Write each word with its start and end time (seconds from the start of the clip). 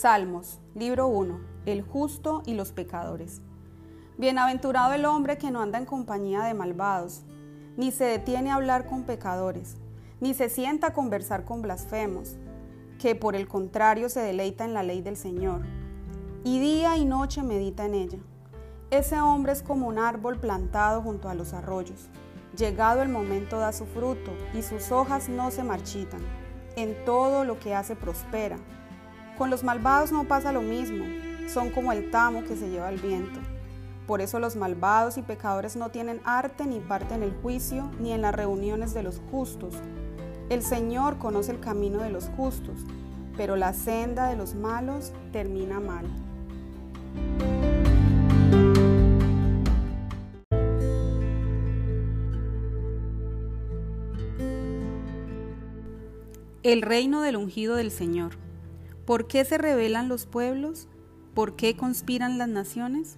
Salmos, 0.00 0.60
libro 0.76 1.08
1. 1.08 1.40
El 1.66 1.82
justo 1.82 2.42
y 2.46 2.54
los 2.54 2.70
pecadores. 2.70 3.42
Bienaventurado 4.16 4.92
el 4.92 5.04
hombre 5.04 5.38
que 5.38 5.50
no 5.50 5.60
anda 5.60 5.76
en 5.76 5.86
compañía 5.86 6.42
de 6.42 6.54
malvados, 6.54 7.24
ni 7.76 7.90
se 7.90 8.04
detiene 8.04 8.52
a 8.52 8.54
hablar 8.54 8.86
con 8.86 9.02
pecadores, 9.02 9.76
ni 10.20 10.34
se 10.34 10.50
sienta 10.50 10.86
a 10.86 10.92
conversar 10.92 11.44
con 11.44 11.62
blasfemos, 11.62 12.36
que 13.00 13.16
por 13.16 13.34
el 13.34 13.48
contrario 13.48 14.08
se 14.08 14.20
deleita 14.20 14.64
en 14.64 14.72
la 14.72 14.84
ley 14.84 15.02
del 15.02 15.16
Señor, 15.16 15.62
y 16.44 16.60
día 16.60 16.96
y 16.96 17.04
noche 17.04 17.42
medita 17.42 17.84
en 17.84 17.94
ella. 17.94 18.18
Ese 18.92 19.20
hombre 19.20 19.50
es 19.50 19.64
como 19.64 19.88
un 19.88 19.98
árbol 19.98 20.38
plantado 20.38 21.02
junto 21.02 21.28
a 21.28 21.34
los 21.34 21.52
arroyos. 21.54 22.08
Llegado 22.56 23.02
el 23.02 23.08
momento 23.08 23.58
da 23.58 23.72
su 23.72 23.84
fruto, 23.84 24.30
y 24.54 24.62
sus 24.62 24.92
hojas 24.92 25.28
no 25.28 25.50
se 25.50 25.64
marchitan. 25.64 26.22
En 26.76 27.04
todo 27.04 27.42
lo 27.42 27.58
que 27.58 27.74
hace 27.74 27.96
prospera. 27.96 28.58
Con 29.38 29.50
los 29.50 29.62
malvados 29.62 30.10
no 30.10 30.24
pasa 30.24 30.50
lo 30.50 30.62
mismo, 30.62 31.04
son 31.46 31.70
como 31.70 31.92
el 31.92 32.10
tamo 32.10 32.42
que 32.42 32.56
se 32.56 32.70
lleva 32.70 32.90
el 32.90 32.98
viento. 32.98 33.38
Por 34.04 34.20
eso 34.20 34.40
los 34.40 34.56
malvados 34.56 35.16
y 35.16 35.22
pecadores 35.22 35.76
no 35.76 35.90
tienen 35.90 36.20
arte 36.24 36.66
ni 36.66 36.80
parte 36.80 37.14
en 37.14 37.22
el 37.22 37.32
juicio, 37.40 37.88
ni 38.00 38.12
en 38.12 38.20
las 38.20 38.34
reuniones 38.34 38.94
de 38.94 39.04
los 39.04 39.20
justos. 39.30 39.74
El 40.48 40.62
Señor 40.64 41.18
conoce 41.18 41.52
el 41.52 41.60
camino 41.60 42.02
de 42.02 42.10
los 42.10 42.24
justos, 42.36 42.80
pero 43.36 43.54
la 43.54 43.74
senda 43.74 44.28
de 44.28 44.34
los 44.34 44.56
malos 44.56 45.12
termina 45.30 45.78
mal. 45.78 46.06
El 56.64 56.82
reino 56.82 57.22
del 57.22 57.36
ungido 57.36 57.76
del 57.76 57.92
Señor. 57.92 58.47
¿Por 59.08 59.26
qué 59.26 59.46
se 59.46 59.56
rebelan 59.56 60.10
los 60.10 60.26
pueblos? 60.26 60.86
¿Por 61.32 61.56
qué 61.56 61.74
conspiran 61.74 62.36
las 62.36 62.50
naciones? 62.50 63.16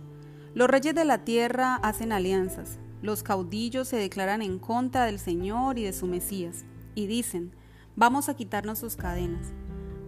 Los 0.54 0.70
reyes 0.70 0.94
de 0.94 1.04
la 1.04 1.24
tierra 1.24 1.74
hacen 1.82 2.12
alianzas, 2.12 2.78
los 3.02 3.24
caudillos 3.24 3.88
se 3.88 3.96
declaran 3.96 4.40
en 4.40 4.60
contra 4.60 5.04
del 5.04 5.18
Señor 5.18 5.80
y 5.80 5.82
de 5.82 5.92
su 5.92 6.06
Mesías, 6.06 6.64
y 6.94 7.08
dicen, 7.08 7.56
vamos 7.96 8.28
a 8.28 8.34
quitarnos 8.34 8.78
sus 8.78 8.94
cadenas, 8.94 9.48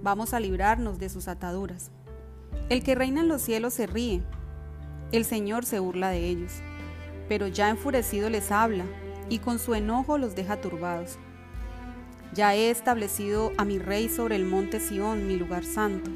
vamos 0.04 0.34
a 0.34 0.38
librarnos 0.38 1.00
de 1.00 1.08
sus 1.08 1.26
ataduras. 1.26 1.90
El 2.68 2.84
que 2.84 2.94
reina 2.94 3.22
en 3.22 3.26
los 3.26 3.42
cielos 3.42 3.74
se 3.74 3.88
ríe, 3.88 4.22
el 5.10 5.24
Señor 5.24 5.64
se 5.64 5.80
burla 5.80 6.10
de 6.10 6.28
ellos, 6.28 6.52
pero 7.28 7.48
ya 7.48 7.70
enfurecido 7.70 8.30
les 8.30 8.52
habla, 8.52 8.84
y 9.28 9.40
con 9.40 9.58
su 9.58 9.74
enojo 9.74 10.16
los 10.16 10.36
deja 10.36 10.60
turbados. 10.60 11.18
Ya 12.34 12.54
he 12.54 12.70
establecido 12.70 13.52
a 13.58 13.64
mi 13.66 13.78
rey 13.78 14.08
sobre 14.08 14.36
el 14.36 14.46
monte 14.46 14.80
Sión, 14.80 15.26
mi 15.26 15.36
lugar 15.36 15.64
santo. 15.64 16.10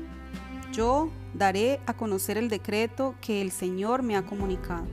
Yo 0.73 1.11
daré 1.35 1.81
a 1.85 1.95
conocer 1.95 2.39
el 2.39 2.49
decreto 2.49 3.15
que 3.21 3.43
el 3.43 3.51
Señor 3.51 4.03
me 4.03 4.17
ha 4.17 4.25
comunicado. 4.25 4.87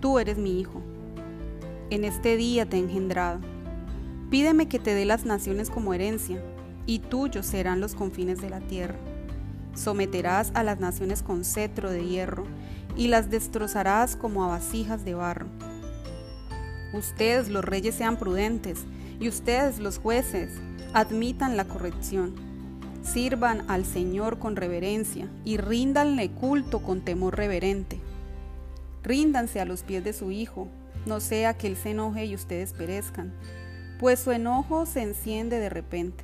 Tú 0.00 0.20
eres 0.20 0.38
mi 0.38 0.60
hijo. 0.60 0.80
En 1.90 2.04
este 2.04 2.36
día 2.36 2.68
te 2.68 2.76
he 2.76 2.80
engendrado. 2.80 3.40
Pídeme 4.30 4.68
que 4.68 4.78
te 4.78 4.94
dé 4.94 5.04
las 5.04 5.24
naciones 5.24 5.70
como 5.70 5.92
herencia, 5.92 6.40
y 6.86 7.00
tuyos 7.00 7.46
serán 7.46 7.80
los 7.80 7.94
confines 7.94 8.40
de 8.40 8.48
la 8.50 8.60
tierra. 8.60 8.98
Someterás 9.74 10.52
a 10.54 10.62
las 10.62 10.78
naciones 10.78 11.22
con 11.22 11.44
cetro 11.44 11.90
de 11.90 12.06
hierro, 12.06 12.44
y 12.96 13.08
las 13.08 13.28
destrozarás 13.28 14.16
como 14.16 14.44
a 14.44 14.48
vasijas 14.48 15.04
de 15.04 15.14
barro. 15.14 15.46
Ustedes 16.94 17.48
los 17.48 17.64
reyes 17.64 17.94
sean 17.94 18.16
prudentes, 18.16 18.84
y 19.22 19.28
ustedes 19.28 19.78
los 19.78 19.98
jueces 19.98 20.50
admitan 20.92 21.56
la 21.56 21.64
corrección 21.64 22.34
Sirvan 23.02 23.68
al 23.68 23.84
Señor 23.84 24.38
con 24.38 24.54
reverencia 24.54 25.28
y 25.44 25.56
ríndanle 25.56 26.30
culto 26.30 26.80
con 26.80 27.00
temor 27.00 27.36
reverente. 27.36 28.00
Ríndanse 29.02 29.60
a 29.60 29.64
los 29.64 29.82
pies 29.82 30.04
de 30.04 30.12
su 30.12 30.30
Hijo, 30.30 30.68
no 31.04 31.18
sea 31.18 31.54
que 31.54 31.66
Él 31.66 31.76
se 31.76 31.90
enoje 31.90 32.26
y 32.26 32.34
ustedes 32.36 32.72
perezcan, 32.72 33.32
pues 33.98 34.20
su 34.20 34.30
enojo 34.30 34.86
se 34.86 35.02
enciende 35.02 35.58
de 35.58 35.68
repente. 35.68 36.22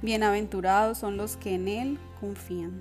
Bienaventurados 0.00 0.96
son 0.96 1.18
los 1.18 1.36
que 1.36 1.54
en 1.54 1.68
Él 1.68 1.98
confían. 2.18 2.80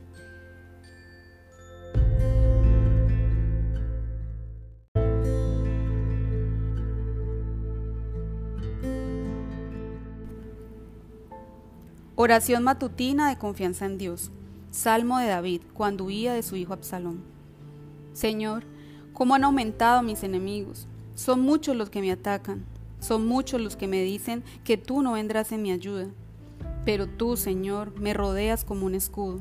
Oración 12.22 12.66
matutina 12.66 13.30
de 13.30 13.38
confianza 13.38 13.86
en 13.86 13.98
Dios. 13.98 14.30
Salmo 14.72 15.20
de 15.20 15.28
David, 15.28 15.62
cuando 15.74 16.04
huía 16.04 16.34
de 16.34 16.44
su 16.44 16.58
hijo 16.58 16.74
Absalón. 16.74 17.24
Señor, 18.12 18.66
¿cómo 19.14 19.36
han 19.36 19.46
aumentado 19.46 20.04
mis 20.04 20.24
enemigos? 20.24 20.90
Son 21.16 21.40
muchos 21.40 21.78
los 21.78 21.90
que 21.90 22.02
me 22.02 22.12
atacan, 22.12 22.66
son 23.00 23.26
muchos 23.26 23.62
los 23.62 23.78
que 23.78 23.88
me 23.88 24.04
dicen 24.04 24.44
que 24.66 24.76
tú 24.76 25.02
no 25.02 25.14
vendrás 25.14 25.54
en 25.54 25.62
mi 25.62 25.72
ayuda. 25.72 26.08
Pero 26.84 27.08
tú, 27.08 27.38
Señor, 27.38 27.98
me 27.98 28.14
rodeas 28.14 28.66
como 28.66 28.86
un 28.86 28.96
escudo. 28.96 29.40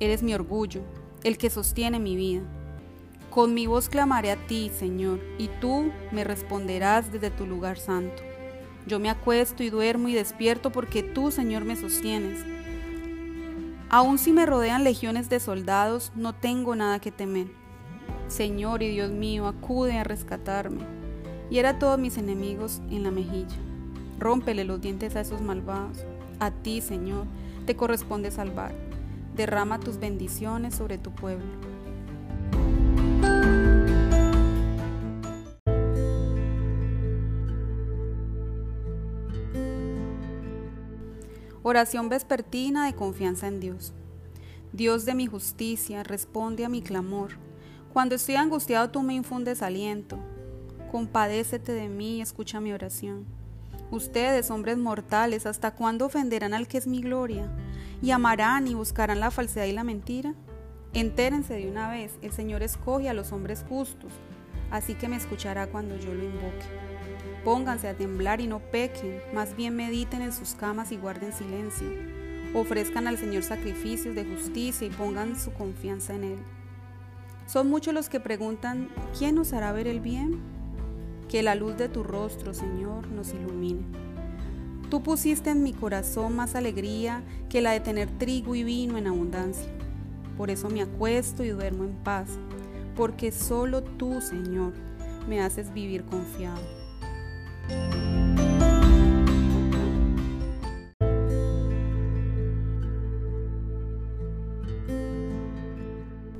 Eres 0.00 0.24
mi 0.24 0.34
orgullo, 0.34 0.80
el 1.22 1.38
que 1.38 1.50
sostiene 1.50 2.00
mi 2.00 2.16
vida. 2.16 2.42
Con 3.30 3.54
mi 3.54 3.68
voz 3.68 3.88
clamaré 3.88 4.32
a 4.32 4.46
ti, 4.48 4.72
Señor, 4.76 5.20
y 5.38 5.46
tú 5.60 5.92
me 6.10 6.24
responderás 6.24 7.12
desde 7.12 7.30
tu 7.30 7.46
lugar 7.46 7.78
santo. 7.78 8.24
Yo 8.86 8.98
me 8.98 9.10
acuesto 9.10 9.62
y 9.62 9.70
duermo 9.70 10.08
y 10.08 10.14
despierto 10.14 10.70
porque 10.70 11.02
tú, 11.02 11.30
Señor, 11.30 11.64
me 11.64 11.76
sostienes. 11.76 12.44
Aun 13.88 14.18
si 14.18 14.32
me 14.32 14.46
rodean 14.46 14.84
legiones 14.84 15.28
de 15.28 15.38
soldados, 15.38 16.12
no 16.16 16.34
tengo 16.34 16.74
nada 16.74 16.98
que 16.98 17.12
temer. 17.12 17.48
Señor 18.28 18.82
y 18.82 18.88
Dios 18.88 19.10
mío, 19.10 19.46
acude 19.46 19.98
a 19.98 20.04
rescatarme. 20.04 20.80
Y 21.50 21.58
era 21.58 21.78
todos 21.78 21.98
mis 21.98 22.16
enemigos 22.16 22.80
en 22.90 23.02
la 23.02 23.10
mejilla. 23.10 23.56
Rómpele 24.18 24.64
los 24.64 24.80
dientes 24.80 25.14
a 25.14 25.20
esos 25.20 25.42
malvados. 25.42 25.98
A 26.40 26.50
ti, 26.50 26.80
Señor, 26.80 27.26
te 27.66 27.76
corresponde 27.76 28.30
salvar. 28.30 28.74
Derrama 29.36 29.78
tus 29.78 29.98
bendiciones 29.98 30.74
sobre 30.74 30.98
tu 30.98 31.10
pueblo. 31.10 31.71
Oración 41.64 42.08
vespertina 42.08 42.86
de 42.86 42.94
confianza 42.94 43.46
en 43.46 43.60
Dios. 43.60 43.92
Dios 44.72 45.04
de 45.04 45.14
mi 45.14 45.28
justicia, 45.28 46.02
responde 46.02 46.64
a 46.64 46.68
mi 46.68 46.82
clamor. 46.82 47.38
Cuando 47.92 48.16
estoy 48.16 48.34
angustiado, 48.34 48.90
tú 48.90 49.02
me 49.02 49.14
infundes 49.14 49.62
aliento. 49.62 50.18
Compadécete 50.90 51.70
de 51.70 51.88
mí 51.88 52.16
y 52.16 52.20
escucha 52.20 52.60
mi 52.60 52.72
oración. 52.72 53.26
Ustedes, 53.92 54.50
hombres 54.50 54.76
mortales, 54.76 55.46
¿hasta 55.46 55.76
cuándo 55.76 56.06
ofenderán 56.06 56.52
al 56.52 56.66
que 56.66 56.78
es 56.78 56.88
mi 56.88 57.00
gloria? 57.00 57.48
¿Y 58.02 58.10
amarán 58.10 58.66
y 58.66 58.74
buscarán 58.74 59.20
la 59.20 59.30
falsedad 59.30 59.66
y 59.66 59.72
la 59.72 59.84
mentira? 59.84 60.34
Entérense 60.94 61.54
de 61.54 61.70
una 61.70 61.88
vez, 61.88 62.18
el 62.22 62.32
Señor 62.32 62.64
escoge 62.64 63.08
a 63.08 63.14
los 63.14 63.30
hombres 63.30 63.64
justos, 63.68 64.12
así 64.72 64.94
que 64.94 65.06
me 65.06 65.16
escuchará 65.16 65.68
cuando 65.68 65.96
yo 65.96 66.12
lo 66.12 66.24
invoque. 66.24 66.91
Pónganse 67.44 67.88
a 67.88 67.94
temblar 67.94 68.40
y 68.40 68.46
no 68.46 68.60
pequen, 68.60 69.20
más 69.34 69.56
bien 69.56 69.74
mediten 69.74 70.22
en 70.22 70.32
sus 70.32 70.54
camas 70.54 70.92
y 70.92 70.96
guarden 70.96 71.32
silencio. 71.32 71.88
Ofrezcan 72.54 73.08
al 73.08 73.18
Señor 73.18 73.42
sacrificios 73.42 74.14
de 74.14 74.24
justicia 74.24 74.86
y 74.86 74.90
pongan 74.90 75.38
su 75.38 75.52
confianza 75.52 76.14
en 76.14 76.24
Él. 76.24 76.38
Son 77.46 77.68
muchos 77.68 77.92
los 77.94 78.08
que 78.08 78.20
preguntan, 78.20 78.88
¿quién 79.18 79.34
nos 79.34 79.52
hará 79.52 79.72
ver 79.72 79.88
el 79.88 80.00
bien? 80.00 80.40
Que 81.28 81.42
la 81.42 81.56
luz 81.56 81.76
de 81.76 81.88
tu 81.88 82.04
rostro, 82.04 82.54
Señor, 82.54 83.08
nos 83.08 83.32
ilumine. 83.34 83.82
Tú 84.88 85.02
pusiste 85.02 85.50
en 85.50 85.62
mi 85.62 85.72
corazón 85.72 86.36
más 86.36 86.54
alegría 86.54 87.24
que 87.48 87.60
la 87.60 87.72
de 87.72 87.80
tener 87.80 88.08
trigo 88.18 88.54
y 88.54 88.62
vino 88.62 88.98
en 88.98 89.06
abundancia. 89.06 89.66
Por 90.36 90.50
eso 90.50 90.68
me 90.68 90.82
acuesto 90.82 91.42
y 91.42 91.48
duermo 91.48 91.84
en 91.84 91.94
paz, 92.04 92.28
porque 92.94 93.32
solo 93.32 93.82
tú, 93.82 94.20
Señor, 94.20 94.74
me 95.26 95.40
haces 95.40 95.72
vivir 95.72 96.04
confiado. 96.04 96.81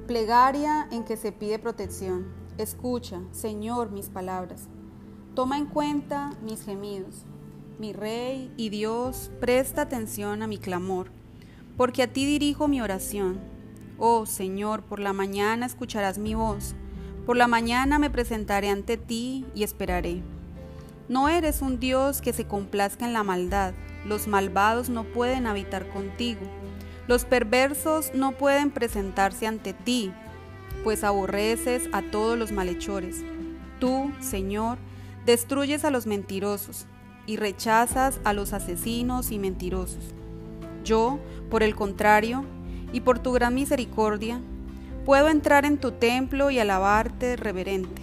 Plegaria 0.06 0.88
en 0.90 1.04
que 1.04 1.16
se 1.16 1.32
pide 1.32 1.58
protección. 1.58 2.26
Escucha, 2.58 3.22
Señor, 3.32 3.90
mis 3.90 4.10
palabras. 4.10 4.68
Toma 5.34 5.56
en 5.56 5.64
cuenta 5.64 6.30
mis 6.42 6.62
gemidos. 6.62 7.24
Mi 7.78 7.94
Rey 7.94 8.52
y 8.58 8.68
Dios, 8.68 9.30
presta 9.40 9.82
atención 9.82 10.42
a 10.42 10.46
mi 10.46 10.58
clamor, 10.58 11.10
porque 11.78 12.02
a 12.02 12.12
ti 12.12 12.26
dirijo 12.26 12.68
mi 12.68 12.82
oración. 12.82 13.40
Oh 13.98 14.26
Señor, 14.26 14.82
por 14.82 15.00
la 15.00 15.14
mañana 15.14 15.64
escucharás 15.64 16.18
mi 16.18 16.34
voz. 16.34 16.74
Por 17.24 17.36
la 17.38 17.48
mañana 17.48 17.98
me 17.98 18.10
presentaré 18.10 18.68
ante 18.68 18.98
ti 18.98 19.46
y 19.54 19.62
esperaré. 19.62 20.22
No 21.08 21.28
eres 21.28 21.62
un 21.62 21.80
Dios 21.80 22.20
que 22.20 22.32
se 22.32 22.46
complazca 22.46 23.04
en 23.04 23.12
la 23.12 23.22
maldad. 23.22 23.74
Los 24.06 24.28
malvados 24.28 24.88
no 24.88 25.04
pueden 25.04 25.46
habitar 25.46 25.88
contigo. 25.88 26.40
Los 27.08 27.24
perversos 27.24 28.12
no 28.14 28.32
pueden 28.32 28.70
presentarse 28.70 29.46
ante 29.46 29.72
ti, 29.72 30.12
pues 30.84 31.04
aborreces 31.04 31.88
a 31.92 32.02
todos 32.02 32.38
los 32.38 32.52
malhechores. 32.52 33.22
Tú, 33.80 34.12
Señor, 34.20 34.78
destruyes 35.26 35.84
a 35.84 35.90
los 35.90 36.06
mentirosos 36.06 36.86
y 37.26 37.36
rechazas 37.36 38.20
a 38.24 38.32
los 38.32 38.52
asesinos 38.52 39.30
y 39.30 39.38
mentirosos. 39.38 40.14
Yo, 40.84 41.18
por 41.50 41.62
el 41.62 41.74
contrario, 41.74 42.44
y 42.92 43.00
por 43.00 43.18
tu 43.18 43.32
gran 43.32 43.54
misericordia, 43.54 44.40
puedo 45.04 45.28
entrar 45.28 45.64
en 45.64 45.78
tu 45.78 45.92
templo 45.92 46.50
y 46.50 46.58
alabarte 46.58 47.36
reverente. 47.36 48.02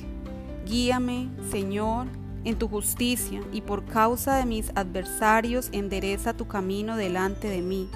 Guíame, 0.66 1.30
Señor, 1.50 2.08
en 2.44 2.58
tu 2.58 2.68
justicia, 2.68 3.42
y 3.52 3.62
por 3.62 3.86
causa 3.86 4.36
de 4.38 4.46
mis 4.46 4.72
adversarios 4.76 5.70
endereza 5.72 6.34
tu 6.34 6.48
camino 6.48 6.96
delante 6.96 7.50
de 7.50 7.62
mí, 7.62 7.90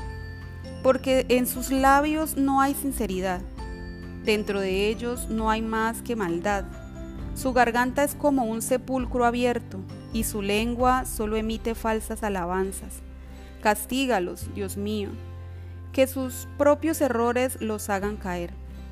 porque 0.81 1.25
en 1.30 1.48
sus 1.48 1.72
labios 1.72 2.36
no 2.38 2.62
hay 2.62 2.74
sinceridad, 2.74 3.42
dentro 4.24 4.60
de 4.60 4.88
ellos 4.88 5.30
no 5.30 5.50
hay 5.50 5.62
más 5.62 6.01
que 6.01 6.16
maldad. 6.16 6.66
Su 7.36 7.54
garganta 7.54 8.04
es 8.04 8.16
como 8.16 8.45
un 8.45 8.62
sepulcro 8.62 9.25
abierto, 9.25 9.80
y 10.13 10.24
su 10.24 10.42
lengua 10.42 11.06
solo 11.06 11.36
emite 11.36 11.74
falsas 11.74 12.24
alabanzas. 12.24 13.01
Castígalos, 13.62 14.54
Dios 14.54 14.78
mío, 14.78 15.10
que 15.92 16.06
sus 16.06 16.48
propios 16.57 17.01
errores 17.01 17.60
los 17.62 17.90
hagan 17.90 18.18
caer. 18.18 18.51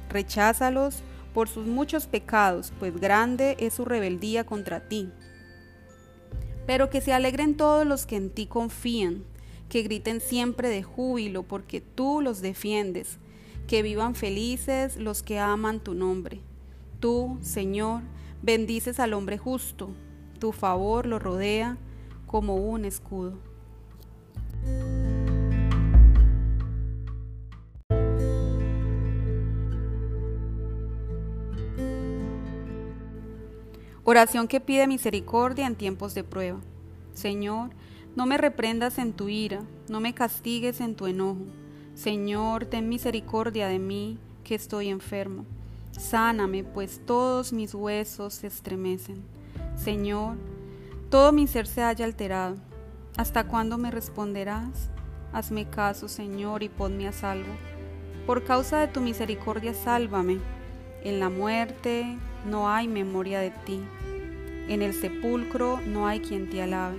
Recházalos 0.10 1.04
por 1.34 1.48
sus 1.48 1.68
muchos 1.68 2.08
pecados, 2.08 2.74
pues 2.80 3.00
grande 3.00 3.56
es 3.60 3.76
su 3.76 3.86
rebeldía 3.86 4.46
contra 4.46 4.82
ti. 4.82 5.12
Pero 6.66 6.90
que 6.90 7.02
se 7.02 7.14
alegren 7.14 7.56
todos 7.56 7.86
los 7.86 8.06
que 8.06 8.16
en 8.16 8.30
ti 8.30 8.46
confían, 8.46 9.24
que 9.70 9.84
griten 9.84 10.22
siempre 10.22 10.70
de 10.70 10.84
júbilo, 10.84 11.44
porque 11.44 11.82
tú 11.82 12.22
los 12.22 12.42
defiendes, 12.42 13.18
que 13.68 13.82
vivan 13.82 14.16
felices 14.16 14.98
los 14.98 15.24
que 15.24 15.40
aman 15.40 15.80
tu 15.80 15.94
nombre. 15.94 16.42
Tú, 17.00 17.38
Señor, 17.42 18.02
bendices 18.42 19.00
al 19.00 19.14
hombre 19.14 19.38
justo, 19.38 19.92
tu 20.40 20.52
favor 20.52 21.06
lo 21.06 21.20
rodea 21.20 21.78
como 22.28 22.56
un 22.56 22.86
escudo. 22.86 23.38
Oración 34.04 34.48
que 34.48 34.60
pide 34.60 34.88
misericordia 34.88 35.68
en 35.68 35.76
tiempos 35.76 36.16
de 36.16 36.24
prueba. 36.24 36.60
Señor, 37.14 37.70
no 38.16 38.26
me 38.26 38.38
reprendas 38.38 38.98
en 38.98 39.14
tu 39.14 39.30
ira, 39.30 39.62
no 39.90 40.00
me 40.00 40.16
castigues 40.16 40.82
en 40.82 40.96
tu 40.96 41.06
enojo. 41.06 41.46
Señor, 41.94 42.66
ten 42.66 42.90
misericordia 42.90 43.68
de 43.68 43.78
mí, 43.78 44.18
que 44.44 44.56
estoy 44.56 44.90
enfermo. 44.90 45.46
Sáname, 45.92 46.64
pues 46.64 47.00
todos 47.06 47.54
mis 47.54 47.76
huesos 47.76 48.34
se 48.34 48.48
estremecen. 48.48 49.24
Señor, 49.76 50.36
todo 51.12 51.32
mi 51.32 51.46
ser 51.46 51.68
se 51.68 51.84
haya 51.84 52.06
alterado. 52.06 52.56
¿Hasta 53.18 53.46
cuándo 53.46 53.78
me 53.78 53.92
responderás? 53.92 54.90
Hazme 55.32 55.70
caso, 55.70 56.08
Señor, 56.08 56.64
y 56.64 56.70
ponme 56.70 57.08
a 57.08 57.12
salvo. 57.12 57.54
Por 58.26 58.44
causa 58.46 58.80
de 58.80 58.88
tu 58.88 59.00
misericordia, 59.00 59.76
sálvame. 59.76 60.40
En 61.04 61.20
la 61.20 61.30
muerte 61.30 62.16
no 62.46 62.70
hay 62.70 62.88
memoria 62.88 63.40
de 63.40 63.50
ti. 63.50 63.82
En 64.68 64.84
el 64.84 64.94
sepulcro 64.94 65.82
no 65.82 66.08
hay 66.08 66.20
quien 66.20 66.50
te 66.50 66.62
alabe. 66.62 66.98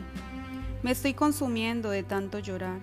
Me 0.83 0.91
estoy 0.91 1.15
consumiendo 1.15 1.91
de 1.91 2.03
tanto 2.03 2.41
llorar. 2.41 2.81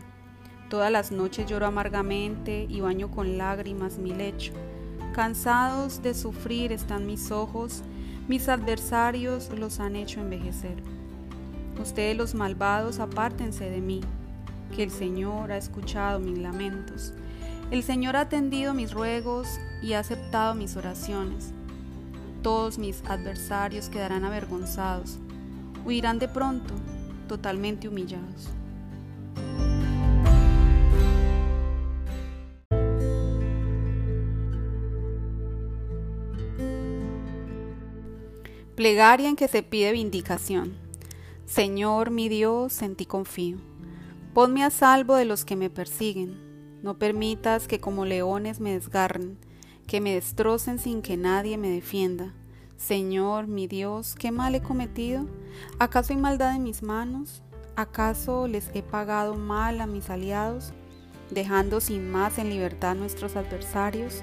Todas 0.70 0.92
las 0.92 1.12
noches 1.12 1.46
lloro 1.46 1.66
amargamente 1.66 2.66
y 2.70 2.80
baño 2.80 3.12
con 3.12 3.38
lágrimas 3.38 3.98
mi 3.98 4.14
lecho. 4.14 4.54
Cansados 5.14 6.02
de 6.02 6.14
sufrir 6.14 6.72
están 6.72 7.06
mis 7.06 7.32
ojos, 7.32 7.84
mis 8.30 8.48
adversarios 8.48 9.50
los 9.50 9.82
han 9.82 9.98
hecho 9.98 10.22
envejecer. 10.22 10.82
Ustedes 11.82 12.16
los 12.16 12.34
malvados 12.34 13.00
apártense 13.00 13.70
de 13.70 13.82
mí, 13.82 14.00
que 14.74 14.84
el 14.84 14.92
Señor 14.92 15.52
ha 15.52 15.58
escuchado 15.58 16.20
mis 16.20 16.38
lamentos. 16.38 17.14
El 17.72 17.84
Señor 17.84 18.16
ha 18.16 18.22
atendido 18.22 18.74
mis 18.74 18.94
ruegos 18.94 19.60
y 19.82 19.94
ha 19.94 20.00
aceptado 20.00 20.56
mis 20.56 20.76
oraciones. 20.76 21.54
Todos 22.42 22.78
mis 22.78 23.04
adversarios 23.06 23.90
quedarán 23.90 24.24
avergonzados, 24.24 25.18
huirán 25.86 26.20
de 26.20 26.28
pronto, 26.28 26.74
totalmente 27.28 27.88
humillados. 27.88 28.50
Plegaria 38.76 39.28
en 39.28 39.36
que 39.36 39.50
se 39.50 39.62
pide 39.62 39.92
vindicación. 39.92 40.74
Señor 41.46 42.12
mi 42.12 42.30
Dios, 42.30 42.82
en 42.82 42.96
ti 42.96 43.06
confío. 43.06 43.58
Ponme 44.34 44.64
a 44.64 44.70
salvo 44.70 45.16
de 45.16 45.26
los 45.26 45.44
que 45.44 45.58
me 45.58 45.70
persiguen. 45.70 46.40
No 46.82 46.98
permitas 46.98 47.68
que 47.68 47.82
como 47.82 48.06
leones 48.06 48.62
me 48.62 48.72
desgarren 48.72 49.38
que 49.90 50.02
me 50.02 50.14
destrocen 50.14 50.78
sin 50.78 51.02
que 51.02 51.18
nadie 51.18 51.58
me 51.58 51.68
defienda. 51.68 52.32
Señor, 52.78 53.48
mi 53.48 53.66
Dios, 53.66 54.14
¿qué 54.14 54.32
mal 54.32 54.54
he 54.54 54.62
cometido? 54.62 55.26
¿Acaso 55.80 56.14
hay 56.14 56.20
maldad 56.20 56.56
en 56.56 56.62
mis 56.62 56.84
manos? 56.84 57.42
¿Acaso 57.76 58.48
les 58.48 58.70
he 58.76 58.84
pagado 58.84 59.34
mal 59.34 59.82
a 59.82 59.88
mis 59.88 60.12
aliados, 60.12 60.74
dejando 61.32 61.82
sin 61.82 62.12
más 62.12 62.38
en 62.38 62.52
libertad 62.52 62.92
a 62.92 62.94
nuestros 62.94 63.36
adversarios? 63.36 64.22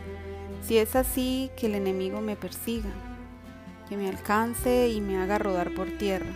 Si 0.63 0.79
es 0.79 0.95
así, 0.95 1.51
que 1.57 1.67
el 1.67 1.75
enemigo 1.75 2.21
me 2.21 2.37
persiga, 2.37 2.91
que 3.89 3.97
me 3.97 4.09
alcance 4.09 4.89
y 4.89 5.01
me 5.01 5.19
haga 5.19 5.39
rodar 5.39 5.75
por 5.75 5.91
tierra, 5.99 6.33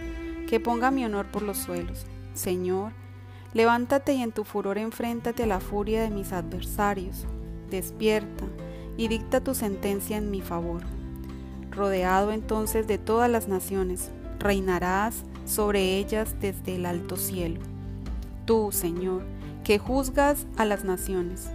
que 0.48 0.58
ponga 0.58 0.90
mi 0.90 1.04
honor 1.04 1.26
por 1.26 1.42
los 1.42 1.58
suelos. 1.58 2.04
Señor, 2.34 2.90
levántate 3.54 4.12
y 4.12 4.22
en 4.22 4.32
tu 4.32 4.42
furor 4.42 4.76
enfréntate 4.76 5.44
a 5.44 5.46
la 5.46 5.60
furia 5.60 6.02
de 6.02 6.10
mis 6.10 6.32
adversarios. 6.32 7.26
Despierta 7.70 8.46
y 8.96 9.08
dicta 9.08 9.42
tu 9.42 9.54
sentencia 9.54 10.16
en 10.16 10.30
mi 10.30 10.40
favor. 10.40 10.82
Rodeado 11.70 12.32
entonces 12.32 12.86
de 12.86 12.98
todas 12.98 13.30
las 13.30 13.48
naciones, 13.48 14.10
reinarás 14.38 15.24
sobre 15.44 15.96
ellas 15.96 16.36
desde 16.40 16.76
el 16.76 16.86
alto 16.86 17.16
cielo. 17.16 17.60
Tú, 18.44 18.70
Señor, 18.72 19.22
que 19.64 19.78
juzgas 19.78 20.46
a 20.56 20.64
las 20.64 20.84
naciones, 20.84 21.50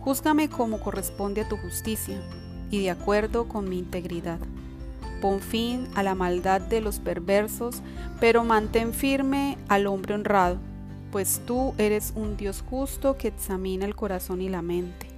júzgame 0.00 0.48
como 0.48 0.80
corresponde 0.80 1.42
a 1.42 1.48
tu 1.48 1.56
justicia 1.56 2.20
y 2.70 2.82
de 2.82 2.90
acuerdo 2.90 3.48
con 3.48 3.68
mi 3.68 3.78
integridad. 3.78 4.38
Pon 5.20 5.40
fin 5.40 5.88
a 5.94 6.02
la 6.02 6.14
maldad 6.14 6.60
de 6.60 6.80
los 6.80 6.98
perversos, 6.98 7.80
pero 8.20 8.44
mantén 8.44 8.92
firme 8.92 9.56
al 9.68 9.86
hombre 9.86 10.14
honrado, 10.14 10.58
pues 11.10 11.40
tú 11.46 11.74
eres 11.78 12.12
un 12.16 12.36
Dios 12.36 12.62
justo 12.68 13.16
que 13.16 13.28
examina 13.28 13.86
el 13.86 13.94
corazón 13.94 14.42
y 14.42 14.48
la 14.48 14.60
mente. 14.60 15.13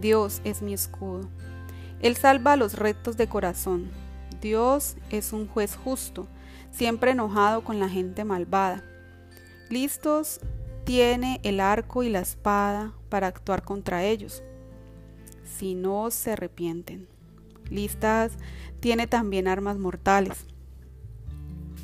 Dios 0.00 0.40
es 0.44 0.62
mi 0.62 0.74
escudo. 0.74 1.28
Él 2.00 2.16
salva 2.16 2.56
los 2.56 2.74
rectos 2.74 3.16
de 3.16 3.28
corazón. 3.28 3.90
Dios 4.40 4.96
es 5.10 5.32
un 5.32 5.48
juez 5.48 5.76
justo, 5.76 6.28
siempre 6.70 7.10
enojado 7.10 7.64
con 7.64 7.80
la 7.80 7.88
gente 7.88 8.24
malvada. 8.24 8.84
Listos 9.68 10.40
tiene 10.84 11.40
el 11.42 11.60
arco 11.60 12.02
y 12.02 12.08
la 12.08 12.20
espada 12.20 12.92
para 13.08 13.26
actuar 13.26 13.62
contra 13.62 14.04
ellos, 14.04 14.42
si 15.44 15.74
no 15.74 16.10
se 16.10 16.32
arrepienten. 16.32 17.08
Listas 17.68 18.32
tiene 18.80 19.06
también 19.06 19.48
armas 19.48 19.76
mortales. 19.76 20.46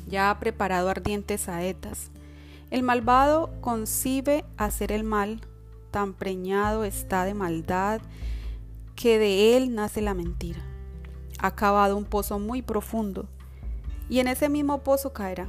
Ya 0.07 0.29
ha 0.29 0.39
preparado 0.39 0.89
ardientes 0.89 1.41
saetas. 1.41 2.09
El 2.71 2.83
malvado 2.83 3.51
concibe 3.61 4.45
hacer 4.57 4.91
el 4.91 5.03
mal 5.03 5.41
tan 5.95 6.11
preñado 6.11 6.83
está 6.83 7.23
de 7.23 7.33
maldad 7.33 8.01
que 8.97 9.17
de 9.17 9.55
él 9.55 9.73
nace 9.73 10.01
la 10.01 10.13
mentira. 10.13 10.59
Ha 11.39 11.55
cavado 11.55 11.95
un 11.95 12.03
pozo 12.03 12.37
muy 12.37 12.61
profundo 12.61 13.29
y 14.09 14.19
en 14.19 14.27
ese 14.27 14.49
mismo 14.49 14.83
pozo 14.83 15.13
caerá. 15.13 15.47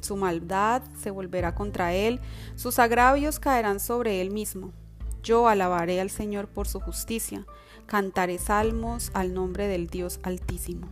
Su 0.00 0.18
maldad 0.18 0.82
se 1.00 1.10
volverá 1.10 1.54
contra 1.54 1.94
él, 1.94 2.20
sus 2.54 2.78
agravios 2.78 3.40
caerán 3.40 3.80
sobre 3.80 4.20
él 4.20 4.30
mismo. 4.30 4.74
Yo 5.22 5.48
alabaré 5.48 6.02
al 6.02 6.10
Señor 6.10 6.48
por 6.48 6.68
su 6.68 6.80
justicia, 6.80 7.46
cantaré 7.86 8.36
salmos 8.36 9.10
al 9.14 9.32
nombre 9.32 9.68
del 9.68 9.86
Dios 9.86 10.20
Altísimo. 10.22 10.90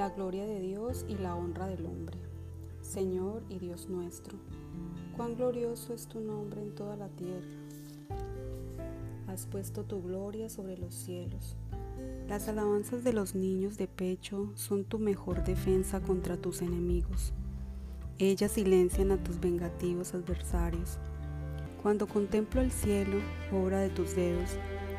La 0.00 0.08
gloria 0.08 0.46
de 0.46 0.60
Dios 0.60 1.04
y 1.08 1.18
la 1.18 1.36
honra 1.36 1.66
del 1.66 1.84
hombre. 1.84 2.16
Señor 2.80 3.42
y 3.50 3.58
Dios 3.58 3.90
nuestro, 3.90 4.38
cuán 5.14 5.36
glorioso 5.36 5.92
es 5.92 6.06
tu 6.06 6.20
nombre 6.20 6.62
en 6.62 6.74
toda 6.74 6.96
la 6.96 7.08
tierra. 7.08 7.46
Has 9.28 9.44
puesto 9.44 9.84
tu 9.84 10.02
gloria 10.02 10.48
sobre 10.48 10.78
los 10.78 10.94
cielos. 10.94 11.54
Las 12.26 12.48
alabanzas 12.48 13.04
de 13.04 13.12
los 13.12 13.34
niños 13.34 13.76
de 13.76 13.88
pecho 13.88 14.50
son 14.54 14.84
tu 14.84 14.98
mejor 14.98 15.44
defensa 15.44 16.00
contra 16.00 16.38
tus 16.38 16.62
enemigos. 16.62 17.34
Ellas 18.18 18.52
silencian 18.52 19.10
a 19.10 19.22
tus 19.22 19.38
vengativos 19.38 20.14
adversarios. 20.14 20.98
Cuando 21.82 22.08
contemplo 22.08 22.62
el 22.62 22.72
cielo, 22.72 23.18
obra 23.52 23.80
de 23.80 23.90
tus 23.90 24.16
dedos, 24.16 24.48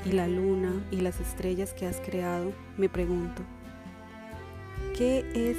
y 0.05 0.12
la 0.12 0.27
luna 0.27 0.88
y 0.91 0.98
las 0.98 1.20
estrellas 1.20 1.74
que 1.74 1.88
has 1.88 2.00
creado, 2.01 2.51
me 2.77 2.88
pregunto, 2.88 3.41
¿qué 4.97 5.25
es 5.33 5.57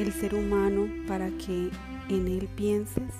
el 0.00 0.12
ser 0.12 0.34
humano 0.34 0.88
para 1.06 1.30
que 1.30 1.70
en 2.08 2.28
él 2.28 2.48
pienses? 2.54 3.12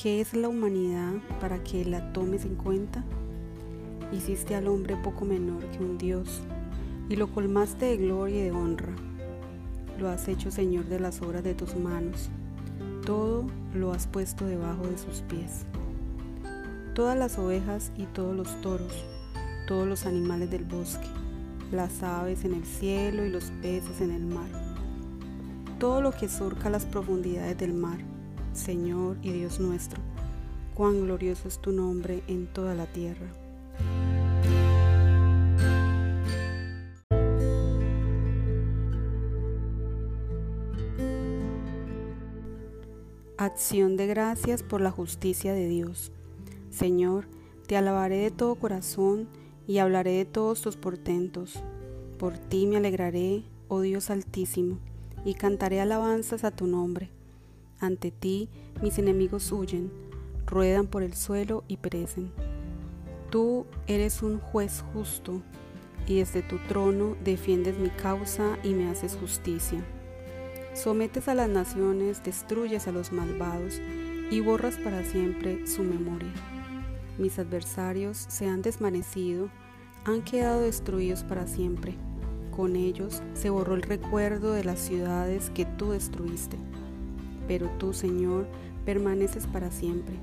¿Qué 0.00 0.20
es 0.20 0.34
la 0.34 0.48
humanidad 0.48 1.12
para 1.40 1.62
que 1.62 1.84
la 1.84 2.12
tomes 2.12 2.44
en 2.44 2.56
cuenta? 2.56 3.04
Hiciste 4.12 4.54
al 4.54 4.68
hombre 4.68 4.96
poco 4.96 5.24
menor 5.24 5.64
que 5.70 5.78
un 5.78 5.98
Dios 5.98 6.42
y 7.08 7.16
lo 7.16 7.28
colmaste 7.28 7.86
de 7.86 7.96
gloria 7.96 8.40
y 8.40 8.44
de 8.44 8.52
honra. 8.52 8.94
Lo 9.98 10.08
has 10.08 10.26
hecho 10.28 10.50
Señor 10.50 10.86
de 10.86 11.00
las 11.00 11.22
obras 11.22 11.44
de 11.44 11.54
tus 11.54 11.76
manos. 11.76 12.28
Todo 13.04 13.46
lo 13.74 13.92
has 13.92 14.06
puesto 14.06 14.46
debajo 14.46 14.86
de 14.86 14.98
sus 14.98 15.20
pies. 15.22 15.66
Todas 16.94 17.16
las 17.16 17.38
ovejas 17.38 17.92
y 17.96 18.04
todos 18.06 18.34
los 18.34 18.60
toros, 18.60 19.04
todos 19.66 19.86
los 19.86 20.06
animales 20.06 20.50
del 20.50 20.64
bosque, 20.64 21.06
las 21.74 22.02
aves 22.02 22.44
en 22.44 22.54
el 22.54 22.64
cielo 22.64 23.24
y 23.24 23.30
los 23.30 23.50
peces 23.62 24.00
en 24.00 24.10
el 24.10 24.24
mar. 24.24 24.48
Todo 25.78 26.00
lo 26.00 26.12
que 26.12 26.28
surca 26.28 26.70
las 26.70 26.86
profundidades 26.86 27.58
del 27.58 27.74
mar, 27.74 27.98
Señor 28.52 29.16
y 29.22 29.32
Dios 29.32 29.60
nuestro, 29.60 30.00
cuán 30.74 31.02
glorioso 31.02 31.48
es 31.48 31.58
tu 31.58 31.72
nombre 31.72 32.22
en 32.28 32.46
toda 32.46 32.74
la 32.74 32.86
tierra. 32.86 33.26
Acción 43.36 43.96
de 43.96 44.06
gracias 44.06 44.62
por 44.62 44.80
la 44.80 44.90
justicia 44.90 45.52
de 45.52 45.68
Dios. 45.68 46.12
Señor, 46.70 47.26
te 47.66 47.76
alabaré 47.76 48.16
de 48.18 48.30
todo 48.30 48.54
corazón 48.54 49.28
y 49.66 49.78
hablaré 49.78 50.12
de 50.12 50.24
todos 50.24 50.60
tus 50.60 50.76
portentos. 50.76 51.62
Por 52.18 52.38
ti 52.38 52.66
me 52.66 52.76
alegraré, 52.76 53.44
oh 53.68 53.80
Dios 53.80 54.10
altísimo, 54.10 54.78
y 55.24 55.34
cantaré 55.34 55.80
alabanzas 55.80 56.44
a 56.44 56.50
tu 56.50 56.66
nombre. 56.66 57.10
Ante 57.80 58.10
ti 58.10 58.48
mis 58.82 58.98
enemigos 58.98 59.50
huyen, 59.52 59.90
ruedan 60.46 60.86
por 60.86 61.02
el 61.02 61.14
suelo 61.14 61.64
y 61.68 61.78
perecen. 61.78 62.30
Tú 63.30 63.66
eres 63.86 64.22
un 64.22 64.38
juez 64.38 64.84
justo, 64.92 65.42
y 66.06 66.18
desde 66.18 66.42
tu 66.42 66.58
trono 66.68 67.16
defiendes 67.24 67.78
mi 67.78 67.88
causa 67.88 68.58
y 68.62 68.74
me 68.74 68.88
haces 68.88 69.16
justicia. 69.16 69.84
Sometes 70.74 71.28
a 71.28 71.34
las 71.34 71.48
naciones, 71.48 72.22
destruyes 72.22 72.88
a 72.88 72.92
los 72.92 73.12
malvados 73.12 73.80
y 74.30 74.40
borras 74.40 74.76
para 74.76 75.04
siempre 75.04 75.66
su 75.66 75.82
memoria. 75.82 76.32
Mis 77.18 77.38
adversarios 77.38 78.26
se 78.28 78.48
han 78.48 78.62
desvanecido, 78.62 79.48
han 80.04 80.22
quedado 80.22 80.60
destruidos 80.60 81.22
para 81.22 81.46
siempre. 81.46 81.94
Con 82.50 82.76
ellos 82.76 83.22
se 83.34 83.50
borró 83.50 83.74
el 83.74 83.82
recuerdo 83.82 84.52
de 84.52 84.64
las 84.64 84.80
ciudades 84.80 85.50
que 85.50 85.64
tú 85.64 85.90
destruiste. 85.90 86.56
Pero 87.46 87.68
tú, 87.78 87.92
Señor, 87.92 88.46
permaneces 88.84 89.46
para 89.46 89.70
siempre 89.70 90.16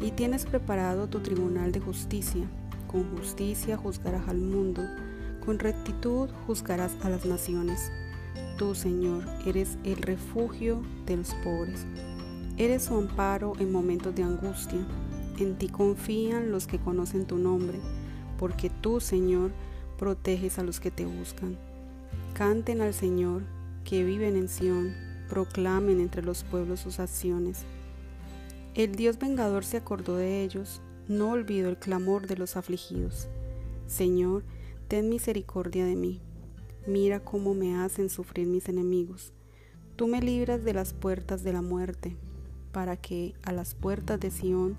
y 0.00 0.10
tienes 0.10 0.44
preparado 0.44 1.08
tu 1.08 1.20
tribunal 1.20 1.72
de 1.72 1.80
justicia. 1.80 2.46
Con 2.86 3.10
justicia 3.16 3.76
juzgarás 3.76 4.28
al 4.28 4.38
mundo, 4.38 4.82
con 5.44 5.58
rectitud 5.58 6.28
juzgarás 6.46 6.92
a 7.02 7.10
las 7.10 7.24
naciones. 7.24 7.90
Tú, 8.58 8.74
Señor, 8.74 9.24
eres 9.46 9.78
el 9.84 9.96
refugio 9.96 10.82
de 11.06 11.16
los 11.16 11.34
pobres. 11.44 11.86
Eres 12.56 12.84
su 12.84 12.96
amparo 12.96 13.52
en 13.58 13.70
momentos 13.70 14.14
de 14.14 14.22
angustia. 14.22 14.80
En 15.38 15.58
ti 15.58 15.68
confían 15.68 16.50
los 16.50 16.66
que 16.66 16.78
conocen 16.78 17.26
tu 17.26 17.38
nombre, 17.38 17.78
porque 18.38 18.70
tú, 18.70 19.00
Señor, 19.00 19.52
proteges 19.98 20.58
a 20.58 20.62
los 20.62 20.80
que 20.80 20.90
te 20.90 21.04
buscan. 21.04 21.58
Canten 22.34 22.80
al 22.80 22.94
Señor, 22.94 23.42
que 23.84 24.04
viven 24.04 24.36
en 24.36 24.48
Sión, 24.48 24.94
proclamen 25.28 26.00
entre 26.00 26.22
los 26.22 26.44
pueblos 26.44 26.80
sus 26.80 27.00
acciones. 27.00 27.64
El 28.74 28.94
Dios 28.94 29.18
vengador 29.18 29.64
se 29.64 29.76
acordó 29.76 30.16
de 30.16 30.42
ellos, 30.42 30.80
no 31.08 31.30
olvidó 31.30 31.68
el 31.68 31.78
clamor 31.78 32.26
de 32.26 32.36
los 32.36 32.56
afligidos. 32.56 33.28
Señor, 33.86 34.44
ten 34.88 35.08
misericordia 35.08 35.84
de 35.84 35.96
mí 35.96 36.20
Mira 36.86 37.18
cómo 37.18 37.52
me 37.52 37.76
hacen 37.76 38.08
sufrir 38.08 38.46
mis 38.46 38.68
enemigos. 38.68 39.32
Tú 39.96 40.06
me 40.06 40.20
libras 40.20 40.62
de 40.62 40.72
las 40.72 40.92
puertas 40.92 41.42
de 41.42 41.52
la 41.52 41.60
muerte, 41.60 42.16
para 42.70 42.96
que 42.96 43.34
a 43.42 43.50
las 43.50 43.74
puertas 43.74 44.20
de 44.20 44.30
Sión 44.30 44.76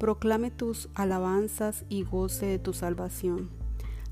proclame 0.00 0.50
tus 0.50 0.88
alabanzas 0.94 1.84
y 1.90 2.04
goce 2.04 2.46
de 2.46 2.58
tu 2.58 2.72
salvación. 2.72 3.50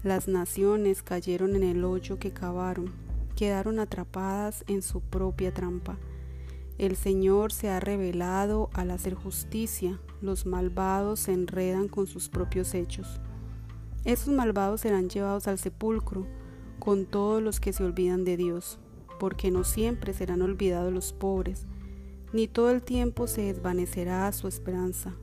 Las 0.02 0.28
naciones 0.28 1.02
cayeron 1.02 1.56
en 1.56 1.62
el 1.62 1.82
hoyo 1.82 2.18
que 2.18 2.30
cavaron, 2.30 2.92
quedaron 3.34 3.78
atrapadas 3.78 4.64
en 4.68 4.82
su 4.82 5.00
propia 5.00 5.54
trampa. 5.54 5.96
El 6.76 6.94
Señor 6.94 7.52
se 7.52 7.70
ha 7.70 7.80
revelado 7.80 8.68
al 8.74 8.90
hacer 8.90 9.14
justicia, 9.14 9.98
los 10.20 10.44
malvados 10.44 11.20
se 11.20 11.32
enredan 11.32 11.88
con 11.88 12.06
sus 12.06 12.28
propios 12.28 12.74
hechos. 12.74 13.18
Esos 14.04 14.28
malvados 14.28 14.82
serán 14.82 15.08
llevados 15.08 15.48
al 15.48 15.58
sepulcro, 15.58 16.26
con 16.78 17.06
todos 17.06 17.42
los 17.42 17.60
que 17.60 17.72
se 17.72 17.82
olvidan 17.82 18.24
de 18.24 18.36
Dios, 18.36 18.78
porque 19.18 19.50
no 19.50 19.64
siempre 19.64 20.12
serán 20.12 20.42
olvidados 20.42 20.92
los 20.92 21.14
pobres, 21.14 21.66
ni 22.34 22.46
todo 22.46 22.70
el 22.72 22.82
tiempo 22.82 23.26
se 23.26 23.40
desvanecerá 23.40 24.30
su 24.32 24.48
esperanza. 24.48 25.16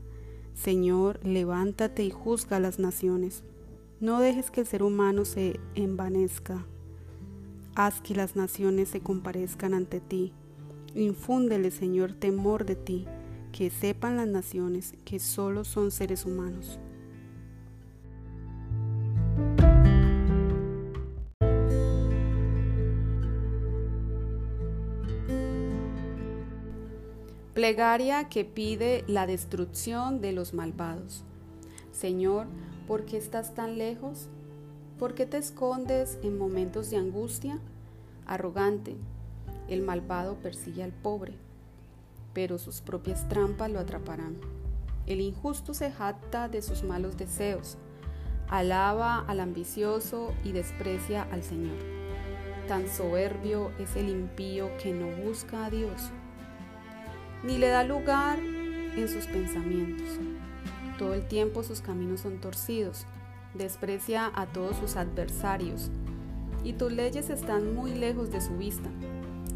Señor, 0.55 1.19
levántate 1.23 2.03
y 2.03 2.09
juzga 2.09 2.57
a 2.57 2.59
las 2.59 2.79
naciones. 2.79 3.43
No 3.99 4.19
dejes 4.19 4.51
que 4.51 4.61
el 4.61 4.67
ser 4.67 4.83
humano 4.83 5.25
se 5.25 5.59
envanezca. 5.75 6.65
Haz 7.75 8.01
que 8.01 8.15
las 8.15 8.35
naciones 8.35 8.89
se 8.89 9.01
comparezcan 9.01 9.73
ante 9.73 9.99
ti. 9.99 10.31
Infúndele, 10.95 11.71
Señor, 11.71 12.13
temor 12.13 12.65
de 12.65 12.75
ti, 12.75 13.05
que 13.51 13.69
sepan 13.69 14.15
las 14.15 14.27
naciones 14.27 14.95
que 15.03 15.19
solo 15.19 15.65
son 15.65 15.91
seres 15.91 16.25
humanos. 16.25 16.79
Plegaria 27.65 28.29
que 28.29 28.45
pide 28.45 29.03
la 29.07 29.25
destrucción 29.25 30.21
de 30.21 30.33
los 30.33 30.53
malvados. 30.53 31.23
Señor, 31.91 32.45
¿por 32.85 33.05
qué 33.05 33.17
estás 33.17 33.55
tan 33.55 33.79
lejos? 33.79 34.27
¿Por 34.99 35.15
qué 35.15 35.25
te 35.25 35.37
escondes 35.37 36.19
en 36.21 36.37
momentos 36.37 36.91
de 36.91 36.97
angustia? 36.97 37.57
Arrogante, 38.27 38.95
el 39.67 39.81
malvado 39.81 40.35
persigue 40.35 40.83
al 40.83 40.91
pobre, 40.91 41.33
pero 42.33 42.59
sus 42.59 42.81
propias 42.81 43.27
trampas 43.29 43.71
lo 43.71 43.79
atraparán. 43.79 44.37
El 45.07 45.19
injusto 45.19 45.73
se 45.73 45.89
jacta 45.89 46.47
de 46.47 46.61
sus 46.61 46.83
malos 46.83 47.17
deseos, 47.17 47.79
alaba 48.47 49.25
al 49.27 49.39
ambicioso 49.39 50.35
y 50.43 50.51
desprecia 50.51 51.23
al 51.31 51.41
Señor. 51.41 51.79
Tan 52.67 52.87
soberbio 52.87 53.71
es 53.79 53.95
el 53.95 54.09
impío 54.09 54.69
que 54.77 54.93
no 54.93 55.07
busca 55.25 55.65
a 55.65 55.71
Dios 55.71 56.11
ni 57.43 57.57
le 57.57 57.67
da 57.67 57.83
lugar 57.83 58.39
en 58.39 59.07
sus 59.07 59.25
pensamientos. 59.27 60.07
Todo 60.97 61.13
el 61.13 61.27
tiempo 61.27 61.63
sus 61.63 61.81
caminos 61.81 62.21
son 62.21 62.39
torcidos, 62.39 63.05
desprecia 63.53 64.31
a 64.33 64.45
todos 64.45 64.77
sus 64.77 64.95
adversarios, 64.95 65.91
y 66.63 66.73
tus 66.73 66.91
leyes 66.91 67.29
están 67.29 67.75
muy 67.75 67.93
lejos 67.93 68.31
de 68.31 68.41
su 68.41 68.57
vista. 68.57 68.89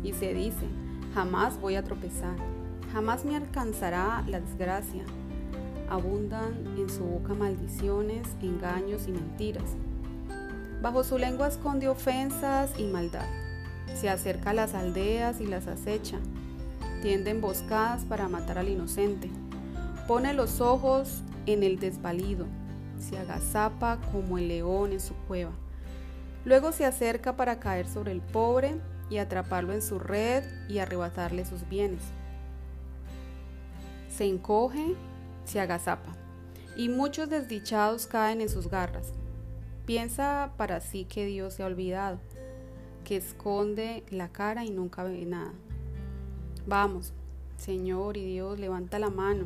Y 0.03 0.13
se 0.13 0.33
dice, 0.33 0.67
jamás 1.13 1.59
voy 1.59 1.75
a 1.75 1.83
tropezar, 1.83 2.35
jamás 2.93 3.25
me 3.25 3.35
alcanzará 3.35 4.23
la 4.27 4.39
desgracia. 4.39 5.03
Abundan 5.89 6.77
en 6.77 6.89
su 6.89 7.03
boca 7.03 7.33
maldiciones, 7.33 8.27
engaños 8.41 9.07
y 9.07 9.11
mentiras. 9.11 9.75
Bajo 10.81 11.03
su 11.03 11.17
lengua 11.17 11.47
esconde 11.47 11.87
ofensas 11.87 12.71
y 12.77 12.83
maldad. 12.83 13.25
Se 13.95 14.09
acerca 14.09 14.51
a 14.51 14.53
las 14.53 14.75
aldeas 14.75 15.41
y 15.41 15.47
las 15.47 15.67
acecha 15.67 16.19
tiende 17.01 17.31
emboscadas 17.31 18.05
para 18.05 18.27
matar 18.27 18.57
al 18.57 18.69
inocente, 18.69 19.29
pone 20.07 20.33
los 20.33 20.61
ojos 20.61 21.21
en 21.45 21.63
el 21.63 21.79
desvalido, 21.79 22.45
se 22.99 23.17
agazapa 23.17 23.99
como 24.11 24.37
el 24.37 24.47
león 24.47 24.91
en 24.91 24.99
su 24.99 25.13
cueva. 25.27 25.51
Luego 26.45 26.71
se 26.71 26.85
acerca 26.85 27.35
para 27.35 27.59
caer 27.59 27.87
sobre 27.87 28.11
el 28.11 28.21
pobre 28.21 28.75
y 29.09 29.17
atraparlo 29.17 29.73
en 29.73 29.81
su 29.81 29.99
red 29.99 30.43
y 30.67 30.79
arrebatarle 30.79 31.45
sus 31.45 31.67
bienes. 31.67 32.01
Se 34.15 34.25
encoge, 34.25 34.95
se 35.45 35.59
agazapa, 35.59 36.15
y 36.75 36.89
muchos 36.89 37.29
desdichados 37.29 38.07
caen 38.07 38.41
en 38.41 38.49
sus 38.49 38.69
garras. 38.69 39.13
Piensa 39.85 40.51
para 40.57 40.81
sí 40.81 41.05
que 41.05 41.25
Dios 41.25 41.55
se 41.55 41.63
ha 41.63 41.65
olvidado, 41.65 42.19
que 43.03 43.17
esconde 43.17 44.03
la 44.09 44.29
cara 44.29 44.65
y 44.65 44.69
nunca 44.69 45.03
ve 45.03 45.25
nada. 45.25 45.53
Vamos, 46.69 47.13
Señor 47.57 48.15
y 48.15 48.23
Dios, 48.23 48.59
levanta 48.59 48.99
la 48.99 49.09
mano. 49.09 49.45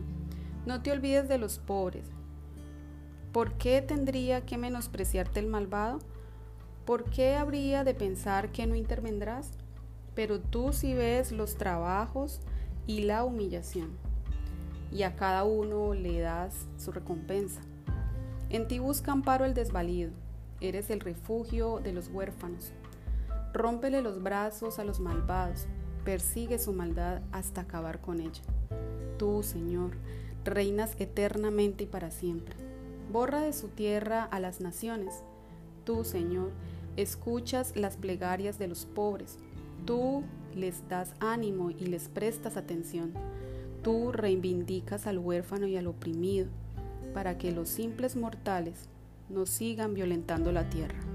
No 0.65 0.81
te 0.81 0.91
olvides 0.91 1.29
de 1.29 1.37
los 1.37 1.57
pobres. 1.57 2.05
¿Por 3.31 3.53
qué 3.53 3.81
tendría 3.81 4.45
que 4.45 4.57
menospreciarte 4.57 5.39
el 5.39 5.47
malvado? 5.47 5.99
¿Por 6.85 7.05
qué 7.05 7.35
habría 7.35 7.85
de 7.85 7.93
pensar 7.93 8.51
que 8.51 8.67
no 8.67 8.75
intervendrás? 8.75 9.51
Pero 10.15 10.41
tú 10.41 10.73
sí 10.73 10.95
ves 10.95 11.31
los 11.31 11.55
trabajos 11.55 12.41
y 12.87 13.03
la 13.03 13.23
humillación, 13.23 13.91
y 14.91 15.03
a 15.03 15.15
cada 15.15 15.45
uno 15.45 15.93
le 15.93 16.19
das 16.19 16.67
su 16.75 16.91
recompensa. 16.91 17.61
En 18.49 18.67
ti 18.67 18.79
busca 18.79 19.13
amparo 19.13 19.45
el 19.45 19.53
desvalido, 19.53 20.11
eres 20.59 20.89
el 20.89 20.99
refugio 20.99 21.79
de 21.81 21.93
los 21.93 22.09
huérfanos. 22.09 22.73
Rómpele 23.53 24.01
los 24.01 24.21
brazos 24.21 24.77
a 24.77 24.83
los 24.83 24.99
malvados, 24.99 25.67
persigue 26.03 26.59
su 26.59 26.73
maldad 26.73 27.21
hasta 27.31 27.61
acabar 27.61 28.01
con 28.01 28.19
ella. 28.19 28.41
Tú, 29.17 29.43
Señor, 29.43 29.91
reinas 30.43 30.95
eternamente 30.99 31.85
y 31.85 31.87
para 31.87 32.11
siempre. 32.11 32.55
Borra 33.11 33.41
de 33.41 33.53
su 33.53 33.67
tierra 33.69 34.23
a 34.23 34.39
las 34.39 34.61
naciones. 34.61 35.23
Tú, 35.85 36.03
Señor, 36.03 36.51
escuchas 36.97 37.75
las 37.75 37.97
plegarias 37.97 38.59
de 38.59 38.67
los 38.67 38.85
pobres. 38.85 39.37
Tú 39.85 40.23
les 40.55 40.87
das 40.89 41.13
ánimo 41.19 41.71
y 41.71 41.85
les 41.85 42.07
prestas 42.09 42.57
atención. 42.57 43.13
Tú 43.83 44.11
reivindicas 44.11 45.07
al 45.07 45.19
huérfano 45.19 45.67
y 45.67 45.75
al 45.75 45.87
oprimido, 45.87 46.47
para 47.13 47.37
que 47.37 47.51
los 47.51 47.69
simples 47.69 48.15
mortales 48.15 48.87
no 49.29 49.45
sigan 49.45 49.93
violentando 49.93 50.51
la 50.51 50.69
tierra. 50.69 51.12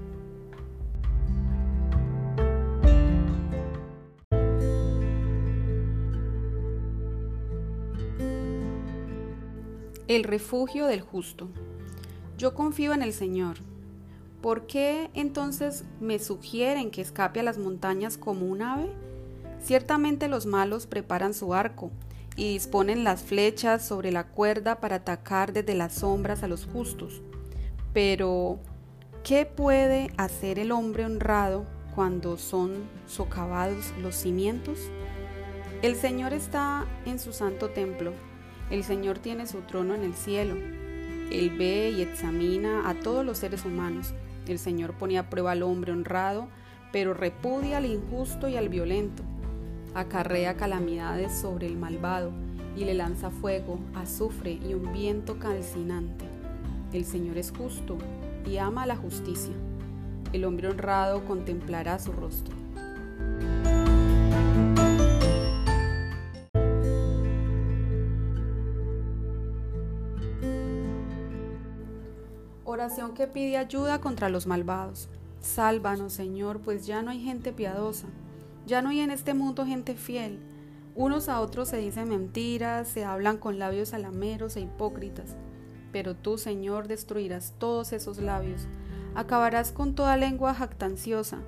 El 10.09 10.23
refugio 10.23 10.87
del 10.87 11.01
justo. 11.01 11.49
Yo 12.35 12.55
confío 12.55 12.95
en 12.95 13.03
el 13.03 13.13
Señor. 13.13 13.57
¿Por 14.41 14.65
qué 14.65 15.11
entonces 15.13 15.83
me 15.99 16.17
sugieren 16.17 16.89
que 16.89 17.01
escape 17.01 17.41
a 17.41 17.43
las 17.43 17.59
montañas 17.59 18.17
como 18.17 18.47
un 18.47 18.63
ave? 18.63 18.89
Ciertamente 19.61 20.27
los 20.27 20.47
malos 20.47 20.87
preparan 20.87 21.35
su 21.35 21.53
arco 21.53 21.91
y 22.35 22.53
disponen 22.53 23.03
las 23.03 23.21
flechas 23.21 23.87
sobre 23.87 24.11
la 24.11 24.25
cuerda 24.25 24.79
para 24.79 24.95
atacar 24.95 25.53
desde 25.53 25.75
las 25.75 25.93
sombras 25.93 26.41
a 26.41 26.47
los 26.47 26.65
justos. 26.65 27.21
Pero, 27.93 28.57
¿qué 29.23 29.45
puede 29.45 30.11
hacer 30.17 30.57
el 30.57 30.71
hombre 30.71 31.05
honrado 31.05 31.67
cuando 31.93 32.39
son 32.39 32.89
socavados 33.05 33.93
los 34.01 34.15
cimientos? 34.15 34.79
El 35.83 35.95
Señor 35.95 36.33
está 36.33 36.87
en 37.05 37.19
su 37.19 37.31
santo 37.31 37.69
templo 37.69 38.11
el 38.69 38.83
Señor 38.83 39.17
tiene 39.17 39.47
su 39.47 39.61
trono 39.61 39.95
en 39.95 40.03
el 40.03 40.13
cielo. 40.13 40.55
Él 41.31 41.51
ve 41.57 41.91
y 41.91 42.01
examina 42.01 42.87
a 42.89 42.93
todos 42.93 43.25
los 43.25 43.39
seres 43.39 43.65
humanos. 43.65 44.13
El 44.47 44.59
Señor 44.59 44.93
pone 44.93 45.17
a 45.17 45.29
prueba 45.29 45.51
al 45.51 45.63
hombre 45.63 45.91
honrado, 45.91 46.47
pero 46.91 47.13
repudia 47.13 47.77
al 47.77 47.85
injusto 47.85 48.47
y 48.47 48.57
al 48.57 48.69
violento. 48.69 49.23
Acarrea 49.95 50.55
calamidades 50.55 51.33
sobre 51.33 51.67
el 51.67 51.77
malvado 51.77 52.31
y 52.75 52.85
le 52.85 52.93
lanza 52.93 53.31
fuego, 53.31 53.79
azufre 53.95 54.51
y 54.51 54.73
un 54.75 54.93
viento 54.93 55.39
calcinante. 55.39 56.25
El 56.93 57.05
Señor 57.05 57.37
es 57.37 57.51
justo 57.51 57.97
y 58.45 58.57
ama 58.57 58.85
la 58.85 58.95
justicia. 58.95 59.53
El 60.31 60.45
hombre 60.45 60.67
honrado 60.67 61.25
contemplará 61.25 61.97
su 61.97 62.11
rostro. 62.11 62.58
Que 73.15 73.27
pide 73.27 73.57
ayuda 73.57 74.01
contra 74.01 74.29
los 74.29 74.47
malvados. 74.47 75.09
Sálvanos, 75.41 76.11
Señor, 76.13 76.59
pues 76.59 76.87
ya 76.87 77.01
no 77.01 77.11
hay 77.11 77.21
gente 77.21 77.53
piadosa. 77.53 78.07
Ya 78.65 78.81
no 78.81 78.89
hay 78.89 79.01
en 79.01 79.11
este 79.11 79.33
mundo 79.33 79.65
gente 79.65 79.95
fiel. 79.95 80.39
Unos 80.95 81.29
a 81.29 81.39
otros 81.39 81.69
se 81.69 81.77
dicen 81.77 82.09
mentiras, 82.09 82.87
se 82.87 83.05
hablan 83.05 83.37
con 83.37 83.59
labios 83.59 83.93
alameros 83.93 84.55
e 84.55 84.61
hipócritas. 84.61 85.35
Pero 85.91 86.15
tú, 86.15 86.37
Señor, 86.37 86.87
destruirás 86.87 87.53
todos 87.59 87.93
esos 87.93 88.17
labios. 88.17 88.67
Acabarás 89.15 89.71
con 89.71 89.93
toda 89.93 90.17
lengua 90.17 90.53
jactanciosa, 90.53 91.39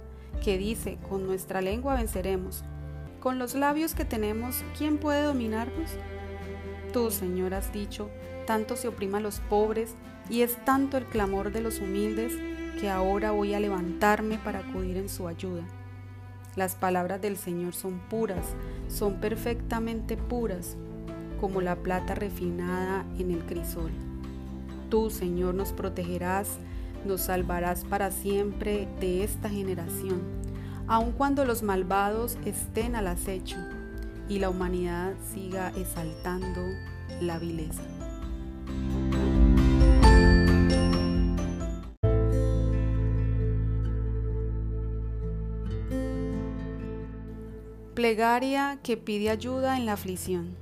que 0.44 0.58
dice, 0.58 1.00
con 1.10 1.26
nuestra 1.26 1.62
lengua 1.62 1.96
venceremos. 1.96 2.64
Con 3.20 3.40
los 3.40 3.56
labios 3.56 3.94
que 3.94 4.06
tenemos, 4.06 4.64
¿quién 4.78 5.00
puede 5.00 5.24
dominarnos? 5.24 5.90
Tú, 6.94 7.12
Señor, 7.12 7.54
has 7.54 7.74
dicho, 7.74 8.10
tanto 8.46 8.76
se 8.76 8.88
oprima 8.88 9.18
a 9.18 9.22
los 9.22 9.40
pobres, 9.42 9.96
y 10.30 10.42
es 10.42 10.64
tanto 10.66 10.98
el 10.98 11.06
clamor 11.06 11.52
de 11.52 11.62
los 11.62 11.80
humildes 11.80 12.34
que 12.80 12.90
ahora 12.90 13.32
voy 13.32 13.54
a 13.54 13.60
levantarme 13.60 14.38
para 14.38 14.60
acudir 14.60 14.98
en 14.98 15.10
su 15.10 15.28
ayuda. 15.28 15.64
Las 16.56 16.76
palabras 16.76 17.22
del 17.22 17.38
Señor 17.38 17.74
son 17.74 18.00
puras, 18.10 18.46
son 18.88 19.22
perfectamente 19.22 20.18
puras, 20.18 20.76
como 21.40 21.62
la 21.62 21.76
plata 21.76 22.14
refinada 22.14 23.06
en 23.18 23.32
el 23.32 23.40
crisol. 23.46 23.92
Tú, 24.90 25.10
Señor, 25.10 25.56
nos 25.56 25.72
protegerás, 25.72 26.58
nos 27.06 27.22
salvarás 27.22 27.86
para 27.86 28.12
siempre 28.12 28.88
de 29.00 29.24
esta 29.24 29.50
generación, 29.50 30.22
aun 30.88 31.14
cuando 31.14 31.46
los 31.46 31.64
malvados 31.64 32.38
estén 32.46 32.96
al 32.96 33.08
acecho 33.08 33.58
y 34.28 34.40
la 34.40 34.50
humanidad 34.50 35.14
siga 35.34 35.72
exaltando 35.76 36.62
la 37.22 37.40
vileza. 37.40 37.84
Plegaria 48.02 48.80
que 48.82 48.98
pide 48.98 49.30
ayuda 49.30 49.78
en 49.78 49.86
la 49.86 49.94
aflicción. 49.94 50.56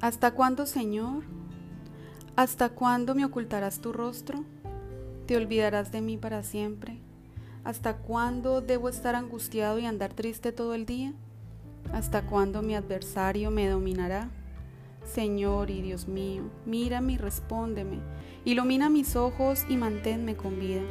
¿Hasta 0.00 0.32
cuándo, 0.32 0.66
Señor? 0.66 1.22
¿Hasta 2.34 2.70
cuándo 2.70 3.14
me 3.14 3.24
ocultarás 3.24 3.78
tu 3.78 3.92
rostro? 3.92 4.44
¿Te 5.26 5.36
olvidarás 5.36 5.92
de 5.92 6.00
mí 6.00 6.16
para 6.16 6.42
siempre? 6.42 6.98
¿Hasta 7.62 7.98
cuándo 7.98 8.60
debo 8.60 8.88
estar 8.88 9.14
angustiado 9.14 9.78
y 9.78 9.86
andar 9.86 10.12
triste 10.12 10.50
todo 10.50 10.74
el 10.74 10.86
día? 10.86 11.12
¿Hasta 11.92 12.26
cuándo 12.26 12.62
mi 12.62 12.74
adversario 12.74 13.52
me 13.52 13.68
dominará? 13.68 14.28
Señor 15.04 15.70
y 15.70 15.82
Dios 15.82 16.08
mío, 16.08 16.50
mírame 16.66 17.12
y 17.12 17.18
respóndeme, 17.18 18.00
ilumina 18.44 18.90
mis 18.90 19.14
ojos 19.14 19.64
y 19.68 19.76
manténme 19.76 20.34
con 20.34 20.58
vida. 20.58 20.82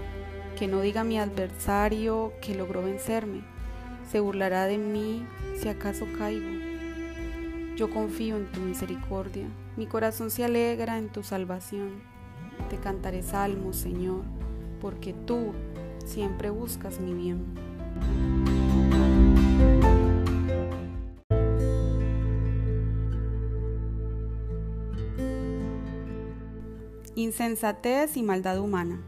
Que 0.57 0.69
no 0.69 0.79
diga 0.79 1.03
mi 1.03 1.19
adversario 1.19 2.31
que 2.41 2.55
logró 2.55 2.81
vencerme 2.81 3.56
se 4.09 4.19
burlará 4.19 4.65
de 4.65 4.77
mí 4.77 5.25
si 5.55 5.69
acaso 5.69 6.05
caigo. 6.17 6.47
Yo 7.75 7.89
confío 7.89 8.37
en 8.37 8.51
tu 8.51 8.59
misericordia, 8.61 9.45
mi 9.75 9.85
corazón 9.85 10.31
se 10.31 10.43
alegra 10.43 10.97
en 10.97 11.09
tu 11.09 11.23
salvación. 11.23 12.01
Te 12.69 12.77
cantaré 12.77 13.21
salmos, 13.21 13.75
Señor, 13.75 14.23
porque 14.81 15.13
tú 15.13 15.53
siempre 16.05 16.49
buscas 16.49 16.99
mi 16.99 17.13
bien. 17.13 17.45
Insensatez 27.15 28.15
y 28.15 28.23
maldad 28.23 28.59
humana. 28.59 29.01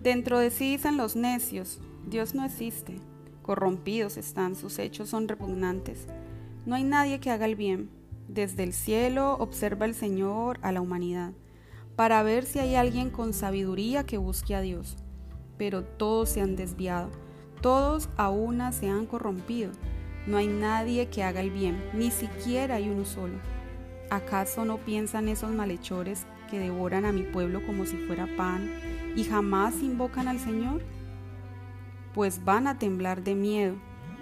Dentro 0.00 0.38
de 0.38 0.50
sí 0.50 0.72
dicen 0.72 0.96
los 0.96 1.14
necios, 1.16 1.80
Dios 2.06 2.34
no 2.34 2.44
existe. 2.44 2.96
Corrompidos 3.42 4.16
están, 4.16 4.54
sus 4.54 4.78
hechos 4.78 5.08
son 5.08 5.28
repugnantes. 5.28 6.06
No 6.64 6.76
hay 6.76 6.84
nadie 6.84 7.18
que 7.18 7.30
haga 7.30 7.46
el 7.46 7.56
bien. 7.56 7.90
Desde 8.28 8.62
el 8.62 8.72
cielo 8.72 9.34
observa 9.34 9.84
el 9.84 9.94
Señor 9.94 10.58
a 10.62 10.72
la 10.72 10.80
humanidad, 10.80 11.32
para 11.96 12.22
ver 12.22 12.44
si 12.44 12.60
hay 12.60 12.76
alguien 12.76 13.10
con 13.10 13.34
sabiduría 13.34 14.04
que 14.04 14.16
busque 14.16 14.54
a 14.54 14.60
Dios. 14.60 14.96
Pero 15.58 15.84
todos 15.84 16.30
se 16.30 16.40
han 16.40 16.56
desviado, 16.56 17.10
todos 17.60 18.08
a 18.16 18.30
una 18.30 18.72
se 18.72 18.88
han 18.88 19.06
corrompido. 19.06 19.72
No 20.26 20.36
hay 20.36 20.46
nadie 20.46 21.08
que 21.08 21.24
haga 21.24 21.40
el 21.40 21.50
bien, 21.50 21.82
ni 21.94 22.10
siquiera 22.10 22.76
hay 22.76 22.88
uno 22.88 23.04
solo. 23.04 23.34
¿Acaso 24.08 24.64
no 24.64 24.78
piensan 24.78 25.28
esos 25.28 25.50
malhechores 25.50 26.26
que 26.48 26.58
devoran 26.58 27.04
a 27.04 27.12
mi 27.12 27.22
pueblo 27.22 27.64
como 27.66 27.86
si 27.86 27.96
fuera 27.96 28.28
pan 28.36 28.70
y 29.16 29.24
jamás 29.24 29.82
invocan 29.82 30.28
al 30.28 30.38
Señor? 30.38 30.80
Pues 32.14 32.44
van 32.44 32.66
a 32.66 32.78
temblar 32.78 33.22
de 33.24 33.34
miedo, 33.34 33.74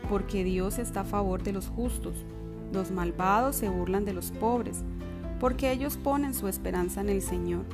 porque 0.09 0.45
Dios 0.45 0.79
está 0.79 1.01
a 1.01 1.05
favor 1.05 1.43
de 1.43 1.53
los 1.53 1.69
justos. 1.69 2.25
Los 2.73 2.91
malvados 2.91 3.57
se 3.57 3.69
burlan 3.69 4.05
de 4.05 4.13
los 4.13 4.31
pobres, 4.31 4.85
porque 5.41 5.73
ellos 5.73 5.97
ponen 5.97 6.35
su 6.35 6.49
esperanza 6.49 7.01
en 7.01 7.09
el 7.09 7.23
Señor. 7.23 7.65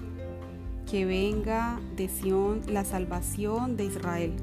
que 0.90 1.04
venga 1.04 1.80
de 1.96 2.08
Sión 2.08 2.62
la 2.68 2.84
salvación 2.84 3.76
de 3.76 3.86
Israel, 3.86 4.36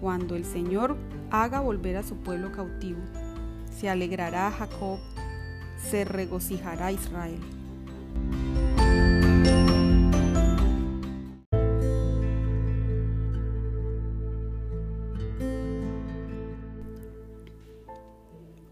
cuando 0.00 0.34
el 0.34 0.46
Señor 0.46 0.96
haga 1.30 1.60
volver 1.60 1.98
a 1.98 2.02
su 2.02 2.16
pueblo 2.16 2.52
cautivo. 2.52 3.00
Se 3.78 3.90
alegrará 3.90 4.50
Jacob, 4.50 4.98
se 5.90 6.06
regocijará 6.06 6.90
Israel. 6.90 7.57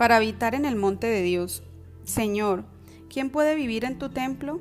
Para 0.07 0.19
habitar 0.19 0.55
en 0.55 0.66
el 0.66 0.77
monte 0.77 1.09
de 1.09 1.21
Dios, 1.21 1.64
Señor, 2.05 2.64
¿quién 3.12 3.29
puede 3.29 3.57
vivir 3.57 3.85
en 3.85 3.99
tu 3.99 4.09
templo? 4.09 4.61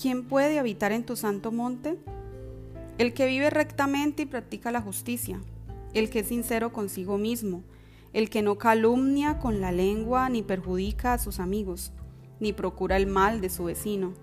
¿Quién 0.00 0.26
puede 0.26 0.58
habitar 0.58 0.92
en 0.92 1.04
tu 1.04 1.14
santo 1.14 1.52
monte? 1.52 1.98
El 2.96 3.12
que 3.12 3.26
vive 3.26 3.50
rectamente 3.50 4.22
y 4.22 4.24
practica 4.24 4.72
la 4.72 4.80
justicia, 4.80 5.42
el 5.92 6.08
que 6.08 6.20
es 6.20 6.28
sincero 6.28 6.72
consigo 6.72 7.18
mismo, 7.18 7.64
el 8.14 8.30
que 8.30 8.40
no 8.40 8.56
calumnia 8.56 9.38
con 9.38 9.60
la 9.60 9.72
lengua 9.72 10.30
ni 10.30 10.42
perjudica 10.42 11.12
a 11.12 11.18
sus 11.18 11.38
amigos, 11.38 11.92
ni 12.40 12.54
procura 12.54 12.96
el 12.96 13.06
mal 13.06 13.42
de 13.42 13.50
su 13.50 13.64
vecino, 13.64 14.14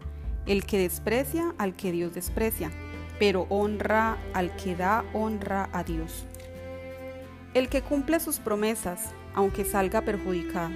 el 0.47 0.65
que 0.65 0.80
desprecia 0.80 1.54
al 1.60 1.75
que 1.75 1.91
Dios 1.91 2.15
desprecia, 2.15 2.71
pero 3.19 3.45
honra 3.49 4.17
al 4.34 4.56
que 4.56 4.75
da 4.75 5.06
honra 5.13 5.69
a 5.73 5.84
Dios. 5.84 6.25
El 7.54 7.69
que 7.69 7.84
cumple 7.84 8.19
sus 8.19 8.39
promesas, 8.39 9.13
aunque 9.36 9.65
salga 9.65 10.02
perjudicado, 10.02 10.74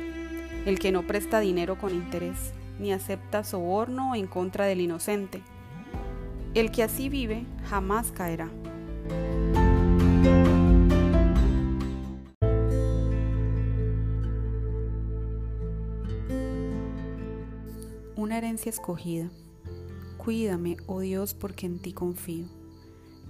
el 0.65 0.79
que 0.79 0.91
no 0.91 1.07
presta 1.07 1.39
dinero 1.39 1.77
con 1.77 1.95
interés, 1.95 2.51
ni 2.77 2.91
acepta 2.91 3.43
soborno 3.43 4.15
en 4.15 4.27
contra 4.27 4.65
del 4.65 4.81
inocente. 4.81 5.41
El 6.53 6.69
que 6.69 6.83
así 6.83 7.07
vive 7.07 7.45
jamás 7.69 8.11
caerá. 8.11 8.49
Una 18.17 18.37
herencia 18.37 18.69
escogida. 18.69 19.29
Cuídame, 20.17 20.75
oh 20.85 20.99
Dios, 20.99 21.33
porque 21.33 21.65
en 21.65 21.79
ti 21.79 21.93
confío. 21.93 22.47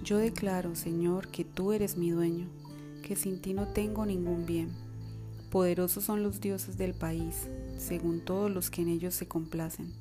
Yo 0.02 0.18
declaro, 0.18 0.74
Señor, 0.74 1.28
que 1.28 1.44
tú 1.44 1.72
eres 1.72 1.96
mi 1.96 2.10
dueño, 2.10 2.48
que 3.02 3.14
sin 3.14 3.40
ti 3.40 3.54
no 3.54 3.68
tengo 3.68 4.04
ningún 4.06 4.44
bien. 4.44 4.89
Poderosos 5.50 6.04
son 6.04 6.22
los 6.22 6.40
dioses 6.40 6.78
del 6.78 6.94
país, 6.94 7.48
según 7.76 8.20
todos 8.20 8.48
los 8.52 8.70
que 8.70 8.82
en 8.82 8.88
ellos 8.88 9.14
se 9.14 9.26
complacen, 9.26 9.92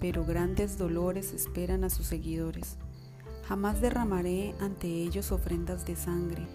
pero 0.00 0.24
grandes 0.24 0.76
dolores 0.76 1.32
esperan 1.32 1.84
a 1.84 1.90
sus 1.90 2.06
seguidores. 2.06 2.78
Jamás 3.46 3.80
derramaré 3.80 4.56
ante 4.58 4.88
ellos 4.88 5.30
ofrendas 5.30 5.86
de 5.86 5.94
sangre, 5.94 6.48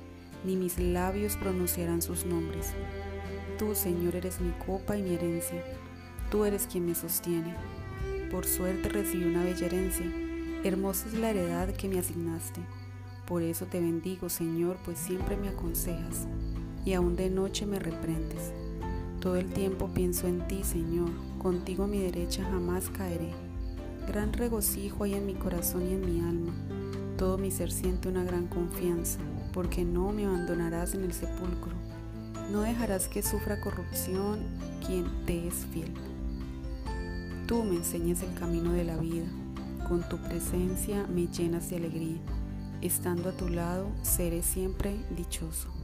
ni 0.43 0.57
mis 0.57 0.77
labios 0.77 1.37
pronunciarán 1.37 2.01
sus 2.01 2.25
nombres. 2.25 2.73
Tú, 3.57 3.73
Señor, 3.75 4.17
eres 4.17 4.41
mi 4.41 4.51
copa 4.65 4.97
y 4.97 5.03
mi 5.03 5.13
herencia. 5.13 5.63
Tú 6.29 6.43
eres 6.43 6.67
quien 6.69 6.85
me 6.85 6.95
sostiene. 6.95 7.55
Por 8.29 8.45
suerte 8.45 8.89
recibí 8.89 9.23
una 9.23 9.45
bella 9.45 9.67
herencia. 9.67 10.05
Hermosa 10.65 11.07
es 11.07 11.13
la 11.13 11.29
heredad 11.29 11.69
que 11.69 11.87
me 11.87 11.99
asignaste. 11.99 12.59
Por 13.25 13.41
eso 13.41 13.67
te 13.67 13.79
bendigo, 13.79 14.27
Señor, 14.27 14.77
pues 14.83 14.97
siempre 14.97 15.37
me 15.37 15.47
aconsejas 15.47 16.27
y 16.87 16.93
aún 16.93 17.17
de 17.17 17.29
noche 17.29 17.65
me 17.65 17.79
reprendes. 17.79 18.53
Todo 19.19 19.35
el 19.35 19.51
tiempo 19.51 19.89
pienso 19.93 20.25
en 20.25 20.47
ti, 20.47 20.63
Señor, 20.63 21.09
contigo 21.37 21.85
mi 21.85 21.99
derecha 21.99 22.45
jamás 22.45 22.89
caeré. 22.89 23.33
Gran 24.07 24.31
regocijo 24.31 25.03
hay 25.03 25.15
en 25.15 25.25
mi 25.25 25.33
corazón 25.33 25.81
y 25.85 25.93
en 25.95 26.01
mi 26.05 26.21
alma. 26.21 26.53
Todo 27.17 27.37
mi 27.37 27.51
ser 27.51 27.73
siente 27.73 28.07
una 28.07 28.23
gran 28.23 28.47
confianza, 28.47 29.19
porque 29.51 29.83
no 29.83 30.13
me 30.13 30.27
abandonarás 30.27 30.93
en 30.93 31.03
el 31.03 31.11
sepulcro. 31.11 31.73
No 32.53 32.61
dejarás 32.61 33.09
que 33.09 33.21
sufra 33.21 33.59
corrupción 33.59 34.39
quien 34.85 35.07
te 35.25 35.45
es 35.45 35.65
fiel. 35.73 35.93
Tú 37.47 37.65
me 37.65 37.75
enseñas 37.75 38.23
el 38.23 38.33
camino 38.35 38.71
de 38.71 38.85
la 38.85 38.95
vida, 38.95 39.25
con 39.89 40.07
tu 40.07 40.19
presencia 40.19 41.05
me 41.13 41.27
llenas 41.27 41.69
de 41.69 41.75
alegría. 41.75 42.21
Estando 42.81 43.27
a 43.27 43.33
tu 43.33 43.49
lado, 43.49 43.89
seré 44.03 44.41
siempre 44.41 44.95
dichoso. 45.17 45.76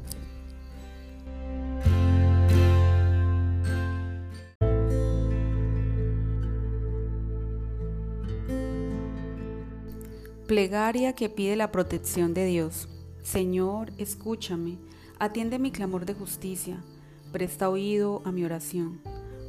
Plegaria 10.48 11.14
que 11.14 11.30
pide 11.30 11.56
la 11.56 11.72
protección 11.72 12.34
de 12.34 12.46
Dios. 12.46 12.90
Señor, 13.22 13.94
escúchame, 13.98 14.78
atiende 15.18 15.58
mi 15.58 15.72
clamor 15.72 16.06
de 16.06 16.16
justicia, 16.16 16.84
presta 17.32 17.70
oído 17.70 18.22
a 18.26 18.34
mi 18.34 18.44
oración, 18.44 19.00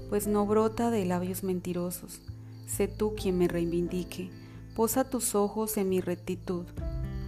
pues 0.09 0.28
no 0.28 0.46
brota 0.46 0.92
de 0.92 1.04
labios 1.04 1.42
mentirosos. 1.42 2.22
Sé 2.66 2.87
tú 2.87 3.16
quien 3.16 3.37
me 3.38 3.48
reivindique, 3.48 4.30
posa 4.76 5.11
tus 5.11 5.35
ojos 5.35 5.76
en 5.78 5.88
mi 5.88 6.00
rectitud. 6.00 6.64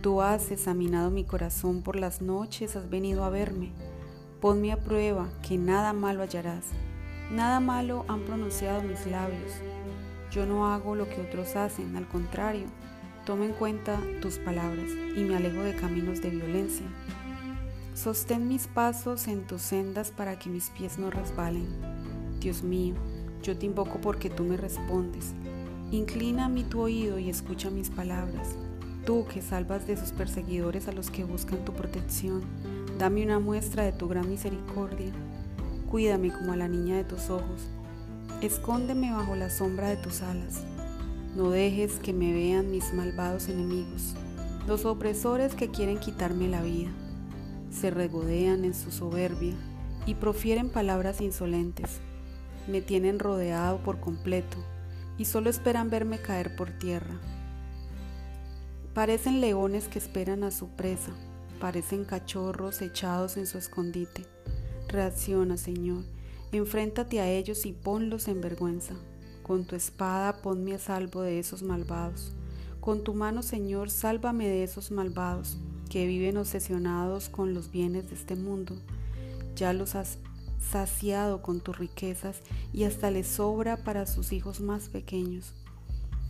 Tú 0.00 0.22
has 0.22 0.52
examinado 0.52 1.10
mi 1.10 1.24
corazón 1.24 1.82
por 1.82 1.96
las 1.96 2.22
noches, 2.22 2.76
has 2.76 2.88
venido 2.88 3.24
a 3.24 3.30
verme. 3.30 3.72
Ponme 4.40 4.70
a 4.70 4.76
prueba, 4.76 5.28
que 5.42 5.58
nada 5.58 5.92
malo 5.92 6.22
hallarás. 6.22 6.66
Nada 7.32 7.58
malo 7.58 8.04
han 8.06 8.24
pronunciado 8.26 8.80
mis 8.84 9.04
labios. 9.08 9.54
Yo 10.30 10.46
no 10.46 10.72
hago 10.72 10.94
lo 10.94 11.08
que 11.08 11.20
otros 11.20 11.56
hacen, 11.56 11.96
al 11.96 12.06
contrario 12.06 12.66
Toma 13.26 13.44
en 13.44 13.54
cuenta 13.54 14.00
tus 14.22 14.38
palabras 14.38 14.88
y 15.16 15.24
me 15.24 15.34
alejo 15.34 15.60
de 15.62 15.74
caminos 15.74 16.22
de 16.22 16.30
violencia. 16.30 16.86
Sostén 17.92 18.46
mis 18.46 18.68
pasos 18.68 19.26
en 19.26 19.48
tus 19.48 19.62
sendas 19.62 20.12
para 20.12 20.38
que 20.38 20.48
mis 20.48 20.70
pies 20.70 20.96
no 20.96 21.10
resbalen. 21.10 21.66
Dios 22.38 22.62
mío, 22.62 22.94
yo 23.42 23.58
te 23.58 23.66
invoco 23.66 23.98
porque 24.00 24.30
tú 24.30 24.44
me 24.44 24.56
respondes. 24.56 25.34
Inclina 25.90 26.48
mi 26.48 26.62
tu 26.62 26.80
oído 26.80 27.18
y 27.18 27.28
escucha 27.28 27.68
mis 27.68 27.90
palabras. 27.90 28.54
Tú 29.04 29.26
que 29.26 29.42
salvas 29.42 29.88
de 29.88 29.96
sus 29.96 30.12
perseguidores 30.12 30.86
a 30.86 30.92
los 30.92 31.10
que 31.10 31.24
buscan 31.24 31.64
tu 31.64 31.72
protección, 31.72 32.42
dame 32.96 33.24
una 33.24 33.40
muestra 33.40 33.82
de 33.82 33.92
tu 33.92 34.06
gran 34.06 34.30
misericordia. 34.30 35.10
Cuídame 35.90 36.32
como 36.32 36.52
a 36.52 36.56
la 36.56 36.68
niña 36.68 36.94
de 36.94 37.04
tus 37.04 37.28
ojos. 37.28 37.66
Escóndeme 38.40 39.12
bajo 39.12 39.34
la 39.34 39.50
sombra 39.50 39.88
de 39.88 39.96
tus 39.96 40.22
alas. 40.22 40.62
No 41.36 41.50
dejes 41.50 41.98
que 41.98 42.14
me 42.14 42.32
vean 42.32 42.70
mis 42.70 42.94
malvados 42.94 43.50
enemigos, 43.50 44.14
los 44.66 44.86
opresores 44.86 45.54
que 45.54 45.70
quieren 45.70 45.98
quitarme 45.98 46.48
la 46.48 46.62
vida. 46.62 46.88
Se 47.70 47.90
regodean 47.90 48.64
en 48.64 48.72
su 48.72 48.90
soberbia 48.90 49.54
y 50.06 50.14
profieren 50.14 50.70
palabras 50.70 51.20
insolentes. 51.20 52.00
Me 52.66 52.80
tienen 52.80 53.18
rodeado 53.18 53.76
por 53.82 54.00
completo 54.00 54.56
y 55.18 55.26
solo 55.26 55.50
esperan 55.50 55.90
verme 55.90 56.18
caer 56.22 56.56
por 56.56 56.70
tierra. 56.70 57.20
Parecen 58.94 59.42
leones 59.42 59.88
que 59.88 59.98
esperan 59.98 60.42
a 60.42 60.50
su 60.50 60.70
presa, 60.70 61.12
parecen 61.60 62.06
cachorros 62.06 62.80
echados 62.80 63.36
en 63.36 63.46
su 63.46 63.58
escondite. 63.58 64.24
Reacciona, 64.88 65.58
Señor, 65.58 66.02
enfréntate 66.50 67.20
a 67.20 67.28
ellos 67.28 67.66
y 67.66 67.74
ponlos 67.74 68.26
en 68.26 68.40
vergüenza. 68.40 68.94
Con 69.46 69.64
tu 69.64 69.76
espada 69.76 70.42
ponme 70.42 70.74
a 70.74 70.78
salvo 70.80 71.22
de 71.22 71.38
esos 71.38 71.62
malvados. 71.62 72.32
Con 72.80 73.04
tu 73.04 73.14
mano, 73.14 73.44
Señor, 73.44 73.90
sálvame 73.90 74.48
de 74.48 74.64
esos 74.64 74.90
malvados 74.90 75.56
que 75.88 76.04
viven 76.04 76.36
obsesionados 76.36 77.28
con 77.28 77.54
los 77.54 77.70
bienes 77.70 78.08
de 78.08 78.16
este 78.16 78.34
mundo. 78.34 78.74
Ya 79.54 79.72
los 79.72 79.94
has 79.94 80.18
saciado 80.58 81.42
con 81.42 81.60
tus 81.60 81.78
riquezas 81.78 82.40
y 82.72 82.82
hasta 82.82 83.12
les 83.12 83.28
sobra 83.28 83.84
para 83.84 84.06
sus 84.06 84.32
hijos 84.32 84.58
más 84.58 84.88
pequeños. 84.88 85.54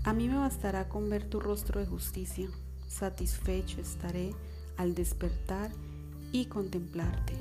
A 0.05 0.13
mí 0.13 0.29
me 0.29 0.37
bastará 0.37 0.91
con 0.91 1.09
ver 1.09 1.25
tu 1.25 1.41
rostro 1.41 1.81
de 1.81 1.87
justicia. 1.87 2.51
Satisfecho 2.87 3.81
estaré 3.81 4.35
al 4.77 4.95
despertar 4.95 5.71
y 6.33 6.45
contemplarte. 6.45 7.33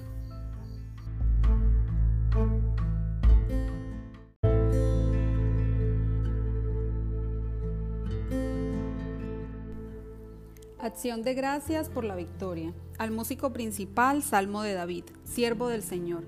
Acción 10.85 11.23
de 11.23 11.33
gracias 11.33 11.89
por 11.89 12.03
la 12.03 12.15
victoria. 12.15 12.71
Al 12.99 13.09
músico 13.09 13.51
principal, 13.51 14.21
Salmo 14.21 14.61
de 14.61 14.75
David, 14.75 15.05
siervo 15.23 15.67
del 15.67 15.81
Señor. 15.81 16.25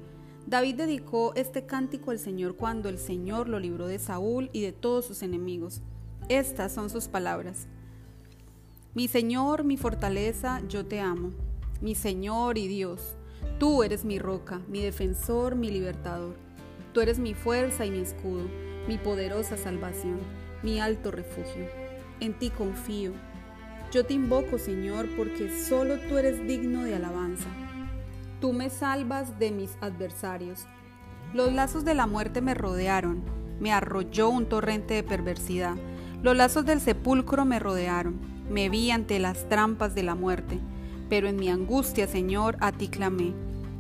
David 0.48 0.78
dedicó 0.78 1.32
este 1.36 1.68
cántico 1.68 2.10
al 2.10 2.18
Señor 2.18 2.56
cuando 2.56 2.90
el 2.90 2.98
Señor 2.98 3.50
lo 3.50 3.60
libró 3.60 3.86
de 3.86 4.00
Saúl 4.00 4.50
y 4.54 4.62
de 4.62 4.72
todos 4.72 5.06
sus 5.06 5.22
enemigos. 5.22 5.84
Estas 6.28 6.72
son 6.72 6.90
sus 6.90 7.08
palabras. 7.08 7.68
Mi 8.96 9.08
Señor, 9.08 9.64
mi 9.64 9.78
fortaleza, 9.78 10.64
yo 10.68 10.88
te 10.88 11.02
amo. 11.02 11.34
Mi 11.80 11.94
Señor 11.94 12.58
y 12.58 12.68
Dios, 12.68 13.16
tú 13.60 13.84
eres 13.84 14.06
mi 14.06 14.18
roca, 14.18 14.64
mi 14.68 14.82
defensor, 14.82 15.56
mi 15.56 15.70
libertador. 15.70 16.36
Tú 16.94 17.02
eres 17.02 17.20
mi 17.20 17.36
fuerza 17.36 17.86
y 17.86 17.92
mi 17.92 18.00
escudo, 18.00 18.48
mi 18.88 18.98
poderosa 18.98 19.56
salvación, 19.56 20.18
mi 20.64 20.80
alto 20.80 21.12
refugio. 21.12 21.68
En 22.20 22.34
ti 22.40 22.50
confío 22.50 23.14
Yo 23.98 24.06
te 24.06 24.14
invoco, 24.14 24.60
Señor, 24.60 25.10
porque 25.18 25.50
solo 25.50 25.98
tú 26.08 26.20
eres 26.20 26.46
digno 26.46 26.84
de 26.84 26.94
alabanza. 26.94 27.48
Tú 28.40 28.54
me 28.54 28.70
salvas 28.70 29.40
de 29.40 29.50
mis 29.50 29.76
adversarios. 29.82 30.68
Los 31.34 31.52
lazos 31.52 31.84
de 31.84 31.96
la 31.96 32.06
muerte 32.06 32.40
me 32.40 32.54
rodearon, 32.54 33.24
me 33.60 33.74
arrolló 33.74 34.30
un 34.30 34.46
torrente 34.46 34.94
de 34.94 35.02
perversidad. 35.02 35.78
Los 36.22 36.38
lazos 36.38 36.64
del 36.64 36.80
sepulcro 36.80 37.44
me 37.44 37.58
rodearon, 37.58 38.20
me 38.52 38.70
vi 38.70 38.92
ante 38.92 39.18
las 39.18 39.50
trampas 39.50 39.96
de 39.96 40.04
la 40.04 40.14
muerte. 40.14 40.60
Pero 41.10 41.28
en 41.28 41.38
mi 41.38 41.50
angustia, 41.50 42.06
Señor, 42.06 42.56
a 42.60 42.72
ti 42.74 42.90
clamé. 42.90 43.34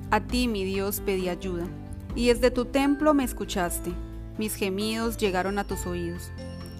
A 0.10 0.21
ti, 0.21 0.47
mi 0.47 0.63
Dios, 0.63 0.99
pedí 0.99 1.30
ayuda. 1.30 1.67
Y 2.15 2.30
desde 2.30 2.49
tu 2.49 2.65
templo 2.65 3.13
me 3.13 3.23
escuchaste. 3.23 3.91
Mis 4.39 4.56
gemidos 4.56 5.17
llegaron 5.17 5.60
a 5.60 5.63
tus 5.63 5.86
oídos. 5.86 6.32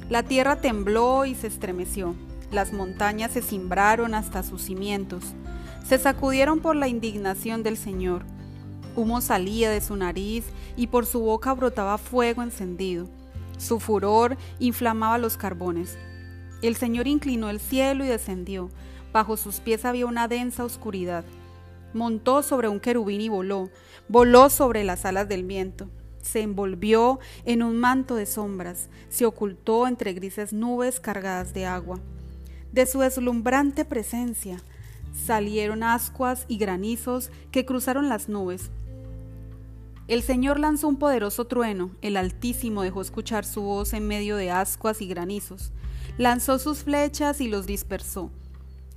La 0.10 0.24
tierra 0.24 0.60
tembló 0.60 1.26
y 1.26 1.36
se 1.36 1.46
estremeció. 1.46 2.16
Las 2.52 2.72
montañas 2.72 3.32
se 3.32 3.42
cimbraron 3.42 4.14
hasta 4.14 4.44
sus 4.44 4.62
cimientos. 4.64 5.24
Se 5.86 5.98
sacudieron 5.98 6.60
por 6.60 6.76
la 6.76 6.88
indignación 6.88 7.64
del 7.64 7.78
Señor. 7.78 8.24
Humo 8.96 9.22
salía 9.22 9.70
de 9.70 9.82
su 9.82 9.96
nariz 9.96 10.46
y 10.76 10.88
por 10.88 11.06
su 11.06 11.20
boca 11.20 11.54
brotaba 11.54 11.98
fuego 11.98 12.42
encendido. 12.42 13.08
Su 13.58 13.80
furor 13.80 14.38
inflamaba 14.60 15.18
los 15.18 15.38
carbones. 15.38 15.98
El 16.62 16.76
Señor 16.76 17.08
inclinó 17.08 17.50
el 17.50 17.60
cielo 17.60 18.06
y 18.06 18.08
descendió. 18.08 18.70
Bajo 19.12 19.38
sus 19.38 19.60
pies 19.60 19.86
había 19.86 20.06
una 20.06 20.28
densa 20.28 20.64
oscuridad. 20.64 21.26
Montó 21.94 22.44
sobre 22.44 22.68
un 22.68 22.80
querubín 22.80 23.22
y 23.22 23.30
voló. 23.30 23.70
Voló 24.08 24.50
sobre 24.50 24.84
las 24.84 25.06
alas 25.06 25.28
del 25.28 25.44
viento. 25.44 25.90
Se 26.22 26.42
envolvió 26.42 27.20
en 27.46 27.64
un 27.64 27.78
manto 27.78 28.16
de 28.16 28.26
sombras. 28.26 28.90
Se 29.10 29.26
ocultó 29.26 29.88
entre 29.88 30.14
grises 30.14 30.54
nubes 30.54 31.00
cargadas 31.00 31.54
de 31.54 31.66
agua. 31.66 32.00
De 32.72 32.86
su 32.86 33.00
deslumbrante 33.00 33.86
presencia 33.86 34.62
salieron 35.26 35.84
ascuas 35.84 36.46
y 36.48 36.58
granizos 36.58 37.32
que 37.52 37.66
cruzaron 37.66 38.10
las 38.10 38.30
nubes. 38.30 38.70
El 40.08 40.22
Señor 40.22 40.60
lanzó 40.60 40.88
un 40.88 40.98
poderoso 40.98 41.48
trueno, 41.48 41.92
el 42.02 42.16
Altísimo 42.16 42.82
dejó 42.82 43.02
escuchar 43.02 43.44
su 43.44 43.62
voz 43.62 43.94
en 43.94 44.08
medio 44.08 44.38
de 44.38 44.52
ascuas 44.52 45.02
y 45.02 45.08
granizos, 45.08 45.72
lanzó 46.18 46.60
sus 46.60 46.84
flechas 46.84 47.42
y 47.42 47.50
los 47.50 47.66
dispersó, 47.66 48.32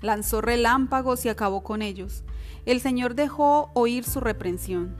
lanzó 0.02 0.40
relámpagos 0.40 1.24
y 1.24 1.28
acabó 1.28 1.62
con 1.64 1.82
ellos. 1.82 2.22
El 2.64 2.80
Señor 2.80 3.16
dejó 3.16 3.70
oír 3.74 4.04
su 4.04 4.20
reprensión, 4.20 4.94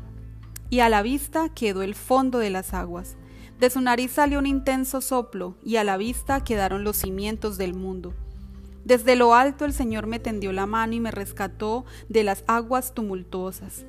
y 0.68 0.80
a 0.80 0.88
la 0.88 1.02
vista 1.02 1.48
quedó 1.50 1.82
el 1.82 1.94
fondo 1.94 2.38
de 2.38 2.50
las 2.50 2.74
aguas. 2.74 3.16
De 3.60 3.70
su 3.70 3.80
nariz 3.80 4.10
salió 4.10 4.38
un 4.38 4.46
intenso 4.46 5.00
soplo, 5.00 5.56
y 5.62 5.76
a 5.76 5.84
la 5.84 5.96
vista 5.96 6.42
quedaron 6.42 6.82
los 6.82 6.96
cimientos 6.96 7.56
del 7.56 7.74
mundo. 7.74 8.14
Desde 8.90 9.14
lo 9.14 9.36
alto 9.36 9.64
el 9.64 9.72
Señor 9.72 10.08
me 10.08 10.18
tendió 10.18 10.52
la 10.52 10.66
mano 10.66 10.94
y 10.94 10.98
me 10.98 11.12
rescató 11.12 11.84
de 12.08 12.24
las 12.24 12.42
aguas 12.48 12.92
tumultuosas 12.92 13.86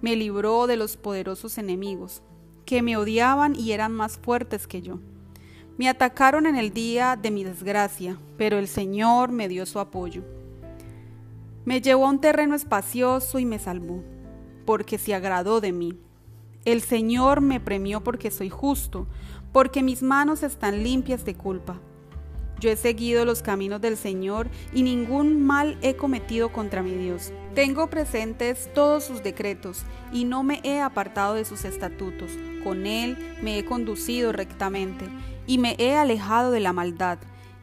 me 0.00 0.16
libró 0.16 0.66
de 0.66 0.76
los 0.76 0.96
poderosos 0.96 1.58
enemigos, 1.58 2.22
que 2.64 2.82
me 2.82 2.96
odiaban 2.96 3.54
y 3.54 3.72
eran 3.72 3.92
más 3.92 4.18
fuertes 4.18 4.66
que 4.66 4.82
yo. 4.82 4.98
Me 5.76 5.88
atacaron 5.88 6.46
en 6.46 6.56
el 6.56 6.72
día 6.72 7.18
de 7.20 7.30
mi 7.30 7.44
desgracia, 7.44 8.18
pero 8.36 8.58
el 8.58 8.68
Señor 8.68 9.30
me 9.32 9.48
dio 9.48 9.66
su 9.66 9.78
apoyo. 9.78 10.22
Me 11.64 11.80
llevó 11.80 12.06
a 12.06 12.10
un 12.10 12.20
terreno 12.20 12.54
espacioso 12.54 13.38
y 13.38 13.44
me 13.44 13.58
salvó, 13.58 14.02
porque 14.64 14.98
se 14.98 15.14
agradó 15.14 15.60
de 15.60 15.72
mí. 15.72 15.98
El 16.64 16.80
Señor 16.82 17.40
me 17.40 17.60
premió 17.60 18.02
porque 18.02 18.30
soy 18.30 18.50
justo, 18.50 19.06
porque 19.52 19.82
mis 19.82 20.02
manos 20.02 20.42
están 20.42 20.82
limpias 20.82 21.24
de 21.24 21.34
culpa. 21.34 21.80
Yo 22.60 22.68
he 22.68 22.76
seguido 22.76 23.24
los 23.24 23.40
caminos 23.40 23.80
del 23.80 23.96
Señor 23.96 24.50
y 24.74 24.82
ningún 24.82 25.42
mal 25.42 25.78
he 25.80 25.96
cometido 25.96 26.52
contra 26.52 26.82
mi 26.82 26.92
Dios. 26.92 27.32
Tengo 27.54 27.88
presentes 27.88 28.70
todos 28.74 29.02
sus 29.02 29.22
decretos 29.22 29.84
y 30.12 30.24
no 30.24 30.42
me 30.42 30.60
he 30.62 30.80
apartado 30.80 31.34
de 31.34 31.46
sus 31.46 31.64
estatutos. 31.64 32.30
Con 32.62 32.86
Él 32.86 33.16
me 33.42 33.58
he 33.58 33.64
conducido 33.64 34.32
rectamente 34.32 35.06
y 35.46 35.56
me 35.56 35.74
he 35.78 35.94
alejado 35.96 36.50
de 36.50 36.60
la 36.60 36.74
maldad. 36.74 37.18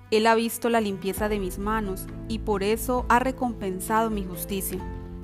Él 0.10 0.26
ha 0.26 0.34
visto 0.34 0.68
la 0.68 0.82
limpieza 0.82 1.30
de 1.30 1.38
mis 1.38 1.60
manos 1.60 2.08
y 2.28 2.40
por 2.40 2.64
eso 2.64 3.06
ha 3.08 3.20
recompensado 3.20 4.10
mi 4.10 4.26
justicia. 4.26 4.80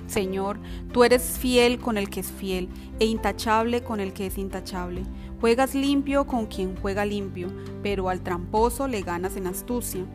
Señor, 0.05 0.59
tú 0.91 1.03
eres 1.03 1.39
fiel 1.39 1.79
con 1.79 1.97
el 1.97 2.11
que 2.11 2.19
es 2.19 2.31
fiel 2.31 2.69
e 2.99 3.05
intachable 3.05 3.83
con 3.83 3.99
el 3.99 4.13
que 4.13 4.27
es 4.27 4.37
intachable. 4.37 5.03
Juegas 5.43 5.75
limpio 5.75 6.25
con 6.25 6.45
quien 6.45 6.73
juega 6.77 7.03
limpio, 7.03 7.49
pero 7.81 8.07
al 8.07 8.21
tramposo 8.21 8.87
le 8.87 9.01
ganas 9.01 9.35
en 9.35 9.45
astucia. 9.45 10.05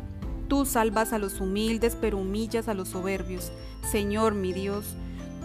Tú 0.48 0.64
salvas 0.64 1.12
a 1.12 1.18
los 1.18 1.42
humildes, 1.42 1.98
pero 2.00 2.16
humillas 2.16 2.66
a 2.66 2.72
los 2.72 2.88
soberbios. 2.88 3.52
Señor 3.82 4.32
mi 4.32 4.54
Dios, 4.54 4.96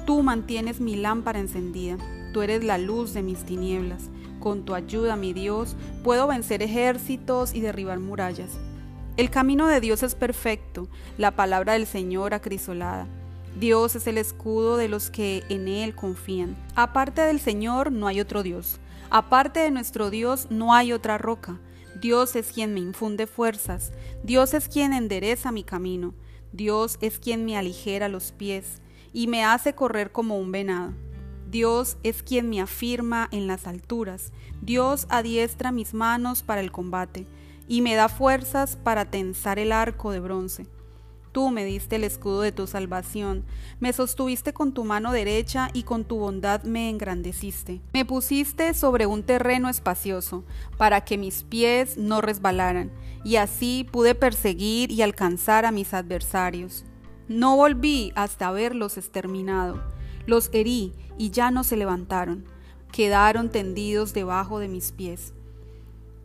tú 0.05 0.23
mantienes 0.23 0.79
mi 0.79 0.95
lámpara 0.95 1.39
encendida. 1.39 1.97
Tú 2.31 2.41
eres 2.41 2.63
la 2.63 2.77
luz 2.77 3.13
de 3.13 3.23
mis 3.23 3.43
tinieblas. 3.43 4.03
Con 4.39 4.63
tu 4.63 4.73
ayuda, 4.73 5.17
mi 5.17 5.33
Dios, 5.33 5.75
puedo 6.01 6.27
vencer 6.27 6.63
ejércitos 6.63 7.53
y 7.53 7.59
derribar 7.59 7.99
murallas. 7.99 8.51
El 9.17 9.29
camino 9.29 9.67
de 9.67 9.81
Dios 9.81 10.01
es 10.01 10.15
perfecto, 10.15 10.87
la 11.17 11.31
palabra 11.31 11.73
del 11.73 11.87
Señor 11.87 12.33
acrisolada. 12.33 13.05
Dios 13.59 13.97
es 13.97 14.07
el 14.07 14.17
escudo 14.17 14.77
de 14.77 14.87
los 14.87 15.09
que 15.09 15.43
en 15.49 15.67
Él 15.67 15.93
confían. 15.93 16.55
Aparte 16.73 17.19
del 17.19 17.41
Señor 17.41 17.91
no 17.91 18.07
hay 18.07 18.21
otro 18.21 18.43
Dios. 18.43 18.79
Aparte 19.15 19.59
de 19.59 19.69
nuestro 19.69 20.09
Dios 20.09 20.47
no 20.49 20.73
hay 20.73 20.91
otra 20.91 21.19
roca. 21.19 21.59
Dios 22.01 22.35
es 22.35 22.51
quien 22.51 22.73
me 22.73 22.79
infunde 22.79 23.27
fuerzas. 23.27 23.93
Dios 24.23 24.55
es 24.55 24.67
quien 24.67 24.91
endereza 24.91 25.51
mi 25.51 25.63
camino. 25.63 26.15
Dios 26.51 26.97
es 26.99 27.19
quien 27.19 27.45
me 27.45 27.55
aligera 27.55 28.09
los 28.09 28.31
pies 28.31 28.81
y 29.13 29.27
me 29.27 29.43
hace 29.43 29.75
correr 29.75 30.11
como 30.11 30.39
un 30.39 30.51
venado. 30.51 30.95
Dios 31.47 31.97
es 32.01 32.23
quien 32.23 32.49
me 32.49 32.59
afirma 32.59 33.29
en 33.31 33.45
las 33.45 33.67
alturas. 33.67 34.33
Dios 34.63 35.05
adiestra 35.09 35.71
mis 35.71 35.93
manos 35.93 36.41
para 36.41 36.61
el 36.61 36.71
combate 36.71 37.27
y 37.67 37.81
me 37.81 37.93
da 37.93 38.09
fuerzas 38.09 38.77
para 38.77 39.11
tensar 39.11 39.59
el 39.59 39.73
arco 39.73 40.09
de 40.09 40.21
bronce. 40.21 40.65
Tú 41.33 41.49
me 41.49 41.65
diste 41.65 41.95
el 41.95 42.03
escudo 42.03 42.41
de 42.41 42.51
tu 42.51 42.67
salvación, 42.67 43.43
me 43.79 43.91
sostuviste 43.91 44.53
con 44.53 44.71
tu 44.71 44.83
mano 44.83 45.11
derecha 45.11 45.71
y 45.73 45.81
con 45.81 46.05
tu 46.05 46.17
bondad 46.17 46.61
me 46.61 46.91
engrandeciste. 46.91 47.81
Me 47.91 48.05
pusiste 48.05 48.75
sobre 48.75 49.07
un 49.07 49.23
terreno 49.23 49.67
espacioso, 49.67 50.43
para 50.77 51.01
que 51.01 51.17
mis 51.17 51.41
pies 51.41 51.97
no 51.97 52.21
resbalaran, 52.21 52.91
y 53.23 53.37
así 53.37 53.87
pude 53.91 54.13
perseguir 54.13 54.91
y 54.91 55.01
alcanzar 55.01 55.65
a 55.65 55.71
mis 55.71 55.95
adversarios. 55.95 56.85
No 57.27 57.55
volví 57.55 58.11
hasta 58.13 58.49
haberlos 58.49 58.99
exterminado. 58.99 59.83
Los 60.27 60.51
herí 60.53 60.93
y 61.17 61.31
ya 61.31 61.49
no 61.49 61.63
se 61.63 61.77
levantaron, 61.77 62.45
quedaron 62.91 63.49
tendidos 63.49 64.13
debajo 64.13 64.59
de 64.59 64.67
mis 64.67 64.91
pies. 64.91 65.33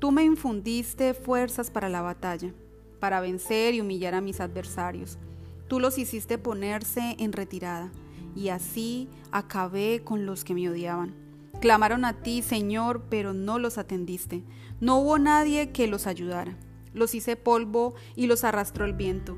Tú 0.00 0.12
me 0.12 0.24
infundiste 0.24 1.14
fuerzas 1.14 1.70
para 1.70 1.88
la 1.88 2.02
batalla 2.02 2.52
para 2.98 3.20
vencer 3.20 3.74
y 3.74 3.80
humillar 3.80 4.14
a 4.14 4.20
mis 4.20 4.40
adversarios. 4.40 5.18
Tú 5.68 5.80
los 5.80 5.98
hiciste 5.98 6.38
ponerse 6.38 7.16
en 7.18 7.32
retirada, 7.32 7.90
y 8.34 8.48
así 8.48 9.08
acabé 9.32 10.02
con 10.04 10.26
los 10.26 10.44
que 10.44 10.54
me 10.54 10.68
odiaban. 10.68 11.14
Clamaron 11.60 12.04
a 12.04 12.14
ti, 12.22 12.42
Señor, 12.42 13.02
pero 13.10 13.32
no 13.32 13.58
los 13.58 13.78
atendiste. 13.78 14.44
No 14.80 14.98
hubo 14.98 15.18
nadie 15.18 15.70
que 15.72 15.88
los 15.88 16.06
ayudara. 16.06 16.56
Los 16.94 17.14
hice 17.14 17.36
polvo 17.36 17.94
y 18.14 18.28
los 18.28 18.44
arrastró 18.44 18.84
el 18.84 18.92
viento. 18.92 19.36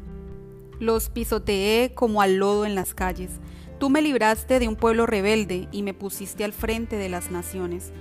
Los 0.78 1.08
pisoteé 1.08 1.92
como 1.94 2.20
al 2.20 2.36
lodo 2.36 2.66
en 2.66 2.74
las 2.74 2.94
calles. 2.94 3.40
Tú 3.78 3.88
me 3.88 4.02
libraste 4.02 4.58
de 4.58 4.68
un 4.68 4.76
pueblo 4.76 5.06
rebelde 5.06 5.68
y 5.72 5.82
me 5.82 5.94
pusiste 5.94 6.44
al 6.44 6.52
frente 6.52 6.96
de 6.96 7.08
las 7.08 7.30
naciones. 7.30 7.92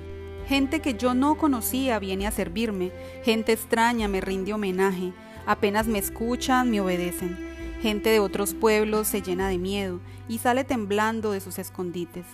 Gente 0.48 0.82
que 0.82 0.96
yo 0.96 1.14
no 1.14 1.38
conocía 1.38 2.00
viene 2.00 2.28
a 2.28 2.32
servirme, 2.32 2.92
gente 3.24 3.54
extraña 3.54 4.08
me 4.08 4.20
rinde 4.20 4.54
homenaje. 4.54 5.14
Apenas 5.50 5.88
me 5.88 5.98
escuchan, 5.98 6.70
me 6.70 6.80
obedecen. 6.80 7.36
Gente 7.82 8.12
de 8.12 8.20
otros 8.20 8.54
pueblos 8.54 9.08
se 9.08 9.24
llena 9.24 9.50
de 9.50 9.58
miedo 9.58 10.00
y 10.28 10.38
sale 10.38 10.64
temblando 10.64 11.32
de 11.32 11.40
sus 11.40 11.58
escondites. 11.58 12.28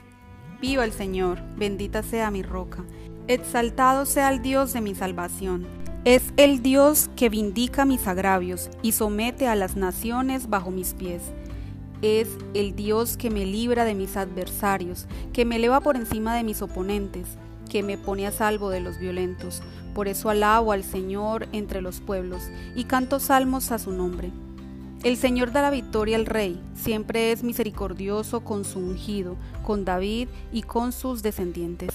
Viva 0.60 0.84
el 0.84 0.92
Señor, 0.92 1.42
bendita 1.56 2.04
sea 2.04 2.30
mi 2.30 2.44
roca. 2.44 2.84
Exaltado 3.30 4.06
sea 4.06 4.28
el 4.34 4.42
Dios 4.42 4.74
de 4.74 4.82
mi 4.82 4.96
salvación. 4.96 5.66
Es 6.04 6.34
el 6.36 6.62
Dios 6.62 7.10
que 7.16 7.30
vindica 7.30 7.86
mis 7.86 8.06
agravios 8.06 8.70
y 8.82 8.92
somete 8.92 9.48
a 9.48 9.56
las 9.56 9.78
naciones 9.78 10.50
bajo 10.50 10.70
mis 10.70 10.94
pies. 10.94 11.22
Es 12.02 12.28
el 12.54 12.76
Dios 12.76 13.16
que 13.16 13.30
me 13.30 13.46
libra 13.46 13.86
de 13.86 13.96
mis 13.96 14.18
adversarios, 14.18 15.08
que 15.32 15.46
me 15.46 15.56
eleva 15.56 15.80
por 15.80 15.96
encima 15.96 16.36
de 16.36 16.44
mis 16.44 16.62
oponentes, 16.62 17.38
que 17.76 17.84
me 17.84 17.98
pone 17.98 18.26
a 18.26 18.32
salvo 18.32 18.70
de 18.70 18.80
los 18.80 19.00
violentos. 19.00 19.62
Por 19.94 20.08
eso 20.08 20.30
alabo 20.30 20.72
al 20.72 20.82
Señor 20.82 21.50
entre 21.52 21.82
los 21.82 22.00
pueblos 22.00 22.44
y 22.74 22.86
canto 22.86 23.20
salmos 23.20 23.70
a 23.74 23.80
su 23.80 23.92
nombre. 23.92 24.32
El 25.04 25.18
Señor 25.18 25.52
da 25.52 25.62
la 25.62 25.72
victoria 25.72 26.16
al 26.16 26.26
Rey, 26.26 26.58
siempre 26.74 27.34
es 27.34 27.44
misericordioso 27.44 28.46
con 28.46 28.64
su 28.64 28.80
ungido, 28.80 29.36
con 29.62 29.84
David 29.84 30.30
y 30.54 30.62
con 30.62 30.94
sus 30.94 31.22
descendientes. 31.22 31.90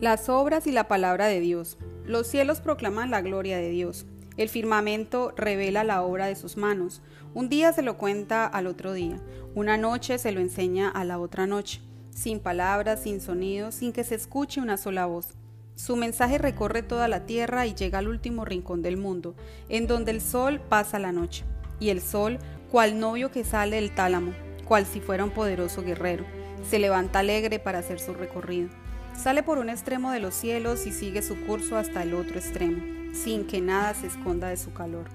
Las 0.00 0.30
obras 0.30 0.66
y 0.66 0.72
la 0.72 0.88
palabra 0.88 1.26
de 1.26 1.40
Dios. 1.40 1.76
Los 2.06 2.26
cielos 2.26 2.62
proclaman 2.62 3.10
la 3.10 3.20
gloria 3.20 3.58
de 3.58 3.68
Dios. 3.68 4.06
El 4.40 4.48
firmamento 4.48 5.34
revela 5.36 5.84
la 5.84 6.02
obra 6.02 6.24
de 6.24 6.34
sus 6.34 6.56
manos. 6.56 7.02
Un 7.34 7.50
día 7.50 7.74
se 7.74 7.82
lo 7.82 7.98
cuenta 7.98 8.46
al 8.46 8.68
otro 8.68 8.94
día. 8.94 9.20
Una 9.54 9.76
noche 9.76 10.16
se 10.16 10.32
lo 10.32 10.40
enseña 10.40 10.88
a 10.88 11.04
la 11.04 11.18
otra 11.18 11.46
noche. 11.46 11.82
Sin 12.08 12.40
palabras, 12.40 13.02
sin 13.02 13.20
sonidos, 13.20 13.74
sin 13.74 13.92
que 13.92 14.02
se 14.02 14.14
escuche 14.14 14.62
una 14.62 14.78
sola 14.78 15.04
voz. 15.04 15.34
Su 15.74 15.94
mensaje 15.94 16.38
recorre 16.38 16.82
toda 16.82 17.06
la 17.06 17.26
tierra 17.26 17.66
y 17.66 17.74
llega 17.74 17.98
al 17.98 18.08
último 18.08 18.46
rincón 18.46 18.80
del 18.80 18.96
mundo, 18.96 19.34
en 19.68 19.86
donde 19.86 20.10
el 20.10 20.22
sol 20.22 20.58
pasa 20.70 20.98
la 20.98 21.12
noche. 21.12 21.44
Y 21.78 21.90
el 21.90 22.00
sol, 22.00 22.38
cual 22.70 22.98
novio 22.98 23.30
que 23.30 23.44
sale 23.44 23.76
del 23.76 23.94
tálamo, 23.94 24.32
cual 24.64 24.86
si 24.86 25.02
fuera 25.02 25.22
un 25.22 25.32
poderoso 25.32 25.82
guerrero, 25.82 26.24
se 26.66 26.78
levanta 26.78 27.18
alegre 27.18 27.58
para 27.58 27.80
hacer 27.80 28.00
su 28.00 28.14
recorrido. 28.14 28.70
Sale 29.14 29.42
por 29.42 29.58
un 29.58 29.68
extremo 29.68 30.12
de 30.12 30.20
los 30.20 30.32
cielos 30.32 30.86
y 30.86 30.92
sigue 30.92 31.20
su 31.20 31.38
curso 31.44 31.76
hasta 31.76 32.02
el 32.02 32.14
otro 32.14 32.38
extremo, 32.38 32.99
sin 33.12 33.44
que 33.46 33.60
nada 33.60 33.94
se 33.94 34.06
esconda 34.06 34.48
de 34.48 34.56
su 34.56 34.72
calor. 34.72 35.06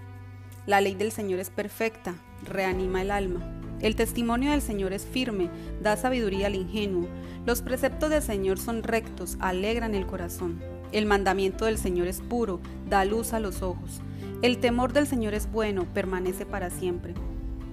La 0.65 0.81
ley 0.81 0.95
del 0.95 1.11
Señor 1.11 1.39
es 1.39 1.49
perfecta, 1.49 2.15
reanima 2.43 3.01
el 3.01 3.11
alma. 3.11 3.51
El 3.81 3.95
testimonio 3.95 4.51
del 4.51 4.61
Señor 4.61 4.93
es 4.93 5.05
firme, 5.05 5.49
da 5.81 5.95
sabiduría 5.95 6.47
al 6.47 6.55
ingenuo. 6.55 7.07
Los 7.45 7.61
preceptos 7.61 8.09
del 8.09 8.21
Señor 8.21 8.57
son 8.57 8.83
rectos, 8.83 9.37
alegran 9.39 9.93
el 9.95 10.07
corazón. 10.07 10.61
El 10.91 11.05
mandamiento 11.05 11.65
del 11.65 11.77
Señor 11.77 12.07
es 12.07 12.21
puro, 12.21 12.61
da 12.89 13.05
luz 13.05 13.33
a 13.33 13.39
los 13.39 13.61
ojos. 13.61 14.01
El 14.41 14.59
temor 14.59 14.93
del 14.93 15.07
Señor 15.07 15.33
es 15.33 15.51
bueno, 15.51 15.85
permanece 15.93 16.45
para 16.45 16.69
siempre. 16.69 17.13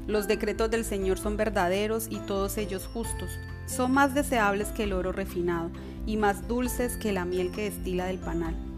Los 0.07 0.27
decretos 0.27 0.71
del 0.71 0.85
Señor 0.85 1.19
son 1.19 1.37
verdaderos 1.37 2.09
y 2.11 2.19
todos 2.19 2.59
ellos 2.59 2.89
justos. 2.93 3.31
Son 3.67 3.93
más 3.93 4.15
deseables 4.15 4.69
que 4.69 4.85
el 4.85 4.93
oro 4.93 5.13
refinado 5.13 5.71
y 6.05 6.17
más 6.17 6.49
dulces 6.49 6.97
que 6.97 7.13
la 7.13 7.25
miel 7.25 7.53
que 7.53 7.71
destila 7.71 8.07
del 8.07 8.19
panal. 8.19 8.72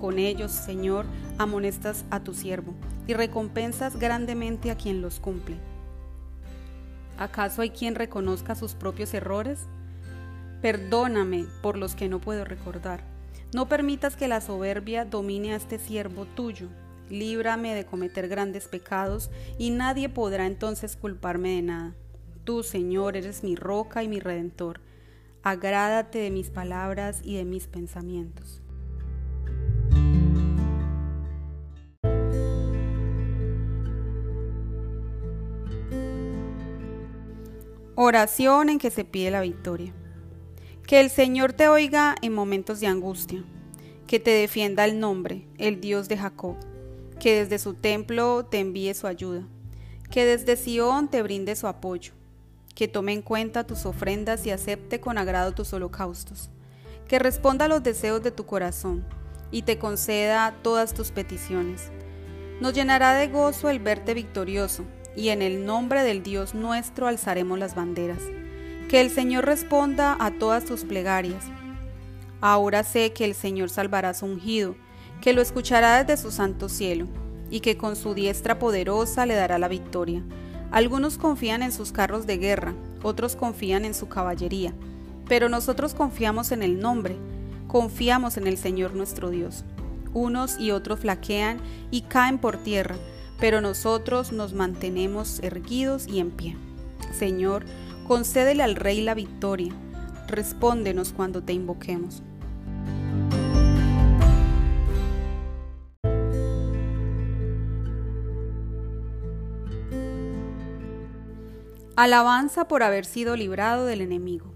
Con 0.00 0.18
ellos, 0.18 0.52
Señor, 0.52 1.06
amonestas 1.38 2.04
a 2.10 2.20
tu 2.20 2.34
siervo 2.34 2.74
y 3.06 3.14
recompensas 3.14 3.98
grandemente 3.98 4.70
a 4.70 4.76
quien 4.76 5.02
los 5.02 5.20
cumple. 5.20 5.56
¿Acaso 7.18 7.62
hay 7.62 7.70
quien 7.70 7.94
reconozca 7.94 8.54
sus 8.54 8.74
propios 8.74 9.12
errores? 9.14 9.60
Perdóname 10.62 11.46
por 11.62 11.76
los 11.76 11.94
que 11.94 12.08
no 12.08 12.20
puedo 12.20 12.44
recordar. 12.44 13.02
No 13.52 13.68
permitas 13.68 14.14
que 14.14 14.28
la 14.28 14.40
soberbia 14.40 15.04
domine 15.04 15.52
a 15.52 15.56
este 15.56 15.78
siervo 15.78 16.26
tuyo. 16.26 16.68
Líbrame 17.10 17.74
de 17.74 17.86
cometer 17.86 18.28
grandes 18.28 18.68
pecados 18.68 19.30
y 19.58 19.70
nadie 19.70 20.08
podrá 20.08 20.46
entonces 20.46 20.96
culparme 20.96 21.56
de 21.56 21.62
nada. 21.62 21.94
Tú, 22.44 22.62
Señor, 22.62 23.16
eres 23.16 23.42
mi 23.42 23.56
roca 23.56 24.02
y 24.02 24.08
mi 24.08 24.20
redentor 24.20 24.80
agrádate 25.42 26.18
de 26.18 26.30
mis 26.30 26.50
palabras 26.50 27.20
y 27.24 27.36
de 27.36 27.44
mis 27.44 27.66
pensamientos. 27.66 28.57
Oración 38.00 38.68
en 38.68 38.78
que 38.78 38.92
se 38.92 39.04
pide 39.04 39.32
la 39.32 39.40
victoria. 39.40 39.92
Que 40.86 41.00
el 41.00 41.10
Señor 41.10 41.52
te 41.52 41.66
oiga 41.66 42.14
en 42.22 42.32
momentos 42.32 42.78
de 42.78 42.86
angustia, 42.86 43.42
que 44.06 44.20
te 44.20 44.30
defienda 44.30 44.84
el 44.84 45.00
nombre, 45.00 45.48
el 45.58 45.80
Dios 45.80 46.08
de 46.08 46.16
Jacob, 46.16 46.54
que 47.18 47.40
desde 47.40 47.58
su 47.58 47.74
templo 47.74 48.46
te 48.46 48.60
envíe 48.60 48.94
su 48.94 49.08
ayuda, 49.08 49.42
que 50.12 50.24
desde 50.24 50.54
Sión 50.54 51.08
te 51.08 51.24
brinde 51.24 51.56
su 51.56 51.66
apoyo 51.66 52.12
que 52.76 52.86
tome 52.86 53.12
en 53.12 53.22
cuenta 53.22 53.66
tus 53.66 53.84
ofrendas 53.84 54.46
y 54.46 54.52
acepte 54.52 55.00
con 55.00 55.18
agrado 55.18 55.50
tus 55.50 55.72
holocaustos, 55.72 56.50
que 57.08 57.18
responda 57.18 57.64
a 57.64 57.68
los 57.68 57.82
deseos 57.82 58.22
de 58.22 58.30
tu 58.30 58.46
corazón 58.46 59.04
y 59.50 59.62
te 59.62 59.78
conceda 59.78 60.54
todas 60.62 60.94
tus 60.94 61.10
peticiones. 61.10 61.90
Nos 62.60 62.74
llenará 62.74 63.14
de 63.14 63.26
gozo 63.26 63.68
el 63.68 63.80
verte 63.80 64.14
victorioso, 64.14 64.84
y 65.18 65.30
en 65.30 65.42
el 65.42 65.66
nombre 65.66 66.02
del 66.04 66.22
Dios 66.22 66.54
nuestro 66.54 67.06
alzaremos 67.06 67.58
las 67.58 67.74
banderas. 67.74 68.22
Que 68.88 69.00
el 69.00 69.10
Señor 69.10 69.44
responda 69.44 70.16
a 70.18 70.30
todas 70.30 70.64
tus 70.64 70.84
plegarias. 70.84 71.44
Ahora 72.40 72.84
sé 72.84 73.12
que 73.12 73.24
el 73.24 73.34
Señor 73.34 73.68
salvará 73.68 74.14
su 74.14 74.24
ungido, 74.26 74.76
que 75.20 75.32
lo 75.32 75.42
escuchará 75.42 76.02
desde 76.02 76.22
su 76.22 76.30
santo 76.30 76.68
cielo, 76.68 77.06
y 77.50 77.60
que 77.60 77.76
con 77.76 77.96
su 77.96 78.14
diestra 78.14 78.58
poderosa 78.58 79.26
le 79.26 79.34
dará 79.34 79.58
la 79.58 79.68
victoria 79.68 80.22
algunos 80.70 81.16
confían 81.16 81.62
en 81.62 81.72
sus 81.72 81.92
carros 81.92 82.26
de 82.26 82.36
guerra, 82.36 82.74
otros 83.02 83.36
confían 83.36 83.86
en 83.86 83.94
su 83.94 84.08
caballería, 84.08 84.74
pero 85.26 85.48
nosotros 85.48 85.94
confiamos 85.94 86.52
en 86.52 86.62
el 86.62 86.78
nombre, 86.78 87.16
confiamos 87.68 88.36
en 88.36 88.46
el 88.46 88.58
Señor 88.58 88.94
nuestro 88.94 89.30
Dios. 89.30 89.64
Unos 90.12 90.58
y 90.58 90.70
otros 90.70 91.00
flaquean 91.00 91.58
y 91.90 92.02
caen 92.02 92.38
por 92.38 92.58
tierra, 92.58 92.96
pero 93.38 93.60
nosotros 93.60 94.32
nos 94.32 94.52
mantenemos 94.52 95.40
erguidos 95.40 96.06
y 96.08 96.20
en 96.20 96.30
pie. 96.30 96.56
Señor, 97.12 97.64
concédele 98.06 98.62
al 98.62 98.74
Rey 98.74 99.00
la 99.02 99.14
victoria, 99.14 99.72
respóndenos 100.26 101.12
cuando 101.12 101.42
te 101.42 101.52
invoquemos. 101.52 102.22
Alabanza 111.96 112.68
por 112.68 112.84
haber 112.84 113.04
sido 113.04 113.34
librado 113.34 113.84
del 113.84 114.02
enemigo. 114.02 114.54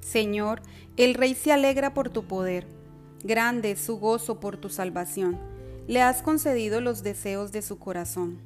Señor, 0.00 0.62
el 0.96 1.14
Rey 1.14 1.34
se 1.36 1.52
alegra 1.52 1.94
por 1.94 2.10
tu 2.10 2.24
poder. 2.24 2.66
Grande 3.22 3.70
es 3.70 3.80
su 3.80 4.00
gozo 4.00 4.40
por 4.40 4.56
tu 4.56 4.68
salvación. 4.68 5.51
Le 5.88 6.00
has 6.00 6.22
concedido 6.22 6.80
los 6.80 7.02
deseos 7.02 7.50
de 7.50 7.60
su 7.60 7.80
corazón. 7.80 8.38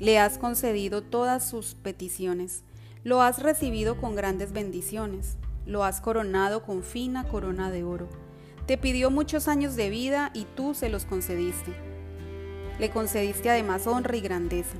Le 0.00 0.18
has 0.18 0.38
concedido 0.38 1.02
todas 1.02 1.48
sus 1.48 1.74
peticiones. 1.76 2.64
Lo 3.04 3.22
has 3.22 3.40
recibido 3.40 4.00
con 4.00 4.16
grandes 4.16 4.50
bendiciones. 4.50 5.36
Lo 5.66 5.84
has 5.84 6.00
coronado 6.00 6.64
con 6.64 6.82
fina 6.82 7.28
corona 7.28 7.70
de 7.70 7.84
oro. 7.84 8.08
Te 8.66 8.76
pidió 8.76 9.12
muchos 9.12 9.46
años 9.46 9.76
de 9.76 9.88
vida 9.88 10.32
y 10.34 10.46
tú 10.56 10.74
se 10.74 10.88
los 10.88 11.04
concediste. 11.04 11.72
Le 12.80 12.90
concediste 12.90 13.50
además 13.50 13.86
honra 13.86 14.16
y 14.16 14.20
grandeza. 14.20 14.76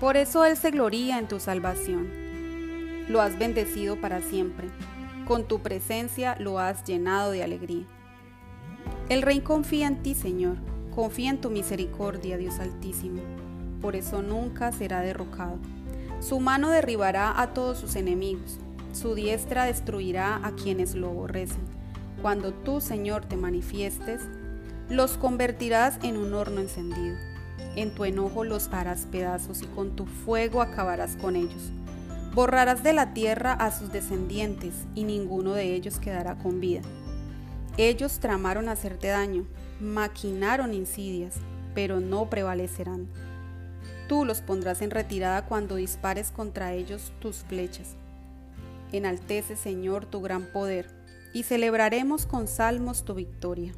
Por 0.00 0.16
eso 0.16 0.44
Él 0.44 0.56
se 0.56 0.72
gloría 0.72 1.20
en 1.20 1.28
tu 1.28 1.38
salvación. 1.38 2.10
Lo 3.08 3.20
has 3.20 3.38
bendecido 3.38 4.00
para 4.00 4.20
siempre. 4.20 4.68
Con 5.28 5.46
tu 5.46 5.60
presencia 5.60 6.34
lo 6.40 6.58
has 6.58 6.82
llenado 6.82 7.30
de 7.30 7.44
alegría. 7.44 7.86
El 9.08 9.22
Rey 9.22 9.40
confía 9.40 9.86
en 9.86 10.02
ti, 10.02 10.14
Señor. 10.14 10.56
Confía 10.94 11.30
en 11.30 11.40
tu 11.40 11.50
misericordia, 11.50 12.36
Dios 12.36 12.58
Altísimo. 12.58 13.22
Por 13.80 13.96
eso 13.96 14.22
nunca 14.22 14.72
será 14.72 15.00
derrocado. 15.00 15.58
Su 16.20 16.40
mano 16.40 16.70
derribará 16.70 17.40
a 17.40 17.54
todos 17.54 17.78
sus 17.78 17.96
enemigos. 17.96 18.58
Su 18.92 19.14
diestra 19.14 19.64
destruirá 19.64 20.40
a 20.44 20.52
quienes 20.52 20.94
lo 20.94 21.08
aborrecen. 21.08 21.62
Cuando 22.20 22.52
tú, 22.52 22.80
Señor, 22.80 23.24
te 23.24 23.36
manifiestes, 23.36 24.22
los 24.88 25.16
convertirás 25.16 25.98
en 26.02 26.16
un 26.16 26.34
horno 26.34 26.60
encendido 26.60 27.16
en 27.76 27.94
tu 27.94 28.04
enojo 28.04 28.44
los 28.44 28.68
harás 28.72 29.06
pedazos 29.10 29.62
y 29.62 29.66
con 29.66 29.94
tu 29.94 30.06
fuego 30.06 30.60
acabarás 30.60 31.16
con 31.16 31.36
ellos. 31.36 31.70
Borrarás 32.34 32.82
de 32.82 32.92
la 32.92 33.12
tierra 33.12 33.52
a 33.52 33.70
sus 33.70 33.92
descendientes 33.92 34.74
y 34.94 35.04
ninguno 35.04 35.52
de 35.52 35.74
ellos 35.74 35.98
quedará 35.98 36.36
con 36.36 36.60
vida. 36.60 36.82
Ellos 37.82 38.20
tramaron 38.20 38.68
hacerte 38.68 39.06
daño, 39.06 39.46
maquinaron 39.80 40.74
insidias, 40.74 41.36
pero 41.74 41.98
no 41.98 42.28
prevalecerán. 42.28 43.08
Tú 44.06 44.26
los 44.26 44.42
pondrás 44.42 44.82
en 44.82 44.90
retirada 44.90 45.46
cuando 45.46 45.76
dispares 45.76 46.30
contra 46.30 46.74
ellos 46.74 47.10
tus 47.20 47.36
flechas. 47.36 47.96
Enaltece, 48.92 49.56
Señor, 49.56 50.04
tu 50.04 50.20
gran 50.20 50.52
poder, 50.52 50.90
y 51.32 51.44
celebraremos 51.44 52.26
con 52.26 52.48
salmos 52.48 53.06
tu 53.06 53.14
victoria. 53.14 53.72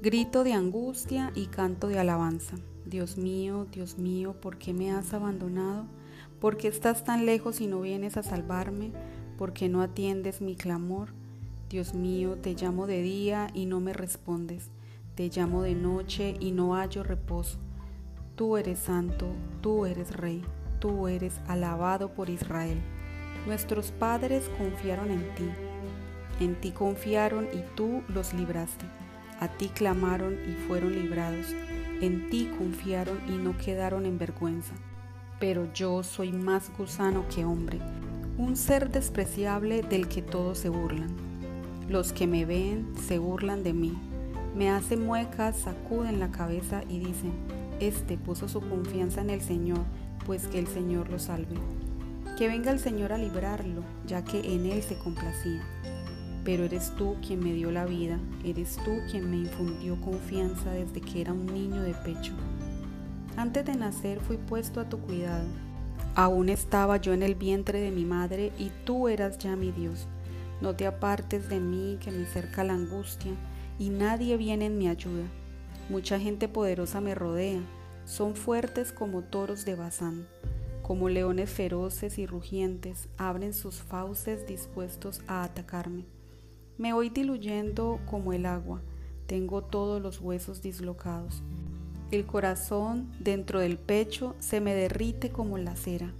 Grito 0.00 0.44
de 0.44 0.52
angustia 0.52 1.32
y 1.34 1.46
canto 1.46 1.88
de 1.88 1.98
alabanza. 1.98 2.54
Dios 2.90 3.16
mío, 3.16 3.68
Dios 3.70 3.98
mío, 3.98 4.32
¿por 4.32 4.58
qué 4.58 4.74
me 4.74 4.90
has 4.90 5.14
abandonado? 5.14 5.84
¿Por 6.40 6.56
qué 6.56 6.66
estás 6.66 7.04
tan 7.04 7.24
lejos 7.24 7.60
y 7.60 7.68
no 7.68 7.80
vienes 7.82 8.16
a 8.16 8.24
salvarme? 8.24 8.90
¿Por 9.38 9.52
qué 9.52 9.68
no 9.68 9.80
atiendes 9.80 10.40
mi 10.40 10.56
clamor? 10.56 11.10
Dios 11.68 11.94
mío, 11.94 12.36
te 12.42 12.54
llamo 12.54 12.88
de 12.88 13.00
día 13.00 13.46
y 13.54 13.66
no 13.66 13.78
me 13.78 13.92
respondes. 13.92 14.70
Te 15.14 15.28
llamo 15.28 15.62
de 15.62 15.76
noche 15.76 16.34
y 16.40 16.50
no 16.50 16.74
hallo 16.74 17.04
reposo. 17.04 17.60
Tú 18.34 18.56
eres 18.56 18.80
santo, 18.80 19.28
tú 19.60 19.86
eres 19.86 20.16
rey, 20.16 20.42
tú 20.80 21.06
eres 21.06 21.34
alabado 21.46 22.12
por 22.12 22.28
Israel. 22.28 22.80
Nuestros 23.46 23.92
padres 23.92 24.50
confiaron 24.58 25.12
en 25.12 25.32
ti. 25.36 25.48
En 26.40 26.60
ti 26.60 26.72
confiaron 26.72 27.46
y 27.52 27.62
tú 27.76 28.02
los 28.08 28.34
libraste. 28.34 28.86
A 29.38 29.46
ti 29.46 29.68
clamaron 29.68 30.34
y 30.34 30.54
fueron 30.66 30.92
librados. 30.92 31.54
En 32.00 32.30
ti 32.30 32.50
confiaron 32.58 33.18
y 33.28 33.32
no 33.32 33.56
quedaron 33.56 34.06
en 34.06 34.18
vergüenza. 34.18 34.74
Pero 35.38 35.72
yo 35.72 36.02
soy 36.02 36.32
más 36.32 36.70
gusano 36.76 37.24
que 37.34 37.44
hombre, 37.44 37.78
un 38.38 38.56
ser 38.56 38.90
despreciable 38.90 39.82
del 39.82 40.08
que 40.08 40.22
todos 40.22 40.58
se 40.58 40.68
burlan. 40.68 41.10
Los 41.88 42.12
que 42.12 42.26
me 42.26 42.44
ven 42.44 42.94
se 43.06 43.18
burlan 43.18 43.62
de 43.62 43.72
mí, 43.72 43.98
me 44.54 44.68
hacen 44.68 45.04
muecas, 45.04 45.56
sacuden 45.56 46.18
la 46.18 46.30
cabeza 46.30 46.82
y 46.88 46.98
dicen, 46.98 47.32
este 47.78 48.18
puso 48.18 48.48
su 48.48 48.60
confianza 48.60 49.20
en 49.20 49.30
el 49.30 49.40
Señor, 49.40 49.80
pues 50.26 50.48
que 50.48 50.58
el 50.58 50.66
Señor 50.66 51.08
lo 51.08 51.18
salve. 51.18 51.56
Que 52.36 52.48
venga 52.48 52.70
el 52.72 52.80
Señor 52.80 53.12
a 53.12 53.18
librarlo, 53.18 53.82
ya 54.06 54.24
que 54.24 54.54
en 54.54 54.66
Él 54.66 54.82
se 54.82 54.98
complacía. 54.98 55.62
Pero 56.44 56.64
eres 56.64 56.92
tú 56.96 57.16
quien 57.26 57.40
me 57.40 57.52
dio 57.52 57.70
la 57.70 57.84
vida, 57.84 58.18
eres 58.44 58.76
tú 58.84 58.98
quien 59.10 59.30
me 59.30 59.36
infundió 59.36 60.00
confianza 60.00 60.70
desde 60.72 61.00
que 61.00 61.20
era 61.20 61.32
un 61.32 61.46
niño 61.46 61.82
de 61.82 61.94
pecho. 61.94 62.32
Antes 63.36 63.64
de 63.66 63.76
nacer 63.76 64.20
fui 64.20 64.36
puesto 64.36 64.80
a 64.80 64.88
tu 64.88 64.98
cuidado. 64.98 65.46
Aún 66.14 66.48
estaba 66.48 66.96
yo 66.96 67.12
en 67.12 67.22
el 67.22 67.34
vientre 67.34 67.80
de 67.80 67.90
mi 67.90 68.04
madre 68.04 68.52
y 68.58 68.70
tú 68.84 69.08
eras 69.08 69.38
ya 69.38 69.54
mi 69.54 69.70
Dios. 69.70 70.08
No 70.60 70.74
te 70.74 70.86
apartes 70.86 71.48
de 71.48 71.60
mí 71.60 71.98
que 72.00 72.10
me 72.10 72.26
cerca 72.26 72.64
la 72.64 72.74
angustia 72.74 73.32
y 73.78 73.90
nadie 73.90 74.36
viene 74.36 74.66
en 74.66 74.78
mi 74.78 74.88
ayuda. 74.88 75.24
Mucha 75.88 76.18
gente 76.20 76.48
poderosa 76.48 77.00
me 77.00 77.14
rodea, 77.14 77.60
son 78.04 78.34
fuertes 78.34 78.92
como 78.92 79.22
toros 79.22 79.64
de 79.64 79.74
Bazán, 79.74 80.26
como 80.82 81.08
leones 81.08 81.48
feroces 81.48 82.18
y 82.18 82.26
rugientes, 82.26 83.08
abren 83.16 83.54
sus 83.54 83.76
fauces 83.76 84.46
dispuestos 84.46 85.22
a 85.28 85.44
atacarme. 85.44 86.19
Me 86.80 86.94
voy 86.94 87.10
diluyendo 87.10 88.00
como 88.06 88.32
el 88.32 88.46
agua, 88.46 88.80
tengo 89.26 89.62
todos 89.62 90.00
los 90.00 90.18
huesos 90.18 90.62
dislocados. 90.62 91.42
El 92.10 92.24
corazón 92.24 93.12
dentro 93.20 93.60
del 93.60 93.76
pecho 93.76 94.34
se 94.38 94.62
me 94.62 94.72
derrite 94.72 95.28
como 95.28 95.58
la 95.58 95.76
cera. 95.76 96.14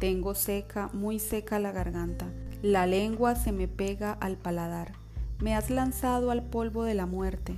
Tengo 0.00 0.34
seca, 0.34 0.90
muy 0.92 1.20
seca 1.20 1.60
la 1.60 1.70
garganta. 1.70 2.26
La 2.60 2.88
lengua 2.88 3.36
se 3.36 3.52
me 3.52 3.68
pega 3.68 4.10
al 4.14 4.36
paladar. 4.36 4.94
Me 5.38 5.54
has 5.54 5.70
lanzado 5.70 6.32
al 6.32 6.42
polvo 6.42 6.82
de 6.82 6.94
la 6.94 7.06
muerte. 7.06 7.54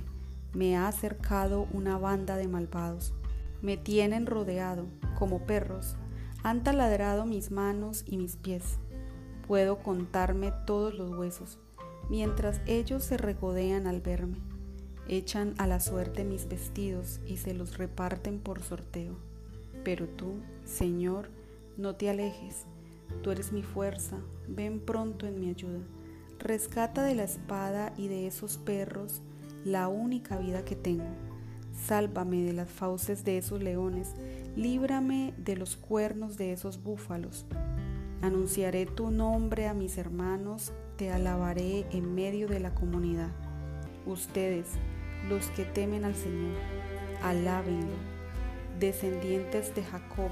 Me 0.53 0.77
ha 0.77 0.87
acercado 0.87 1.67
una 1.73 1.97
banda 1.97 2.37
de 2.37 2.47
malvados. 2.47 3.15
Me 3.63 3.77
tienen 3.77 4.27
rodeado, 4.27 4.85
como 5.17 5.47
perros. 5.47 5.95
Han 6.43 6.61
taladrado 6.61 7.25
mis 7.25 7.49
manos 7.49 8.03
y 8.05 8.17
mis 8.17 8.35
pies. 8.35 8.77
Puedo 9.47 9.79
contarme 9.79 10.53
todos 10.67 10.93
los 10.93 11.09
huesos 11.17 11.57
mientras 12.09 12.61
ellos 12.65 13.03
se 13.03 13.17
regodean 13.17 13.87
al 13.87 14.01
verme. 14.01 14.37
Echan 15.07 15.53
a 15.57 15.67
la 15.67 15.79
suerte 15.79 16.23
mis 16.23 16.47
vestidos 16.47 17.19
y 17.25 17.37
se 17.37 17.53
los 17.53 17.77
reparten 17.77 18.39
por 18.39 18.61
sorteo. 18.63 19.17
Pero 19.83 20.07
tú, 20.07 20.35
Señor, 20.63 21.29
no 21.77 21.95
te 21.95 22.09
alejes. 22.09 22.65
Tú 23.21 23.31
eres 23.31 23.51
mi 23.51 23.63
fuerza, 23.63 24.17
ven 24.47 24.79
pronto 24.79 25.27
en 25.27 25.39
mi 25.39 25.49
ayuda. 25.49 25.81
Rescata 26.39 27.03
de 27.03 27.15
la 27.15 27.23
espada 27.23 27.93
y 27.97 28.07
de 28.07 28.27
esos 28.27 28.57
perros 28.57 29.21
la 29.65 29.87
única 29.87 30.37
vida 30.37 30.65
que 30.65 30.75
tengo. 30.75 31.05
Sálvame 31.73 32.43
de 32.43 32.53
las 32.53 32.69
fauces 32.69 33.23
de 33.23 33.37
esos 33.37 33.61
leones, 33.61 34.13
líbrame 34.55 35.33
de 35.37 35.55
los 35.55 35.75
cuernos 35.75 36.37
de 36.37 36.53
esos 36.53 36.81
búfalos. 36.81 37.45
Anunciaré 38.21 38.85
tu 38.85 39.11
nombre 39.11 39.67
a 39.67 39.73
mis 39.73 39.97
hermanos 39.97 40.71
alabaré 41.11 41.85
en 41.91 42.13
medio 42.15 42.47
de 42.47 42.59
la 42.59 42.73
comunidad. 42.73 43.31
Ustedes, 44.05 44.67
los 45.29 45.47
que 45.51 45.65
temen 45.65 46.05
al 46.05 46.15
Señor, 46.15 46.57
alábenlo. 47.21 47.95
Descendientes 48.79 49.73
de 49.75 49.83
Jacob, 49.83 50.31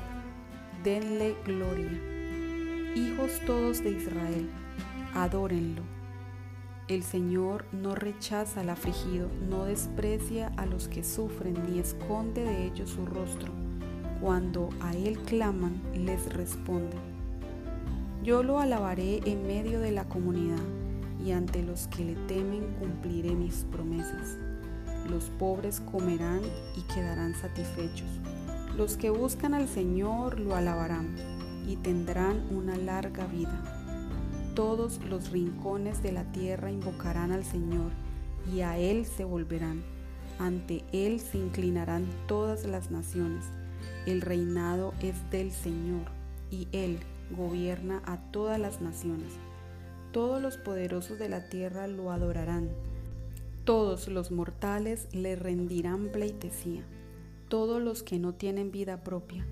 denle 0.84 1.36
gloria. 1.46 1.92
Hijos 2.96 3.40
todos 3.46 3.84
de 3.84 3.92
Israel, 3.92 4.50
adórenlo. 5.14 5.84
El 6.88 7.04
Señor 7.04 7.66
no 7.72 7.96
rechaza 7.96 8.62
al 8.62 8.70
afligido, 8.70 9.30
no 9.50 9.66
desprecia 9.66 10.52
a 10.58 10.66
los 10.66 10.90
que 10.90 11.04
sufren, 11.04 11.56
ni 11.70 11.80
esconde 11.80 12.44
de 12.44 12.66
ellos 12.66 12.90
su 12.90 13.06
rostro. 13.06 13.54
Cuando 14.20 14.70
a 14.82 14.94
Él 14.94 15.18
claman, 15.20 15.82
les 15.96 16.34
responde. 16.34 17.11
Yo 18.24 18.44
lo 18.44 18.60
alabaré 18.60 19.20
en 19.26 19.48
medio 19.48 19.80
de 19.80 19.92
la 19.92 20.04
comunidad 20.04 20.62
y 21.26 21.32
ante 21.32 21.64
los 21.64 21.88
que 21.88 22.06
le 22.06 22.14
temen 22.28 22.76
cumpliré 22.80 23.34
mis 23.34 23.66
promesas. 23.72 24.38
Los 25.10 25.32
pobres 25.40 25.82
comerán 25.92 26.42
y 26.78 26.82
quedarán 26.94 27.34
satisfechos. 27.34 28.08
Los 28.78 28.96
que 28.96 29.10
buscan 29.10 29.56
al 29.56 29.68
Señor 29.68 30.40
lo 30.40 30.56
alabarán 30.56 31.16
y 31.68 31.78
tendrán 31.78 32.46
una 32.52 32.78
larga 32.78 33.26
vida. 33.26 33.60
Todos 34.54 35.04
los 35.10 35.32
rincones 35.32 36.04
de 36.04 36.12
la 36.12 36.32
tierra 36.32 36.70
invocarán 36.70 37.32
al 37.32 37.44
Señor 37.44 37.92
y 38.54 38.62
a 38.62 38.78
Él 38.78 39.08
se 39.08 39.24
volverán. 39.24 39.82
Ante 40.38 40.84
Él 40.92 41.20
se 41.20 41.40
inclinarán 41.40 42.06
todas 42.28 42.66
las 42.66 42.92
naciones. 42.92 43.46
El 44.06 44.22
reinado 44.22 44.94
es 45.00 45.16
del 45.32 45.52
Señor 45.52 46.06
y 46.52 46.68
Él 46.72 47.00
gobierna 47.36 48.02
a 48.06 48.18
todas 48.32 48.60
las 48.60 48.82
naciones. 48.82 49.34
Todos 50.12 50.42
los 50.42 50.58
poderosos 50.58 51.18
de 51.20 51.30
la 51.30 51.48
tierra 51.50 51.88
lo 51.88 52.12
adorarán. 52.12 52.70
Todos 53.64 54.08
los 54.08 54.32
mortales 54.32 55.08
le 55.14 55.36
rendirán 55.36 56.10
pleitesía. 56.10 56.84
Todos 57.48 57.82
los 57.82 58.04
que 58.04 58.20
no 58.20 58.34
tienen 58.34 58.72
vida 58.72 59.04
propia. 59.04 59.46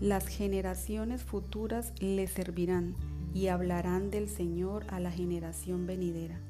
Las 0.00 0.26
generaciones 0.26 1.24
futuras 1.24 1.92
le 2.00 2.26
servirán 2.26 2.94
y 3.34 3.48
hablarán 3.48 4.10
del 4.10 4.28
Señor 4.28 4.84
a 4.88 5.00
la 5.00 5.10
generación 5.10 5.86
venidera. 5.86 6.40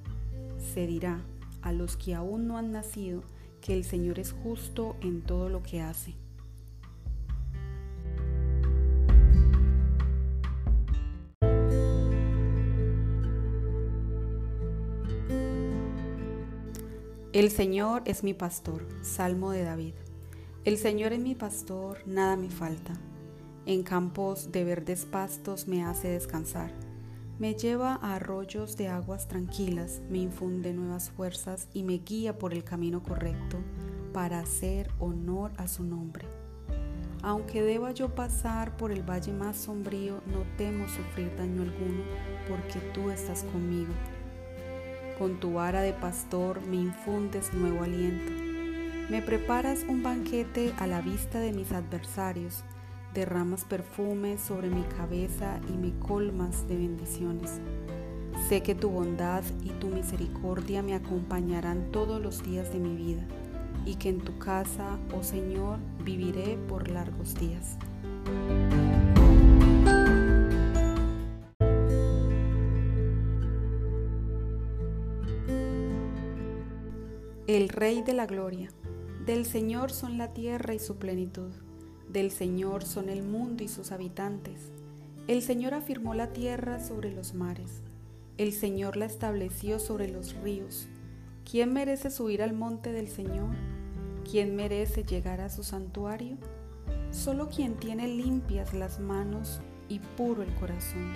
Se 0.73 0.87
dirá 0.87 1.23
a 1.63 1.73
los 1.73 1.97
que 1.97 2.15
aún 2.15 2.47
no 2.47 2.59
han 2.59 2.73
nacido 2.73 3.23
que 3.61 3.75
el 3.75 3.85
Señor 3.85 4.19
es 4.19 4.33
justo 4.33 4.97
en 5.01 5.23
todo 5.23 5.49
lo 5.49 5.63
que 5.63 5.81
hace. 5.81 6.15
El 17.35 17.51
Señor 17.51 18.01
es 18.07 18.25
mi 18.25 18.33
pastor, 18.33 18.89
Salmo 19.03 19.51
de 19.51 19.63
David. 19.63 19.93
El 20.65 20.79
Señor 20.79 21.13
es 21.13 21.21
mi 21.21 21.35
pastor, 21.35 21.99
nada 22.07 22.37
me 22.37 22.49
falta. 22.49 22.95
En 23.67 23.83
campos 23.83 24.51
de 24.51 24.65
verdes 24.65 25.05
pastos 25.05 25.69
me 25.69 25.85
hace 25.85 26.09
descansar. 26.09 26.73
Me 27.39 27.53
lleva 27.53 27.99
a 28.01 28.15
arroyos 28.15 28.79
de 28.79 28.89
aguas 28.89 29.29
tranquilas, 29.29 30.01
me 30.09 30.17
infunde 30.17 30.73
nuevas 30.73 31.11
fuerzas 31.11 31.69
y 31.75 31.83
me 31.83 31.99
guía 31.99 32.39
por 32.39 32.55
el 32.55 32.65
camino 32.65 33.03
correcto 33.03 33.59
para 34.15 34.41
hacer 34.41 34.91
honor 34.99 35.53
a 35.59 35.69
su 35.69 35.85
nombre. 35.85 36.25
Aunque 37.21 37.61
deba 37.61 37.93
yo 37.93 38.15
pasar 38.15 38.75
por 38.79 38.91
el 38.91 39.03
valle 39.03 39.35
más 39.35 39.59
sombrío, 39.59 40.23
no 40.29 40.45
temo 40.57 40.89
sufrir 40.89 41.37
daño 41.37 41.61
alguno, 41.61 42.05
porque 42.49 42.81
tú 42.95 43.11
estás 43.11 43.43
conmigo 43.45 43.93
con 45.19 45.41
tu 45.41 45.55
vara 45.55 45.83
de 45.83 45.93
pastor 45.93 46.65
me 46.67 46.77
infundes 46.77 47.53
nuevo 47.53 47.83
aliento. 47.83 48.33
Me 49.11 49.21
preparas 49.23 49.85
un 49.89 50.03
banquete 50.03 50.73
a 50.79 50.87
la 50.87 51.01
vista 51.01 51.41
de 51.41 51.53
mis 51.53 51.73
adversarios, 51.73 52.63
derramas 53.15 53.65
perfume 53.65 54.39
sobre 54.39 54.69
mi 54.69 54.83
cabeza 54.83 55.61
y 55.69 55.77
me 55.77 55.99
colmas 55.99 56.69
de 56.69 56.77
bendiciones. 56.77 57.61
Sé 58.49 58.63
que 58.63 58.75
tu 58.75 58.91
bondad 58.91 59.43
y 59.65 59.71
tu 59.71 59.89
misericordia 59.89 60.83
me 60.83 60.95
acompañarán 60.95 61.91
todos 61.91 62.23
los 62.23 62.45
días 62.45 62.73
de 62.73 62.79
mi 62.79 62.95
vida, 62.95 63.23
y 63.85 63.97
que 63.97 64.11
en 64.11 64.21
tu 64.21 64.39
casa, 64.39 64.99
oh 65.13 65.23
Señor, 65.23 65.79
viviré 66.05 66.57
por 66.69 66.89
largos 66.89 67.35
días. 67.35 67.77
El 77.49 77.71
Rey 77.71 78.03
de 78.03 78.13
la 78.13 78.27
Gloria. 78.27 78.69
Del 79.25 79.47
Señor 79.47 79.91
son 79.91 80.19
la 80.19 80.35
tierra 80.35 80.75
y 80.75 80.79
su 80.79 80.97
plenitud. 80.97 81.51
Del 82.07 82.31
Señor 82.31 82.85
son 82.85 83.09
el 83.09 83.23
mundo 83.23 83.65
y 83.65 83.69
sus 83.69 83.91
habitantes. 83.91 84.71
El 85.29 85.41
Señor 85.41 85.73
afirmó 85.73 86.13
la 86.13 86.35
tierra 86.35 86.79
sobre 86.79 87.11
los 87.11 87.33
mares. 87.33 87.81
El 88.37 88.53
Señor 88.53 88.99
la 88.99 89.07
estableció 89.07 89.79
sobre 89.79 90.09
los 90.09 90.35
ríos. 90.43 90.89
¿Quién 91.51 91.73
merece 91.73 92.11
subir 92.11 92.43
al 92.43 92.53
monte 92.53 92.93
del 92.93 93.09
Señor? 93.09 93.57
¿Quién 94.31 94.55
merece 94.55 95.03
llegar 95.03 95.41
a 95.41 95.49
su 95.49 95.63
santuario? 95.63 96.37
Solo 97.13 97.49
quien 97.49 97.77
tiene 97.77 98.09
limpias 98.09 98.75
las 98.75 99.01
manos 99.01 99.63
y 99.89 100.01
puro 100.19 100.43
el 100.43 100.55
corazón. 100.57 101.15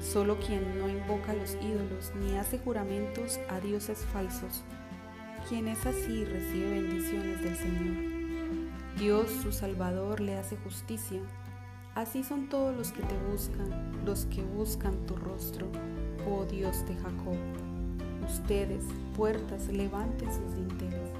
Solo 0.00 0.38
quien 0.40 0.78
no 0.78 0.88
invoca 0.88 1.32
a 1.32 1.36
los 1.36 1.54
ídolos 1.56 2.12
ni 2.18 2.38
hace 2.38 2.58
juramentos 2.58 3.38
a 3.50 3.60
dioses 3.60 3.98
falsos 4.10 4.64
quien 5.50 5.66
es 5.66 5.84
así 5.84 6.24
recibe 6.24 6.70
bendiciones 6.70 7.42
del 7.42 7.56
Señor. 7.56 7.96
Dios 8.96 9.28
su 9.42 9.50
Salvador 9.50 10.20
le 10.20 10.38
hace 10.38 10.56
justicia. 10.58 11.20
Así 11.96 12.22
son 12.22 12.48
todos 12.48 12.76
los 12.76 12.92
que 12.92 13.02
te 13.02 13.18
buscan, 13.32 13.68
los 14.06 14.26
que 14.26 14.44
buscan 14.44 14.94
tu 15.06 15.16
rostro, 15.16 15.66
oh 16.30 16.44
Dios 16.44 16.86
de 16.86 16.94
Jacob. 16.94 17.36
Ustedes, 18.32 18.84
puertas, 19.16 19.66
levanten 19.66 20.28
sus 20.32 20.54
dinteles. 20.54 21.10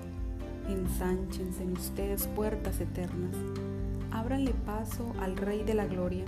Ensánchense 0.68 1.64
en 1.64 1.72
ustedes 1.72 2.28
puertas 2.28 2.80
eternas. 2.80 3.34
Ábranle 4.12 4.54
paso 4.64 5.12
al 5.20 5.36
Rey 5.36 5.64
de 5.64 5.74
la 5.74 5.86
Gloria. 5.86 6.24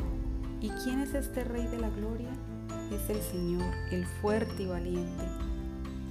¿Y 0.61 0.71
quién 0.83 0.99
es 0.99 1.15
este 1.15 1.45
Rey 1.45 1.69
de 1.69 1.79
la 1.79 1.91
Gloria? 1.91 2.31
Es 2.91 3.09
el 3.09 3.23
Señor, 3.23 3.73
el 3.93 4.05
fuerte 4.07 4.65
y 4.65 4.67
valiente. 4.67 5.23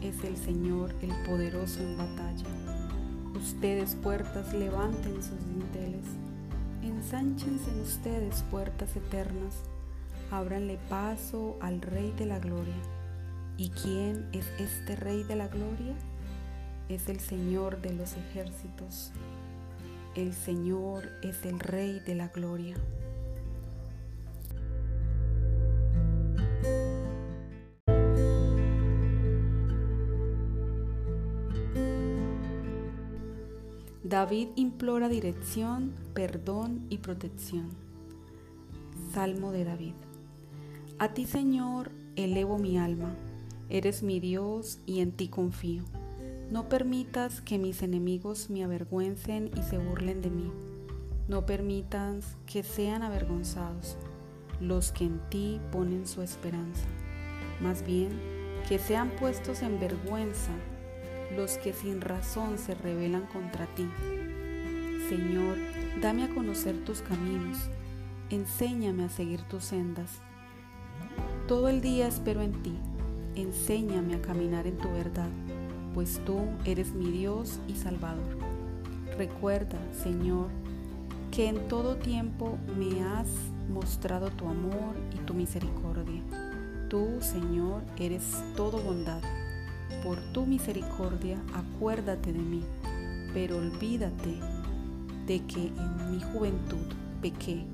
Es 0.02 0.24
el 0.24 0.36
Señor, 0.36 0.96
el 1.04 1.14
poderoso 1.28 1.80
en 1.80 1.96
batalla. 1.96 2.48
Ustedes 3.36 3.96
puertas 3.96 4.52
levanten 4.52 5.22
sus 5.22 5.46
dinteles, 5.46 6.06
ensánchense 6.82 7.70
en 7.70 7.82
ustedes 7.82 8.44
puertas 8.50 8.96
eternas, 8.96 9.64
ábranle 10.32 10.80
paso 10.90 11.56
al 11.62 11.82
Rey 11.82 12.12
de 12.18 12.26
la 12.26 12.40
Gloria. 12.40 12.82
¿Y 13.58 13.70
quién 13.70 14.28
es 14.32 14.48
este 14.58 14.96
Rey 14.96 15.22
de 15.24 15.36
la 15.36 15.48
Gloria? 15.48 15.94
Es 16.90 17.08
el 17.08 17.20
Señor 17.20 17.80
de 17.84 17.94
los 17.94 18.18
ejércitos. 18.18 19.12
El 20.16 20.34
Señor 20.34 21.10
es 21.22 21.46
el 21.46 21.60
Rey 21.60 22.00
de 22.00 22.16
la 22.16 22.30
Gloria. 22.30 22.76
David 34.12 34.50
implora 34.58 35.08
dirección, 35.08 35.94
perdón 36.14 36.86
y 36.90 36.98
protección. 36.98 37.70
Salmo 39.14 39.54
de 39.54 39.64
David. 39.64 39.94
A 41.00 41.14
ti, 41.14 41.24
Señor, 41.24 41.92
elevo 42.18 42.58
mi 42.58 42.78
alma. 42.78 43.16
Eres 43.70 44.04
mi 44.04 44.20
Dios 44.20 44.80
y 44.86 45.00
en 45.00 45.14
ti 45.14 45.30
confío. 45.30 45.84
No 46.52 46.68
permitas 46.68 47.40
que 47.40 47.58
mis 47.58 47.84
enemigos 47.84 48.50
me 48.50 48.66
avergüencen 48.66 49.50
y 49.58 49.64
se 49.64 49.78
burlen 49.78 50.22
de 50.22 50.30
mí. 50.30 50.52
No 51.30 51.46
permitas 51.46 52.36
que 52.46 52.64
sean 52.64 53.04
avergonzados 53.04 53.96
los 54.60 54.92
que 54.92 55.06
en 55.06 55.22
ti 55.30 55.62
ponen 55.72 56.06
su 56.06 56.22
esperanza. 56.22 56.86
Más 57.62 57.86
bien, 57.86 58.10
que 58.68 58.78
sean 58.78 59.10
puestos 59.12 59.62
en 59.62 59.80
vergüenza 59.80 60.52
los 61.36 61.58
que 61.58 61.74
sin 61.74 62.02
razón 62.02 62.58
se 62.58 62.76
rebelan 62.76 63.26
contra 63.28 63.66
ti. 63.68 63.88
Señor, 65.10 65.58
dame 66.02 66.24
a 66.24 66.30
conocer 66.30 66.84
tus 66.86 67.02
caminos, 67.02 67.70
enséñame 68.30 69.06
a 69.06 69.10
seguir 69.10 69.42
tus 69.44 69.66
sendas. 69.66 70.22
Todo 71.48 71.70
el 71.70 71.82
día 71.82 72.08
espero 72.08 72.42
en 72.42 72.54
ti, 72.64 72.78
enséñame 73.36 74.16
a 74.16 74.22
caminar 74.22 74.68
en 74.68 74.78
tu 74.78 74.90
verdad, 74.90 75.30
pues 75.94 76.22
tú 76.26 76.40
eres 76.66 76.94
mi 76.94 77.12
Dios 77.12 77.60
y 77.68 77.76
Salvador. 77.76 78.38
Recuerda, 79.18 79.78
Señor, 79.92 80.48
que 81.32 81.48
en 81.48 81.68
todo 81.68 81.96
tiempo 81.96 82.58
me 82.78 83.04
has 83.04 83.28
mostrado 83.70 84.30
tu 84.32 84.48
amor 84.48 84.96
y 85.14 85.18
tu 85.20 85.34
misericordia. 85.34 86.22
Tú, 86.90 87.08
Señor, 87.22 87.84
eres 87.98 88.44
todo 88.56 88.82
bondad 88.82 89.22
por 90.04 90.20
tu 90.34 90.46
misericordia, 90.46 91.42
acuérdate 91.54 92.34
de 92.34 92.40
mí, 92.40 92.64
pero 93.34 93.58
olvídate 93.58 94.40
de 95.26 95.42
que 95.46 95.68
en 95.68 96.12
mi 96.12 96.22
juventud 96.22 96.86
pequé 97.22 97.66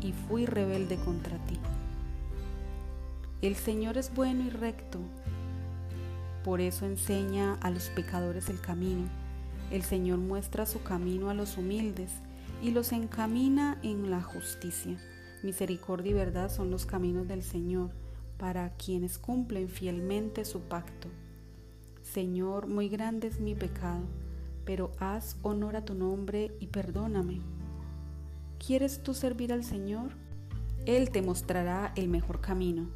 y 0.00 0.12
fui 0.12 0.46
rebelde 0.46 0.96
contra 0.96 1.36
ti. 1.46 1.58
El 3.42 3.56
Señor 3.56 3.98
es 3.98 4.14
bueno 4.14 4.44
y 4.44 4.50
recto, 4.50 4.98
por 6.44 6.60
eso 6.60 6.86
enseña 6.86 7.54
a 7.60 7.70
los 7.70 7.90
pecadores 7.90 8.48
el 8.48 8.60
camino. 8.60 9.08
El 9.70 9.82
Señor 9.82 10.18
muestra 10.18 10.64
su 10.66 10.82
camino 10.82 11.28
a 11.28 11.34
los 11.34 11.58
humildes 11.58 12.10
y 12.62 12.70
los 12.70 12.92
encamina 12.92 13.78
en 13.82 14.10
la 14.10 14.22
justicia. 14.22 14.96
Misericordia 15.42 16.10
y 16.10 16.14
verdad 16.14 16.50
son 16.50 16.70
los 16.70 16.86
caminos 16.86 17.28
del 17.28 17.42
Señor 17.42 17.90
para 18.38 18.70
quienes 18.70 19.18
cumplen 19.18 19.68
fielmente 19.68 20.44
su 20.46 20.60
pacto. 20.60 21.08
Señor, 22.12 22.66
muy 22.66 22.88
grande 22.88 23.28
es 23.28 23.38
mi 23.38 23.54
pecado, 23.54 24.02
pero 24.64 24.90
haz 24.98 25.36
honor 25.42 25.76
a 25.76 25.84
tu 25.84 25.94
nombre 25.94 26.50
y 26.58 26.66
perdóname. 26.66 27.40
¿Quieres 28.58 29.04
tú 29.04 29.14
servir 29.14 29.52
al 29.52 29.62
Señor? 29.62 30.10
Él 30.86 31.10
te 31.10 31.22
mostrará 31.22 31.92
el 31.94 32.08
mejor 32.08 32.40
camino. 32.40 32.88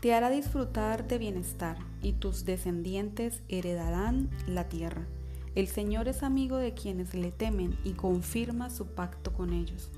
Te 0.00 0.12
hará 0.12 0.28
disfrutar 0.28 1.06
de 1.06 1.18
bienestar 1.18 1.76
y 2.02 2.14
tus 2.14 2.44
descendientes 2.44 3.42
heredarán 3.48 4.28
la 4.48 4.68
tierra. 4.68 5.06
El 5.54 5.68
Señor 5.68 6.08
es 6.08 6.24
amigo 6.24 6.56
de 6.56 6.74
quienes 6.74 7.14
le 7.14 7.30
temen 7.30 7.78
y 7.84 7.92
confirma 7.92 8.70
su 8.70 8.86
pacto 8.86 9.32
con 9.32 9.52
ellos. 9.52 9.92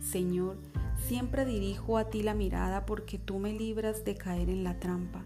Señor, 0.00 0.58
siempre 1.08 1.44
dirijo 1.44 1.98
a 1.98 2.04
ti 2.08 2.22
la 2.22 2.34
mirada 2.34 2.86
porque 2.86 3.18
tú 3.18 3.40
me 3.40 3.52
libras 3.52 4.04
de 4.04 4.14
caer 4.14 4.48
en 4.48 4.62
la 4.62 4.78
trampa 4.78 5.24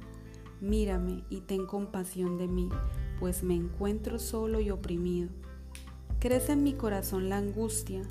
mírame 0.65 1.25
y 1.31 1.43
ten 1.43 1.67
compasión 1.67 2.39
de 2.39 2.49
mí, 2.49 2.69
pues 3.21 3.43
me 3.43 3.55
encuentro 3.55 4.19
solo 4.19 4.61
y 4.61 4.71
oprimido. 4.71 5.29
Crece 6.19 6.53
en 6.53 6.65
mi 6.65 6.73
corazón 6.73 7.29
la 7.29 7.37
angustia, 7.37 8.03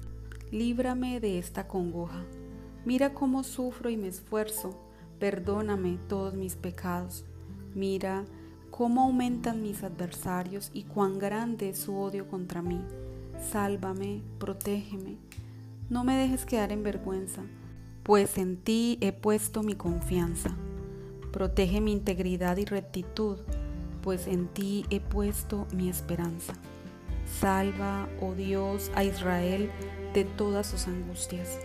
líbrame 0.52 1.20
de 1.20 1.40
esta 1.40 1.68
congoja. 1.68 2.24
Mira 2.86 3.14
cómo 3.14 3.44
sufro 3.44 3.90
y 3.90 3.98
me 3.98 4.08
esfuerzo, 4.08 4.80
perdóname 5.20 5.98
todos 6.08 6.36
mis 6.36 6.56
pecados. 6.56 7.26
Mira 7.74 8.26
cómo 8.70 9.02
aumentan 9.02 9.62
mis 9.62 9.84
adversarios 9.84 10.70
y 10.74 10.84
cuán 10.84 11.18
grande 11.18 11.70
es 11.70 11.80
su 11.80 11.98
odio 11.98 12.28
contra 12.28 12.62
mí. 12.62 12.82
Sálvame, 13.52 14.22
protégeme. 14.38 15.18
No 15.90 16.04
me 16.04 16.16
dejes 16.16 16.46
quedar 16.46 16.72
en 16.72 16.84
vergüenza, 16.84 17.42
pues 18.04 18.38
en 18.38 18.58
ti 18.58 18.98
he 19.02 19.12
puesto 19.12 19.64
mi 19.64 19.76
confianza. 19.76 20.56
Protege 21.34 21.82
mi 21.82 21.92
integridad 21.92 22.58
y 22.58 22.66
rectitud, 22.66 23.40
pues 24.04 24.28
en 24.28 24.48
ti 24.50 24.86
he 24.92 25.00
puesto 25.00 25.66
mi 25.74 25.90
esperanza. 25.90 26.54
Salva, 27.40 28.08
oh 28.22 28.36
Dios, 28.36 28.92
a 28.94 29.04
Israel 29.04 29.72
de 30.14 30.26
todas 30.26 30.68
sus 30.68 30.88
angustias. 30.88 31.58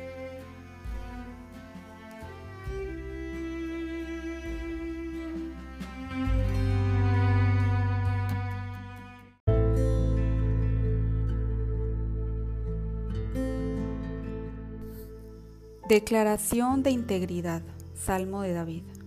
Declaración 15.90 16.82
de 16.82 16.90
integridad. 16.90 17.60
Salmo 17.94 18.40
de 18.40 18.54
David. 18.54 18.97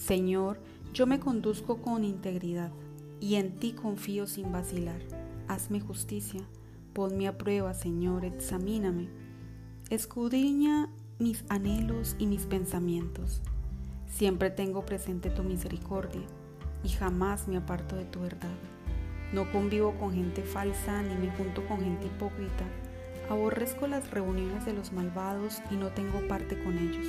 Señor, 0.00 0.58
yo 0.94 1.06
me 1.06 1.20
conduzco 1.20 1.82
con 1.82 2.04
integridad 2.04 2.72
y 3.20 3.34
en 3.34 3.56
ti 3.56 3.72
confío 3.72 4.26
sin 4.26 4.50
vacilar. 4.50 4.98
Hazme 5.46 5.78
justicia, 5.80 6.40
ponme 6.94 7.28
a 7.28 7.36
prueba, 7.36 7.74
Señor, 7.74 8.24
examíname. 8.24 9.08
Escudriña 9.90 10.88
mis 11.18 11.44
anhelos 11.50 12.16
y 12.18 12.26
mis 12.26 12.46
pensamientos. 12.46 13.42
Siempre 14.06 14.48
tengo 14.48 14.86
presente 14.86 15.28
tu 15.28 15.42
misericordia 15.42 16.22
y 16.82 16.88
jamás 16.88 17.46
me 17.46 17.58
aparto 17.58 17.94
de 17.94 18.06
tu 18.06 18.20
verdad. 18.20 18.56
No 19.34 19.52
convivo 19.52 19.98
con 19.98 20.14
gente 20.14 20.42
falsa 20.42 21.02
ni 21.02 21.14
me 21.14 21.30
junto 21.36 21.66
con 21.68 21.78
gente 21.78 22.06
hipócrita. 22.06 22.64
Aborrezco 23.28 23.86
las 23.86 24.10
reuniones 24.10 24.64
de 24.64 24.72
los 24.72 24.92
malvados 24.94 25.60
y 25.70 25.76
no 25.76 25.88
tengo 25.88 26.26
parte 26.26 26.60
con 26.64 26.78
ellos. 26.78 27.06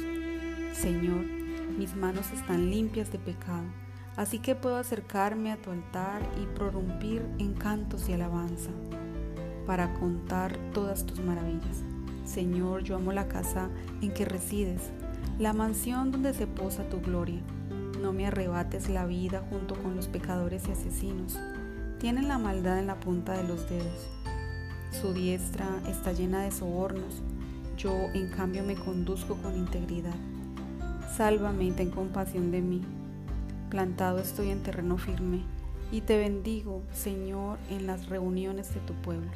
Señor, 0.74 1.41
mis 1.78 1.96
manos 1.96 2.32
están 2.32 2.70
limpias 2.70 3.12
de 3.12 3.20
pecado, 3.20 3.64
así 4.18 4.40
que 4.40 4.56
puedo 4.56 4.78
acercarme 4.78 5.52
a 5.52 5.58
tu 5.62 5.72
altar 5.72 6.22
y 6.42 6.46
prorrumpir 6.56 7.24
en 7.40 7.54
cantos 7.54 8.08
y 8.10 8.14
alabanza 8.14 8.72
para 9.66 9.94
contar 9.94 10.58
todas 10.74 11.06
tus 11.06 11.20
maravillas. 11.20 11.84
Señor, 12.26 12.84
yo 12.84 12.96
amo 12.96 13.12
la 13.12 13.28
casa 13.28 13.70
en 14.02 14.14
que 14.14 14.26
resides, 14.26 14.92
la 15.40 15.54
mansión 15.54 16.12
donde 16.12 16.34
se 16.34 16.48
posa 16.48 16.88
tu 16.90 17.02
gloria. 17.02 17.42
No 18.02 18.14
me 18.14 18.28
arrebates 18.28 18.90
la 18.90 19.06
vida 19.06 19.44
junto 19.50 19.76
con 19.76 19.96
los 19.96 20.08
pecadores 20.08 20.68
y 20.68 20.72
asesinos. 20.72 21.38
Tienen 22.00 22.28
la 22.28 22.38
maldad 22.38 22.80
en 22.80 22.88
la 22.88 23.00
punta 23.00 23.34
de 23.34 23.48
los 23.48 23.70
dedos. 23.70 24.10
Su 24.92 25.14
diestra 25.14 25.68
está 25.88 26.12
llena 26.12 26.42
de 26.42 26.52
sobornos. 26.52 27.22
Yo, 27.78 27.94
en 28.14 28.30
cambio, 28.30 28.64
me 28.64 28.76
conduzco 28.76 29.36
con 29.36 29.56
integridad. 29.56 30.16
Sálvame 31.16 31.66
y 31.66 31.72
ten 31.72 31.90
compasión 31.90 32.52
de 32.52 32.62
mí. 32.62 32.82
Plantado 33.70 34.20
estoy 34.20 34.50
en 34.50 34.64
terreno 34.64 34.98
firme 34.98 35.44
y 35.92 36.02
te 36.02 36.18
bendigo, 36.18 36.84
Señor, 36.94 37.58
en 37.70 37.86
las 37.86 38.08
reuniones 38.08 38.74
de 38.74 38.80
tu 38.82 38.94
pueblo. 38.94 39.30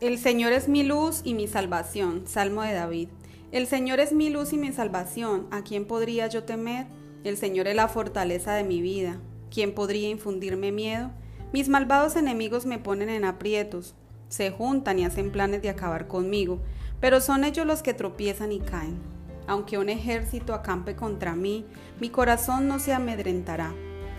El 0.00 0.18
Señor 0.18 0.52
es 0.52 0.68
mi 0.68 0.82
luz 0.82 1.20
y 1.24 1.34
mi 1.34 1.46
salvación. 1.46 2.26
Salmo 2.26 2.62
de 2.62 2.72
David. 2.74 3.08
El 3.52 3.66
Señor 3.66 4.00
es 4.00 4.12
mi 4.12 4.28
luz 4.28 4.52
y 4.52 4.58
mi 4.58 4.72
salvación. 4.72 5.46
¿A 5.50 5.62
quién 5.62 5.86
podría 5.86 6.26
yo 6.26 6.44
temer? 6.44 6.86
El 7.22 7.36
Señor 7.36 7.68
es 7.68 7.76
la 7.76 7.88
fortaleza 7.88 8.54
de 8.54 8.64
mi 8.64 8.82
vida. 8.82 9.20
¿Quién 9.54 9.72
podría 9.72 10.08
infundirme 10.08 10.72
miedo? 10.72 11.12
Mis 11.52 11.68
malvados 11.68 12.16
enemigos 12.16 12.66
me 12.66 12.80
ponen 12.80 13.08
en 13.08 13.24
aprietos. 13.24 13.94
Se 14.28 14.50
juntan 14.50 14.98
y 14.98 15.04
hacen 15.04 15.30
planes 15.30 15.62
de 15.62 15.68
acabar 15.68 16.08
conmigo, 16.08 16.58
pero 17.00 17.20
son 17.20 17.44
ellos 17.44 17.64
los 17.64 17.80
que 17.80 17.94
tropiezan 17.94 18.50
y 18.50 18.58
caen. 18.58 18.98
Aunque 19.46 19.78
un 19.78 19.88
ejército 19.88 20.54
acampe 20.54 20.96
contra 20.96 21.36
mí, 21.36 21.64
mi 22.00 22.10
corazón 22.10 22.66
no 22.66 22.80
se 22.80 22.92
amedrentará. 22.92 23.72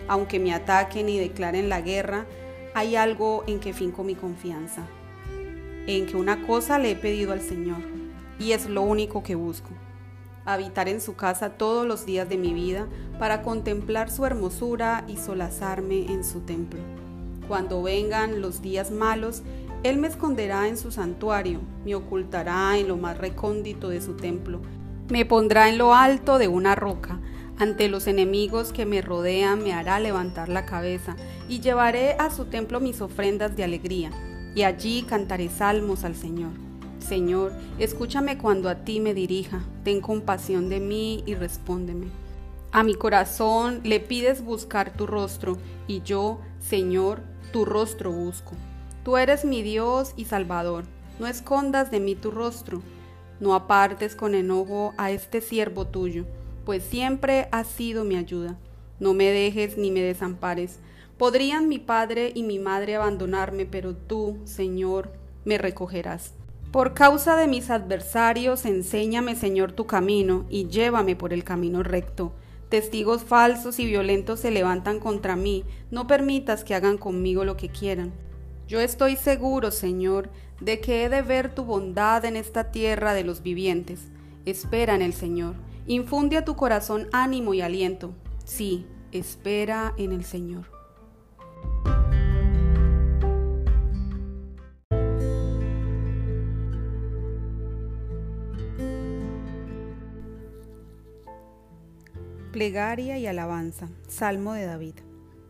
Aunque 0.08 0.40
me 0.40 0.54
ataquen 0.54 1.10
y 1.10 1.18
declaren 1.18 1.68
la 1.68 1.82
guerra, 1.82 2.24
hay 2.74 2.96
algo 2.96 3.44
en 3.46 3.60
que 3.60 3.74
finco 3.74 4.04
mi 4.04 4.14
confianza 4.14 4.88
en 5.86 6.06
que 6.06 6.16
una 6.16 6.46
cosa 6.46 6.78
le 6.78 6.90
he 6.90 6.96
pedido 6.96 7.32
al 7.32 7.40
Señor, 7.40 7.78
y 8.38 8.52
es 8.52 8.68
lo 8.68 8.82
único 8.82 9.22
que 9.22 9.34
busco, 9.34 9.70
habitar 10.46 10.88
en 10.88 11.00
su 11.00 11.14
casa 11.14 11.50
todos 11.50 11.86
los 11.86 12.06
días 12.06 12.28
de 12.28 12.38
mi 12.38 12.54
vida 12.54 12.86
para 13.18 13.42
contemplar 13.42 14.10
su 14.10 14.24
hermosura 14.24 15.04
y 15.08 15.16
solazarme 15.16 16.06
en 16.06 16.24
su 16.24 16.40
templo. 16.40 16.80
Cuando 17.48 17.82
vengan 17.82 18.40
los 18.40 18.62
días 18.62 18.90
malos, 18.90 19.42
Él 19.82 19.98
me 19.98 20.08
esconderá 20.08 20.68
en 20.68 20.76
su 20.76 20.90
santuario, 20.90 21.60
me 21.84 21.94
ocultará 21.94 22.78
en 22.78 22.88
lo 22.88 22.96
más 22.96 23.18
recóndito 23.18 23.88
de 23.88 24.00
su 24.00 24.14
templo, 24.14 24.60
me 25.08 25.24
pondrá 25.24 25.68
en 25.68 25.78
lo 25.78 25.94
alto 25.94 26.38
de 26.38 26.48
una 26.48 26.74
roca, 26.74 27.20
ante 27.58 27.88
los 27.88 28.06
enemigos 28.06 28.72
que 28.72 28.86
me 28.86 29.02
rodean 29.02 29.62
me 29.62 29.72
hará 29.72 30.00
levantar 30.00 30.48
la 30.48 30.66
cabeza, 30.66 31.16
y 31.48 31.60
llevaré 31.60 32.14
a 32.18 32.30
su 32.30 32.46
templo 32.46 32.80
mis 32.80 33.00
ofrendas 33.00 33.56
de 33.56 33.64
alegría 33.64 34.10
y 34.56 34.62
allí 34.62 35.02
cantaré 35.02 35.50
salmos 35.50 36.02
al 36.04 36.16
Señor. 36.16 36.65
Señor, 37.08 37.52
escúchame 37.78 38.36
cuando 38.36 38.68
a 38.68 38.84
ti 38.84 39.00
me 39.00 39.14
dirija, 39.14 39.64
ten 39.84 40.00
compasión 40.00 40.68
de 40.68 40.80
mí 40.80 41.22
y 41.26 41.34
respóndeme. 41.34 42.06
A 42.72 42.82
mi 42.82 42.94
corazón 42.94 43.80
le 43.84 44.00
pides 44.00 44.44
buscar 44.44 44.96
tu 44.96 45.06
rostro, 45.06 45.56
y 45.86 46.02
yo, 46.02 46.40
Señor, 46.58 47.22
tu 47.52 47.64
rostro 47.64 48.10
busco. 48.10 48.54
Tú 49.04 49.16
eres 49.16 49.44
mi 49.44 49.62
Dios 49.62 50.14
y 50.16 50.24
Salvador, 50.24 50.84
no 51.20 51.26
escondas 51.26 51.90
de 51.90 52.00
mí 52.00 52.16
tu 52.16 52.30
rostro, 52.30 52.82
no 53.38 53.54
apartes 53.54 54.16
con 54.16 54.34
enojo 54.34 54.92
a 54.98 55.10
este 55.10 55.40
siervo 55.40 55.86
tuyo, 55.86 56.24
pues 56.64 56.82
siempre 56.82 57.48
has 57.52 57.68
sido 57.68 58.04
mi 58.04 58.16
ayuda. 58.16 58.58
No 58.98 59.14
me 59.14 59.26
dejes 59.26 59.76
ni 59.76 59.90
me 59.90 60.00
desampares, 60.00 60.80
Podrían 61.18 61.68
mi 61.68 61.78
padre 61.78 62.30
y 62.34 62.42
mi 62.42 62.58
madre 62.58 62.94
abandonarme, 62.94 63.64
pero 63.64 63.96
tú, 63.96 64.36
Señor, 64.44 65.12
me 65.46 65.56
recogerás. 65.56 66.34
Por 66.76 66.92
causa 66.92 67.36
de 67.36 67.48
mis 67.48 67.70
adversarios, 67.70 68.66
enséñame, 68.66 69.34
Señor, 69.34 69.72
tu 69.72 69.86
camino 69.86 70.44
y 70.50 70.68
llévame 70.68 71.16
por 71.16 71.32
el 71.32 71.42
camino 71.42 71.82
recto. 71.82 72.34
Testigos 72.68 73.24
falsos 73.24 73.78
y 73.78 73.86
violentos 73.86 74.40
se 74.40 74.50
levantan 74.50 75.00
contra 75.00 75.36
mí, 75.36 75.64
no 75.90 76.06
permitas 76.06 76.64
que 76.64 76.74
hagan 76.74 76.98
conmigo 76.98 77.46
lo 77.46 77.56
que 77.56 77.70
quieran. 77.70 78.12
Yo 78.68 78.78
estoy 78.78 79.16
seguro, 79.16 79.70
Señor, 79.70 80.28
de 80.60 80.78
que 80.80 81.06
he 81.06 81.08
de 81.08 81.22
ver 81.22 81.54
tu 81.54 81.64
bondad 81.64 82.26
en 82.26 82.36
esta 82.36 82.70
tierra 82.70 83.14
de 83.14 83.24
los 83.24 83.42
vivientes. 83.42 84.10
Espera 84.44 84.94
en 84.94 85.00
el 85.00 85.14
Señor. 85.14 85.54
Infunde 85.86 86.36
a 86.36 86.44
tu 86.44 86.56
corazón 86.56 87.08
ánimo 87.10 87.54
y 87.54 87.62
aliento. 87.62 88.12
Sí, 88.44 88.84
espera 89.12 89.94
en 89.96 90.12
el 90.12 90.26
Señor. 90.26 90.66
Plegaria 102.56 103.18
y 103.18 103.26
alabanza. 103.26 103.86
Salmo 104.08 104.54
de 104.54 104.64
David. 104.64 104.94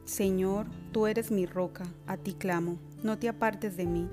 Señor, 0.07 0.67
tú 0.91 1.07
eres 1.07 1.31
mi 1.31 1.47
roca, 1.47 1.85
a 2.09 2.17
ti 2.17 2.35
clamo, 2.35 2.81
no 3.05 3.17
te 3.17 3.29
apartes 3.29 3.77
de 3.77 3.87
mí. 3.87 4.11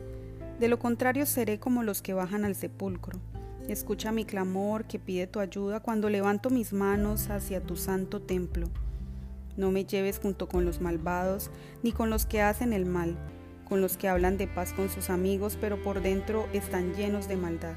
De 0.59 0.67
lo 0.67 0.77
contrario 0.77 1.25
seré 1.25 1.59
como 1.59 1.81
los 1.81 2.03
que 2.03 2.13
bajan 2.13 2.45
al 2.45 2.53
sepulcro. 2.53 3.19
Escucha 3.67 4.11
mi 4.11 4.25
clamor 4.25 4.85
que 4.85 4.99
pide 4.99 5.25
tu 5.25 5.39
ayuda 5.39 5.79
cuando 5.79 6.07
levanto 6.07 6.51
mis 6.51 6.71
manos 6.71 7.31
hacia 7.31 7.63
tu 7.63 7.77
santo 7.77 8.21
templo. 8.21 8.69
No 9.57 9.71
me 9.71 9.85
lleves 9.85 10.19
junto 10.19 10.47
con 10.47 10.63
los 10.63 10.79
malvados, 10.79 11.49
ni 11.81 11.93
con 11.93 12.11
los 12.11 12.27
que 12.27 12.43
hacen 12.43 12.73
el 12.73 12.85
mal, 12.85 13.17
con 13.67 13.81
los 13.81 13.97
que 13.97 14.07
hablan 14.07 14.37
de 14.37 14.45
paz 14.45 14.71
con 14.71 14.91
sus 14.91 15.09
amigos, 15.09 15.57
pero 15.59 15.81
por 15.81 16.03
dentro 16.03 16.47
están 16.53 16.93
llenos 16.93 17.27
de 17.27 17.37
maldad. 17.37 17.73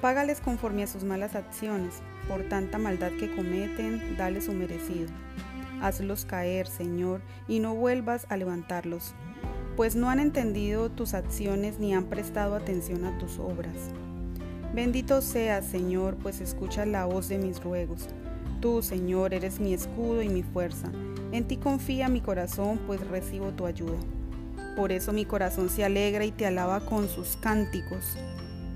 Págales 0.00 0.40
conforme 0.40 0.82
a 0.82 0.88
sus 0.88 1.04
malas 1.04 1.36
acciones, 1.36 2.02
por 2.28 2.44
tanta 2.44 2.78
maldad 2.78 3.10
que 3.18 3.34
cometen, 3.34 4.16
dale 4.16 4.40
su 4.40 4.52
merecido. 4.52 5.08
Hazlos 5.80 6.24
caer, 6.24 6.66
Señor, 6.66 7.22
y 7.48 7.60
no 7.60 7.74
vuelvas 7.74 8.26
a 8.28 8.36
levantarlos, 8.36 9.14
pues 9.76 9.96
no 9.96 10.10
han 10.10 10.20
entendido 10.20 10.90
tus 10.90 11.14
acciones 11.14 11.78
ni 11.78 11.94
han 11.94 12.04
prestado 12.04 12.54
atención 12.54 13.04
a 13.04 13.16
tus 13.18 13.38
obras. 13.38 13.74
Bendito 14.74 15.22
seas, 15.22 15.64
Señor, 15.64 16.16
pues 16.16 16.40
escuchas 16.40 16.86
la 16.86 17.06
voz 17.06 17.28
de 17.28 17.38
mis 17.38 17.62
ruegos. 17.62 18.08
Tú, 18.60 18.82
Señor, 18.82 19.34
eres 19.34 19.60
mi 19.60 19.72
escudo 19.72 20.22
y 20.22 20.28
mi 20.28 20.42
fuerza. 20.42 20.90
En 21.32 21.46
ti 21.46 21.56
confía 21.56 22.08
mi 22.08 22.20
corazón, 22.20 22.78
pues 22.86 23.00
recibo 23.08 23.52
tu 23.52 23.66
ayuda. 23.66 23.98
Por 24.76 24.92
eso 24.92 25.12
mi 25.12 25.24
corazón 25.24 25.70
se 25.70 25.84
alegra 25.84 26.24
y 26.24 26.32
te 26.32 26.46
alaba 26.46 26.80
con 26.80 27.08
sus 27.08 27.36
cánticos 27.36 28.16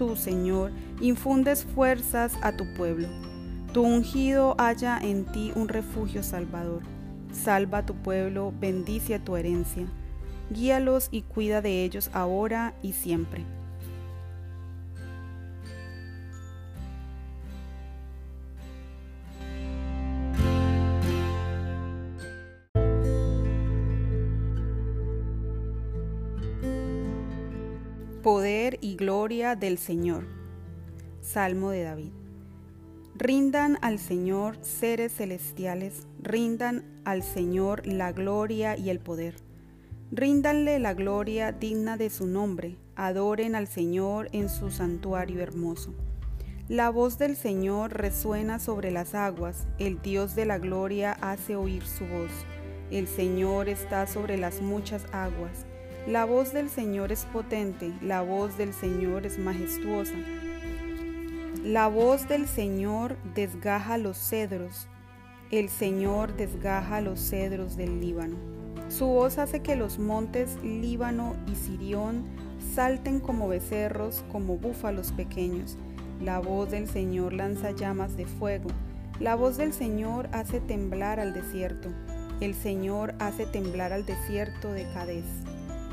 tú, 0.02 0.16
Señor, 0.16 0.72
infundes 1.00 1.64
fuerzas 1.64 2.32
a 2.42 2.56
tu 2.56 2.64
pueblo. 2.74 3.06
Tu 3.72 3.80
ungido 3.80 4.54
haya 4.58 4.98
en 4.98 5.24
ti 5.24 5.50
un 5.54 5.66
refugio 5.66 6.22
salvador. 6.22 6.82
Salva 7.32 7.78
a 7.78 7.86
tu 7.86 7.94
pueblo, 7.94 8.52
bendice 8.60 9.14
a 9.14 9.24
tu 9.24 9.34
herencia. 9.34 9.86
Guíalos 10.50 11.08
y 11.10 11.22
cuida 11.22 11.62
de 11.62 11.82
ellos 11.82 12.10
ahora 12.12 12.74
y 12.82 12.92
siempre. 12.92 13.46
Poder 28.22 28.76
y 28.82 28.96
gloria 28.96 29.56
del 29.56 29.78
Señor. 29.78 30.26
Salmo 31.22 31.70
de 31.70 31.84
David. 31.84 32.21
Rindan 33.14 33.78
al 33.82 33.98
Señor 33.98 34.56
seres 34.62 35.14
celestiales, 35.14 36.06
rindan 36.20 36.84
al 37.04 37.22
Señor 37.22 37.86
la 37.86 38.12
gloria 38.12 38.76
y 38.76 38.90
el 38.90 39.00
poder. 39.00 39.36
Ríndanle 40.10 40.78
la 40.78 40.94
gloria 40.94 41.52
digna 41.52 41.96
de 41.96 42.10
su 42.10 42.26
nombre, 42.26 42.76
adoren 42.96 43.54
al 43.54 43.66
Señor 43.66 44.28
en 44.32 44.48
su 44.48 44.70
santuario 44.70 45.40
hermoso. 45.40 45.94
La 46.68 46.90
voz 46.90 47.18
del 47.18 47.36
Señor 47.36 47.92
resuena 47.92 48.58
sobre 48.58 48.90
las 48.90 49.14
aguas, 49.14 49.66
el 49.78 50.00
Dios 50.00 50.34
de 50.34 50.46
la 50.46 50.58
gloria 50.58 51.12
hace 51.20 51.56
oír 51.56 51.84
su 51.84 52.06
voz. 52.06 52.30
El 52.90 53.08
Señor 53.08 53.68
está 53.68 54.06
sobre 54.06 54.36
las 54.36 54.60
muchas 54.62 55.04
aguas 55.12 55.66
la 56.06 56.24
voz 56.24 56.52
del 56.52 56.68
Señor 56.68 57.12
es 57.12 57.26
potente, 57.26 57.92
la 58.02 58.22
voz 58.22 58.58
del 58.58 58.74
Señor 58.74 59.24
es 59.24 59.38
majestuosa. 59.38 60.16
La 61.64 61.86
voz 61.86 62.26
del 62.26 62.48
Señor 62.48 63.16
desgaja 63.36 63.96
los 63.96 64.18
cedros, 64.18 64.88
el 65.52 65.68
Señor 65.68 66.34
desgaja 66.36 67.00
los 67.00 67.20
cedros 67.20 67.76
del 67.76 68.00
Líbano. 68.00 68.34
Su 68.88 69.06
voz 69.06 69.38
hace 69.38 69.60
que 69.60 69.76
los 69.76 70.00
montes 70.00 70.58
Líbano 70.64 71.36
y 71.46 71.54
Sirión 71.54 72.24
salten 72.74 73.20
como 73.20 73.46
becerros, 73.46 74.24
como 74.32 74.58
búfalos 74.58 75.12
pequeños. 75.12 75.78
La 76.20 76.40
voz 76.40 76.72
del 76.72 76.88
Señor 76.88 77.32
lanza 77.32 77.70
llamas 77.70 78.16
de 78.16 78.26
fuego. 78.26 78.68
La 79.20 79.36
voz 79.36 79.56
del 79.56 79.72
Señor 79.72 80.28
hace 80.32 80.58
temblar 80.58 81.20
al 81.20 81.32
desierto. 81.32 81.90
El 82.40 82.56
Señor 82.56 83.14
hace 83.20 83.46
temblar 83.46 83.92
al 83.92 84.04
desierto 84.04 84.72
de 84.72 84.82
Cadés. 84.92 85.26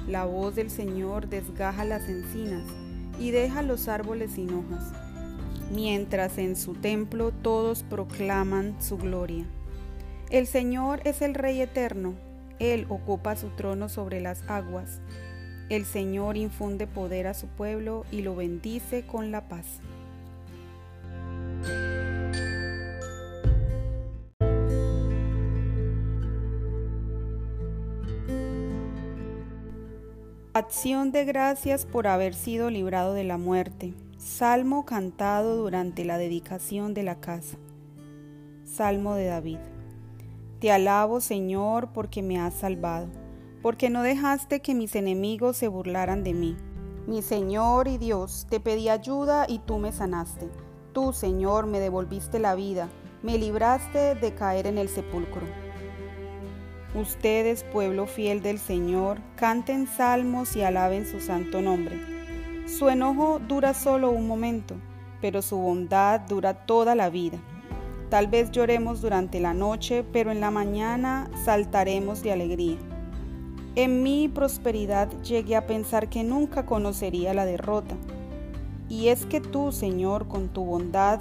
La 0.08 0.26
voz 0.26 0.56
del 0.56 0.72
Señor 0.72 1.30
desgaja 1.30 1.86
las 1.86 2.10
encinas 2.10 2.64
y 3.20 3.30
deja 3.30 3.62
los 3.62 3.88
árboles 3.88 4.32
sin 4.32 4.52
hojas, 4.52 4.94
mientras 5.72 6.38
en 6.38 6.56
su 6.56 6.74
templo 6.74 7.32
todos 7.32 7.84
proclaman 7.84 8.76
su 8.82 8.98
gloria. 8.98 9.46
El 10.30 10.48
Señor 10.48 11.02
es 11.06 11.22
el 11.22 11.34
Rey 11.34 11.62
eterno, 11.62 12.14
Él 12.60 12.86
ocupa 12.90 13.36
su 13.36 13.50
trono 13.50 13.90
sobre 13.90 14.22
las 14.22 14.44
aguas. 14.48 15.02
El 15.70 15.86
Señor 15.86 16.38
infunde 16.38 16.88
poder 16.88 17.28
a 17.28 17.34
su 17.34 17.48
pueblo 17.48 18.06
y 18.12 18.22
lo 18.22 18.36
bendice 18.36 19.06
con 19.06 19.32
la 19.32 19.48
paz. 19.48 19.66
Acción 30.54 31.12
de 31.12 31.26
gracias 31.26 31.86
por 31.86 32.08
haber 32.08 32.34
sido 32.34 32.70
librado 32.70 33.14
de 33.14 33.24
la 33.24 33.38
muerte. 33.38 33.94
Salmo 34.20 34.86
cantado 34.86 35.56
durante 35.56 36.04
la 36.04 36.18
dedicación 36.18 36.94
de 36.94 37.04
la 37.04 37.22
casa. 37.22 37.58
Salmo 38.66 39.16
de 39.16 39.28
David. 39.28 39.60
Te 40.60 40.74
alabo, 40.74 41.22
Señor, 41.22 41.94
porque 41.94 42.22
me 42.22 42.38
has 42.38 42.54
salvado, 42.54 43.08
porque 43.62 43.90
no 43.90 44.04
dejaste 44.04 44.60
que 44.60 44.76
mis 44.76 44.94
enemigos 44.98 45.56
se 45.56 45.70
burlaran 45.70 46.26
de 46.26 46.34
mí. 46.34 46.58
Mi 47.08 47.22
Señor 47.22 47.88
y 47.88 47.98
Dios, 47.98 48.46
te 48.50 48.60
pedí 48.60 48.90
ayuda 48.90 49.46
y 49.48 49.60
tú 49.60 49.78
me 49.78 49.94
sanaste. 49.94 50.50
Tú, 50.92 51.14
Señor, 51.14 51.66
me 51.66 51.80
devolviste 51.80 52.40
la 52.40 52.56
vida, 52.56 52.90
me 53.24 53.38
libraste 53.38 54.16
de 54.16 54.36
caer 54.36 54.68
en 54.68 54.78
el 54.80 54.90
sepulcro. 54.90 55.48
Ustedes, 56.94 57.64
pueblo 57.64 58.06
fiel 58.06 58.42
del 58.42 58.60
Señor, 58.60 59.22
canten 59.38 59.88
salmos 59.88 60.58
y 60.58 60.62
alaben 60.62 61.06
su 61.06 61.22
santo 61.22 61.62
nombre. 61.62 62.19
Su 62.78 62.90
enojo 62.90 63.40
dura 63.48 63.74
solo 63.74 64.12
un 64.12 64.28
momento, 64.28 64.76
pero 65.22 65.42
su 65.42 65.58
bondad 65.58 66.22
dura 66.22 66.54
toda 66.54 66.96
la 66.96 67.10
vida. 67.10 67.38
Tal 68.10 68.28
vez 68.28 68.52
lloremos 68.52 69.02
durante 69.02 69.40
la 69.40 69.54
noche, 69.54 70.04
pero 70.14 70.32
en 70.32 70.40
la 70.40 70.52
mañana 70.52 71.30
saltaremos 71.44 72.24
de 72.24 72.32
alegría. 72.32 72.78
En 73.76 74.04
mi 74.04 74.28
prosperidad 74.28 75.10
llegué 75.22 75.56
a 75.56 75.68
pensar 75.68 76.10
que 76.10 76.24
nunca 76.24 76.66
conocería 76.66 77.34
la 77.34 77.46
derrota. 77.46 77.96
Y 78.88 79.10
es 79.10 79.26
que 79.26 79.42
tú, 79.42 79.72
Señor, 79.72 80.28
con 80.28 80.50
tu 80.50 80.64
bondad, 80.66 81.20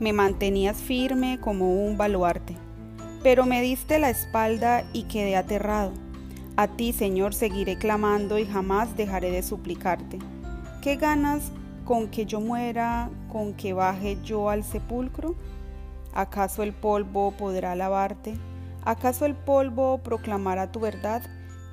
me 0.00 0.12
mantenías 0.12 0.76
firme 0.76 1.38
como 1.40 1.84
un 1.84 1.96
baluarte 1.96 2.56
pero 3.22 3.46
me 3.46 3.62
diste 3.62 3.98
la 3.98 4.10
espalda 4.10 4.84
y 4.92 5.04
quedé 5.04 5.36
aterrado. 5.36 5.92
A 6.56 6.68
ti, 6.68 6.92
Señor, 6.92 7.34
seguiré 7.34 7.78
clamando 7.78 8.38
y 8.38 8.44
jamás 8.44 8.96
dejaré 8.96 9.30
de 9.30 9.42
suplicarte. 9.42 10.18
¿Qué 10.82 10.96
ganas 10.96 11.52
con 11.84 12.08
que 12.08 12.26
yo 12.26 12.40
muera, 12.40 13.08
con 13.30 13.54
que 13.54 13.72
baje 13.72 14.18
yo 14.24 14.50
al 14.50 14.64
sepulcro? 14.64 15.36
¿Acaso 16.12 16.64
el 16.64 16.72
polvo 16.72 17.30
podrá 17.30 17.76
lavarte? 17.76 18.34
¿Acaso 18.84 19.24
el 19.24 19.36
polvo 19.36 19.98
proclamará 19.98 20.72
tu 20.72 20.80
verdad? 20.80 21.22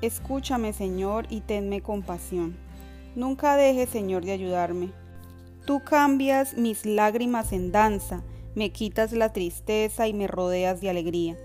Escúchame, 0.01 0.73
Señor, 0.73 1.25
y 1.29 1.41
tenme 1.41 1.81
compasión. 1.81 2.55
Nunca 3.15 3.57
dejes, 3.57 3.89
Señor, 3.89 4.23
de 4.23 4.31
ayudarme. 4.31 4.91
Tú 5.65 5.83
cambias 5.83 6.55
mis 6.55 6.85
lágrimas 6.85 7.51
en 7.51 7.71
danza 7.71 8.21
me 8.55 8.71
quitas 8.71 9.13
la 9.13 9.31
tristeza 9.31 10.07
y 10.07 10.13
me 10.13 10.27
rodeas 10.27 10.81
de 10.81 10.89
alegría. 10.89 11.37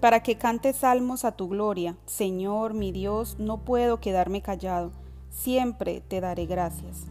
Para 0.00 0.22
que 0.22 0.38
cante 0.38 0.72
salmos 0.72 1.24
a 1.24 1.32
tu 1.32 1.48
gloria, 1.48 1.96
Señor 2.06 2.74
mi 2.74 2.92
Dios, 2.92 3.36
no 3.38 3.64
puedo 3.64 4.00
quedarme 4.00 4.42
callado, 4.42 4.90
siempre 5.32 6.00
te 6.00 6.20
daré 6.20 6.46
gracias. 6.46 7.06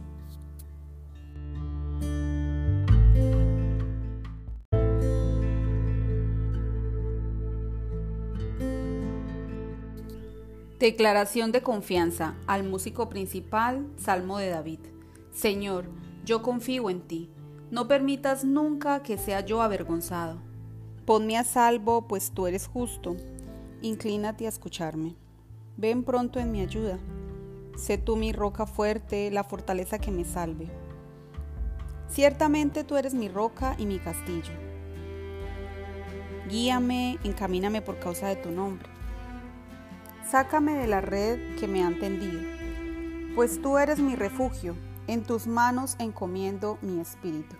Declaración 10.78 11.52
de 11.52 11.62
confianza 11.62 12.34
al 12.46 12.64
músico 12.64 13.10
principal, 13.10 13.86
Salmo 13.96 14.38
de 14.38 14.48
David. 14.48 14.80
Señor, 15.30 15.84
yo 16.24 16.40
confío 16.40 16.88
en 16.88 17.02
ti 17.02 17.30
no 17.72 17.88
permitas 17.88 18.44
nunca 18.44 19.02
que 19.02 19.16
sea 19.16 19.40
yo 19.40 19.62
avergonzado. 19.62 20.36
Ponme 21.06 21.38
a 21.38 21.42
salvo, 21.42 22.06
pues 22.06 22.30
tú 22.30 22.46
eres 22.46 22.66
justo. 22.66 23.16
Inclínate 23.80 24.44
a 24.44 24.50
escucharme. 24.50 25.16
Ven 25.78 26.04
pronto 26.04 26.38
en 26.38 26.52
mi 26.52 26.60
ayuda. 26.60 26.98
Sé 27.76 27.98
tú 27.98 28.16
mi 28.16 28.32
roca 28.32 28.66
fuerte, 28.66 29.30
la 29.30 29.44
fortaleza 29.44 29.98
que 29.98 30.10
me 30.10 30.24
salve. 30.24 30.68
Ciertamente 32.08 32.84
tú 32.84 32.96
eres 32.96 33.14
mi 33.14 33.28
roca 33.28 33.74
y 33.78 33.86
mi 33.86 33.98
castillo. 33.98 34.52
Guíame, 36.48 37.18
encamíname 37.24 37.80
por 37.80 37.98
causa 37.98 38.28
de 38.28 38.36
tu 38.36 38.50
nombre. 38.50 38.88
Sácame 40.30 40.74
de 40.74 40.86
la 40.86 41.00
red 41.00 41.56
que 41.58 41.66
me 41.66 41.82
han 41.82 41.98
tendido, 41.98 42.40
pues 43.34 43.60
tú 43.60 43.78
eres 43.78 43.98
mi 43.98 44.16
refugio 44.16 44.76
en 45.06 45.22
tus 45.22 45.46
manos 45.46 45.96
encomiendo 45.98 46.78
mi 46.82 47.00
espíritu. 47.00 47.56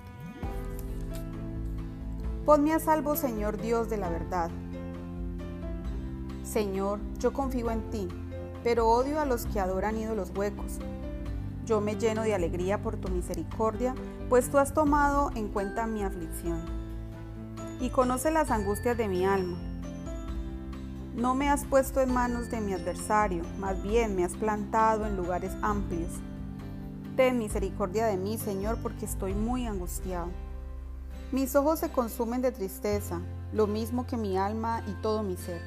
Ponme 2.45 2.73
a 2.73 2.79
salvo, 2.79 3.17
Señor 3.17 3.61
Dios 3.61 3.89
de 3.89 3.97
la 3.97 4.11
verdad. 4.11 4.51
Señor, 6.43 7.01
yo 7.19 7.33
confío 7.33 7.71
en 7.71 7.89
ti, 7.91 8.09
pero 8.63 8.89
odio 8.89 9.21
a 9.21 9.25
los 9.25 9.47
que 9.47 9.61
adoran 9.61 9.97
ídolos 9.97 10.33
huecos. 10.35 10.79
Yo 11.67 11.81
me 11.81 11.97
lleno 11.97 12.23
de 12.23 12.35
alegría 12.35 12.83
por 12.83 12.97
tu 12.97 13.09
misericordia, 13.09 13.95
pues 14.29 14.51
tú 14.51 14.59
has 14.59 14.75
tomado 14.75 15.31
en 15.35 15.49
cuenta 15.49 15.87
mi 15.87 16.03
aflicción 16.03 16.61
y 17.81 17.91
conoce 17.91 18.31
las 18.31 18.51
angustias 18.51 18.97
de 18.97 19.09
mi 19.09 19.25
alma. 19.25 19.59
No 21.15 21.35
me 21.35 21.51
has 21.51 21.65
puesto 21.65 22.01
en 22.01 22.13
manos 22.13 22.51
de 22.51 22.61
mi 22.61 22.73
adversario, 22.73 23.45
más 23.59 23.83
bien 23.83 24.17
me 24.17 24.25
has 24.25 24.35
plantado 24.35 25.07
en 25.07 25.17
lugares 25.17 25.53
amplios 25.63 26.21
Ten 27.17 27.39
misericordia 27.39 28.07
de 28.07 28.17
mí, 28.17 28.39
Señor, 28.39 28.79
porque 28.83 29.05
estoy 29.05 29.35
muy 29.35 29.67
angustiado. 29.67 30.29
Mis 31.31 31.55
ojos 31.55 31.81
se 31.81 31.91
consumen 31.91 32.41
de 32.41 32.53
tristeza, 32.53 33.21
lo 33.53 33.67
mismo 33.67 34.07
que 34.07 34.17
mi 34.17 34.39
alma 34.39 34.83
y 34.87 34.93
todo 35.03 35.23
mi 35.23 35.37
ser. 35.37 35.61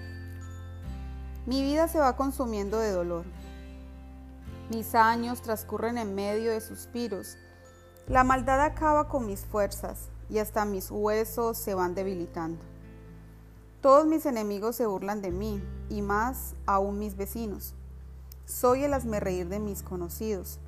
Mi 1.45 1.61
vida 1.61 1.87
se 1.87 1.99
va 1.99 2.15
consumiendo 2.15 2.79
de 2.79 2.89
dolor. 2.89 3.23
Mis 4.71 4.95
años 4.95 5.43
transcurren 5.43 5.99
en 5.99 6.15
medio 6.15 6.51
de 6.51 6.59
suspiros. 6.59 7.37
La 8.07 8.23
maldad 8.23 8.61
acaba 8.61 9.07
con 9.07 9.27
mis 9.27 9.41
fuerzas 9.41 10.09
y 10.27 10.39
hasta 10.39 10.65
mis 10.65 10.89
huesos 10.89 11.59
se 11.59 11.75
van 11.75 11.93
debilitando. 11.93 12.63
Todos 13.79 14.07
mis 14.07 14.25
enemigos 14.25 14.75
se 14.75 14.87
burlan 14.87 15.21
de 15.21 15.29
mí 15.29 15.63
y 15.87 16.01
más 16.01 16.55
aún 16.65 16.97
mis 16.97 17.15
vecinos. 17.15 17.75
Soy 18.45 18.83
el 18.83 18.99
reír 19.21 19.47
de 19.47 19.59
mis 19.59 19.83
conocidos. 19.83 20.59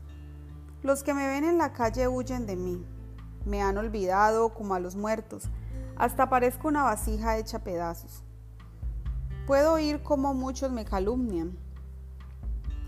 Los 0.83 1.01
que 1.01 1.15
me 1.15 1.27
ven 1.27 1.43
en 1.43 1.57
la 1.57 1.73
calle 1.73 2.07
huyen 2.07 2.45
de 2.45 2.55
mí. 2.55 2.85
Me 3.45 3.63
han 3.63 3.79
olvidado 3.79 4.49
como 4.49 4.75
a 4.75 4.79
los 4.79 4.95
muertos. 4.95 5.49
Hasta 5.95 6.29
parezco 6.29 6.67
una 6.67 6.83
vasija 6.83 7.37
hecha 7.37 7.63
pedazos. 7.63 8.21
Puedo 9.47 9.73
oír 9.73 10.03
como 10.03 10.35
muchos 10.35 10.71
me 10.71 10.85
calumnian. 10.85 11.57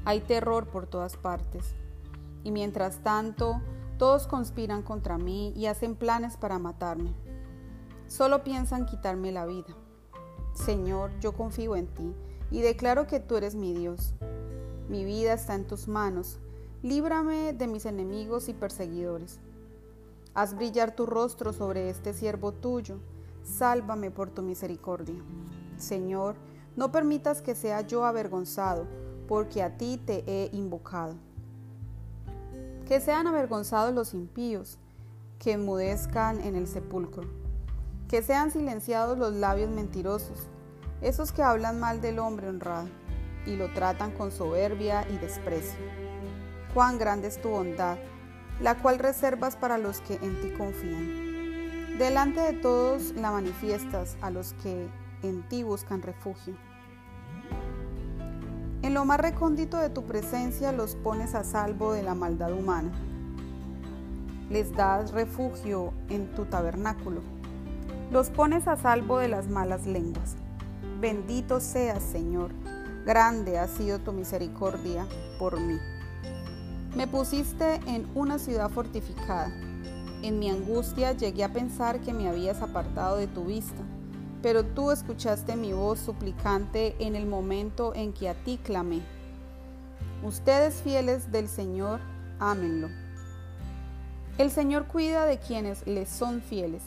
Hay 0.05 0.22
terror 0.22 0.68
por 0.68 0.86
todas 0.86 1.18
partes. 1.18 1.74
Y 2.43 2.51
mientras 2.51 3.01
tanto, 3.01 3.60
todos 3.97 4.28
conspiran 4.28 4.84
contra 4.84 5.18
mí 5.18 5.51
y 5.55 5.66
hacen 5.66 5.95
planes 5.95 6.38
para 6.38 6.60
matarme. 6.60 7.16
Solo 8.05 8.43
piensan 8.43 8.86
quitarme 8.86 9.32
la 9.32 9.47
vida. 9.47 9.76
Señor, 10.53 11.12
yo 11.20 11.34
confío 11.34 11.76
en 11.76 11.88
ti 11.88 12.14
y 12.51 12.62
declaro 12.62 13.07
que 13.07 13.20
tú 13.20 13.38
eres 13.38 13.55
mi 13.55 13.74
Dios. 13.74 14.14
Mi 14.88 15.03
vida 15.03 15.34
está 15.34 15.55
en 15.55 15.66
tus 15.66 15.88
manos 15.88 16.39
líbrame 16.82 17.53
de 17.53 17.68
mis 17.68 17.86
enemigos 17.86 18.47
y 18.47 18.53
perseguidores. 18.53 19.39
Haz 20.34 20.55
brillar 20.55 20.95
tu 20.95 21.05
rostro 21.05 21.51
sobre 21.51 21.89
este 21.89 22.14
siervo 22.14 22.53
tuyo, 22.53 22.99
sálvame 23.43 24.12
por 24.12 24.30
tu 24.30 24.41
misericordia. 24.41 25.16
Señor, 25.78 26.36
no 26.76 26.91
permitas 26.91 27.41
que 27.41 27.55
sea 27.55 27.82
yo 27.82 28.05
avergonzado, 28.05 28.88
porque 29.28 29.61
a 29.61 29.78
ti 29.78 30.01
te 30.03 30.24
he 30.28 30.49
invocado. 30.53 31.15
Que 32.86 32.99
sean 32.99 33.28
avergonzados 33.28 33.93
los 33.93 34.13
impíos, 34.13 34.78
que 35.38 35.53
enmudezcan 35.53 36.41
en 36.41 36.55
el 36.55 36.67
sepulcro. 36.67 37.28
Que 38.07 38.22
sean 38.22 38.51
silenciados 38.51 39.17
los 39.17 39.34
labios 39.34 39.70
mentirosos, 39.70 40.47
esos 41.01 41.32
que 41.32 41.43
hablan 41.43 41.80
mal 41.80 42.01
del 42.01 42.20
hombre 42.20 42.49
honrado 42.49 42.88
y 43.45 43.55
lo 43.55 43.72
tratan 43.74 44.11
con 44.11 44.32
soberbia 44.32 45.07
y 45.09 45.17
desprecio 45.17 45.80
cuán 46.74 46.97
grande 46.97 47.28
es 47.28 47.41
tu 47.41 47.49
bondad, 47.49 47.97
la 48.61 48.78
cual 48.78 48.99
reservas 48.99 49.55
para 49.55 49.78
los 49.78 50.01
que 50.01 50.15
en 50.15 50.39
ti 50.41 50.51
confían. 50.51 51.97
Delante 51.97 52.39
de 52.39 52.53
todos 52.53 53.13
la 53.15 53.32
manifiestas 53.32 54.17
a 54.22 54.30
los 54.30 54.53
que 54.63 54.88
en 55.24 55.47
ti 55.47 55.63
buscan 55.63 56.01
refugio. 56.01 56.55
En 58.82 58.93
lo 58.93 59.03
más 59.05 59.20
recóndito 59.20 59.78
de 59.78 59.89
tu 59.89 60.03
presencia 60.05 60.72
los 60.72 60.95
pones 60.95 61.36
a 61.36 61.43
salvo 61.43 61.91
de 61.93 62.03
la 62.03 62.15
maldad 62.15 62.53
humana. 62.53 62.91
Les 64.49 64.74
das 64.76 65.11
refugio 65.11 65.93
en 66.09 66.34
tu 66.34 66.45
tabernáculo. 66.45 67.22
Los 68.11 68.30
pones 68.30 68.67
a 68.67 68.78
salvo 68.78 69.20
de 69.20 69.28
las 69.28 69.47
malas 69.47 69.86
lenguas. 69.86 70.36
Bendito 70.99 71.59
seas, 71.59 72.01
Señor. 72.01 72.51
Grande 73.05 73.59
ha 73.59 73.67
sido 73.67 73.99
tu 73.99 74.13
misericordia 74.13 75.05
por 75.38 75.59
mí. 75.59 75.78
Me 76.95 77.05
pusiste 77.05 77.76
en 77.86 78.07
una 78.15 78.39
ciudad 78.39 78.70
fortificada. 78.70 79.51
En 80.24 80.39
mi 80.39 80.49
angustia 80.49 81.11
llegué 81.11 81.43
a 81.43 81.53
pensar 81.53 82.01
que 82.01 82.13
me 82.13 82.28
habías 82.28 82.61
apartado 82.61 83.17
de 83.17 83.28
tu 83.28 83.45
vista, 83.45 83.84
pero 84.42 84.64
tú 84.64 84.92
escuchaste 84.92 85.56
mi 85.56 85.74
voz 85.74 86.00
suplicante 86.00 86.96
en 87.00 87.16
el 87.16 87.26
momento 87.26 87.94
en 87.96 88.14
que 88.14 88.30
a 88.30 88.34
ti 88.34 88.60
clamé. 88.64 89.02
Ustedes 90.24 90.76
fieles 90.82 91.32
del 91.32 91.48
Señor, 91.48 92.00
ámenlo. 92.40 92.90
El 94.38 94.52
Señor 94.52 94.88
cuida 94.88 95.26
de 95.26 95.38
quienes 95.38 95.86
les 95.86 96.10
son 96.10 96.42
fieles, 96.42 96.84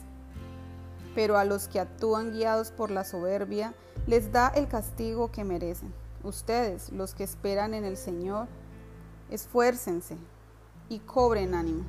pero 1.15 1.37
a 1.37 1.45
los 1.45 1.69
que 1.69 1.81
actúan 1.81 2.33
guiados 2.33 2.71
por 2.71 2.91
la 2.91 3.05
soberbia 3.05 3.75
les 4.07 4.33
da 4.33 4.49
el 4.49 4.69
castigo 4.69 5.31
que 5.31 5.45
merecen. 5.45 5.93
Ustedes, 6.25 6.91
los 6.93 7.15
que 7.15 7.25
esperan 7.25 7.75
en 7.75 7.85
el 7.85 7.97
Señor, 7.97 8.49
esfuércense 9.31 10.17
y 10.89 11.01
cobren 11.01 11.55
ánimo. 11.55 11.85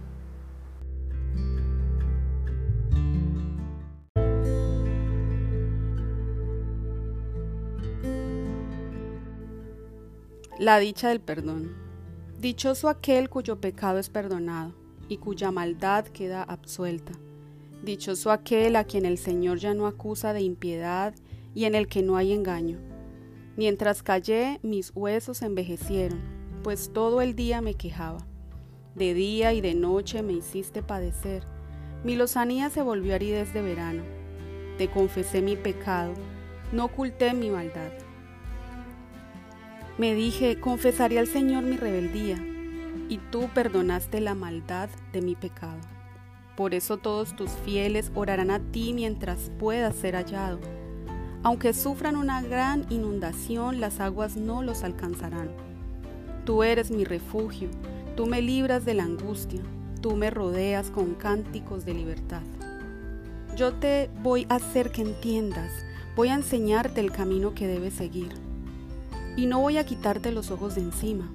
La 10.63 10.79
dicha 10.79 11.09
del 11.09 11.19
perdón. 11.19 11.75
Dichoso 12.39 12.87
aquel 12.87 13.29
cuyo 13.29 13.59
pecado 13.59 13.99
es 13.99 14.07
perdonado 14.07 14.73
y 15.09 15.17
cuya 15.17 15.51
maldad 15.51 16.05
queda 16.05 16.41
absuelta. 16.41 17.11
Dichoso 17.83 18.31
aquel 18.31 18.77
a 18.77 18.85
quien 18.85 19.05
el 19.05 19.17
Señor 19.17 19.57
ya 19.57 19.73
no 19.73 19.87
acusa 19.87 20.31
de 20.31 20.39
impiedad 20.39 21.15
y 21.53 21.65
en 21.65 21.75
el 21.75 21.89
que 21.89 22.01
no 22.01 22.15
hay 22.15 22.31
engaño. 22.31 22.79
Mientras 23.57 24.03
callé, 24.03 24.61
mis 24.63 24.93
huesos 24.95 25.41
envejecieron, 25.41 26.21
pues 26.63 26.93
todo 26.93 27.21
el 27.21 27.35
día 27.35 27.59
me 27.59 27.73
quejaba. 27.73 28.25
De 28.95 29.13
día 29.13 29.51
y 29.51 29.59
de 29.59 29.75
noche 29.75 30.23
me 30.23 30.31
hiciste 30.31 30.81
padecer. 30.81 31.43
Mi 32.05 32.15
lozanía 32.15 32.69
se 32.69 32.81
volvió 32.81 33.15
aridez 33.15 33.53
de 33.53 33.61
verano. 33.61 34.03
Te 34.77 34.89
confesé 34.89 35.41
mi 35.41 35.57
pecado, 35.57 36.13
no 36.71 36.85
oculté 36.85 37.33
mi 37.33 37.49
maldad. 37.49 37.91
Me 39.95 40.15
dije, 40.15 40.59
confesaré 40.59 41.19
al 41.19 41.27
Señor 41.27 41.63
mi 41.63 41.77
rebeldía, 41.77 42.43
y 43.09 43.19
tú 43.31 43.47
perdonaste 43.53 44.21
la 44.21 44.33
maldad 44.33 44.89
de 45.11 45.21
mi 45.21 45.35
pecado. 45.35 45.77
Por 46.57 46.73
eso 46.73 46.97
todos 46.97 47.35
tus 47.35 47.51
fieles 47.51 48.11
orarán 48.15 48.49
a 48.49 48.59
ti 48.59 48.93
mientras 48.93 49.51
puedas 49.59 49.95
ser 49.95 50.15
hallado. 50.15 50.59
Aunque 51.43 51.73
sufran 51.73 52.15
una 52.15 52.41
gran 52.41 52.87
inundación, 52.89 53.79
las 53.79 53.99
aguas 53.99 54.35
no 54.35 54.63
los 54.63 54.83
alcanzarán. 54.83 55.51
Tú 56.43 56.63
eres 56.63 56.89
mi 56.89 57.03
refugio, 57.03 57.69
tú 58.15 58.25
me 58.25 58.41
libras 58.41 58.85
de 58.85 58.95
la 58.95 59.03
angustia, 59.03 59.61
tú 60.01 60.15
me 60.15 60.31
rodeas 60.31 60.89
con 60.89 61.13
cánticos 61.13 61.85
de 61.85 61.93
libertad. 61.93 62.41
Yo 63.55 63.73
te 63.73 64.09
voy 64.23 64.47
a 64.49 64.55
hacer 64.55 64.91
que 64.91 65.03
entiendas, 65.03 65.71
voy 66.15 66.29
a 66.29 66.33
enseñarte 66.35 66.99
el 66.99 67.11
camino 67.11 67.53
que 67.53 67.67
debes 67.67 67.93
seguir. 67.93 68.42
Y 69.35 69.45
no 69.47 69.59
voy 69.59 69.77
a 69.77 69.85
quitarte 69.85 70.31
los 70.31 70.51
ojos 70.51 70.75
de 70.75 70.81
encima. 70.81 71.31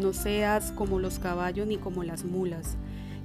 No 0.00 0.12
seas 0.12 0.72
como 0.72 0.98
los 0.98 1.18
caballos 1.18 1.66
ni 1.66 1.76
como 1.76 2.02
las 2.02 2.24
mulas 2.24 2.76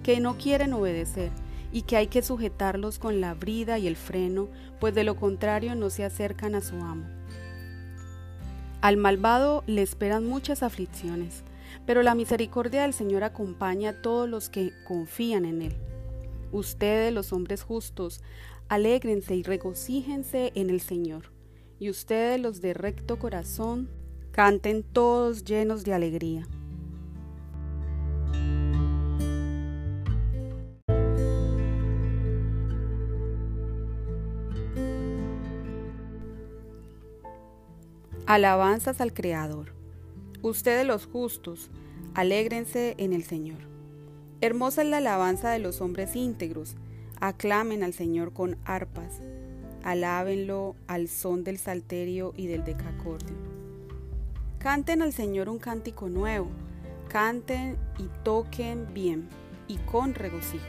que 0.04 0.20
no 0.20 0.38
quieren 0.38 0.74
obedecer 0.74 1.32
y 1.72 1.84
que 1.84 1.98
hay 1.98 2.08
que 2.08 2.22
sujetarlos 2.22 3.00
con 3.00 3.22
la 3.22 3.34
brida 3.34 3.78
y 3.78 3.88
el 3.88 3.96
freno, 3.96 4.48
pues 4.80 4.96
de 4.96 5.04
lo 5.04 5.16
contrario 5.16 5.76
no 5.76 5.90
se 5.90 6.04
acercan 6.04 6.56
a 6.56 6.62
su 6.62 6.76
amo. 6.78 7.06
Al 8.82 8.98
malvado 8.98 9.64
le 9.68 9.82
esperan 9.82 10.26
muchas 10.26 10.64
aflicciones, 10.64 11.44
pero 11.86 12.02
la 12.02 12.16
misericordia 12.16 12.84
del 12.84 12.94
Señor 12.94 13.24
acompaña 13.24 13.92
a 13.92 14.02
todos 14.02 14.28
los 14.28 14.50
que 14.50 14.72
confían 14.88 15.46
en 15.46 15.62
Él. 15.62 15.76
Ustedes, 16.52 17.14
los 17.14 17.34
hombres 17.34 17.62
justos, 17.62 18.24
alégrense 18.68 19.36
y 19.36 19.44
regocíjense 19.44 20.52
en 20.56 20.70
el 20.70 20.82
Señor, 20.82 21.32
y 21.78 21.90
ustedes, 21.90 22.40
los 22.40 22.62
de 22.62 22.74
recto 22.74 23.20
corazón, 23.20 23.90
canten 24.40 24.84
todos 24.84 25.44
llenos 25.44 25.84
de 25.84 25.94
alegría. 25.94 26.48
Alabanzas 38.26 39.02
al 39.02 39.14
Creador. 39.14 39.74
Ustedes 40.42 40.88
los 40.88 41.06
justos, 41.06 41.70
alégrense 42.14 42.96
en 42.98 43.12
el 43.12 43.24
Señor. 43.26 43.60
Hermosa 44.40 44.84
es 44.84 44.88
la 44.88 45.00
alabanza 45.00 45.50
de 45.50 45.60
los 45.60 45.82
hombres 45.82 46.16
íntegros. 46.16 46.78
Aclamen 47.20 47.84
al 47.84 47.92
Señor 47.92 48.32
con 48.32 48.58
arpas. 48.64 49.20
Alábenlo 49.84 50.78
al 50.88 51.10
son 51.10 51.44
del 51.44 51.58
salterio 51.58 52.34
y 52.38 52.48
del 52.48 52.64
decacordio. 52.64 53.49
Canten 54.60 55.02
al 55.02 55.14
Señor 55.14 55.48
un 55.48 55.58
cántico 55.58 56.10
nuevo. 56.10 56.50
Canten 57.08 57.78
y 57.98 58.10
toquen 58.24 58.94
bien 58.94 59.30
y 59.70 59.78
con 59.78 60.14
regocijo. 60.14 60.66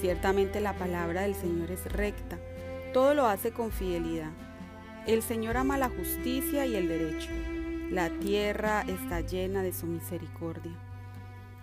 Ciertamente 0.00 0.62
la 0.62 0.78
palabra 0.78 1.20
del 1.20 1.34
Señor 1.34 1.70
es 1.70 1.84
recta. 1.92 2.38
Todo 2.94 3.12
lo 3.12 3.26
hace 3.26 3.52
con 3.52 3.70
fidelidad. 3.70 4.30
El 5.06 5.20
Señor 5.20 5.58
ama 5.58 5.76
la 5.76 5.90
justicia 5.90 6.64
y 6.64 6.74
el 6.74 6.88
derecho. 6.88 7.28
La 7.90 8.08
tierra 8.08 8.80
está 8.88 9.20
llena 9.20 9.62
de 9.62 9.74
su 9.74 9.86
misericordia. 9.86 10.72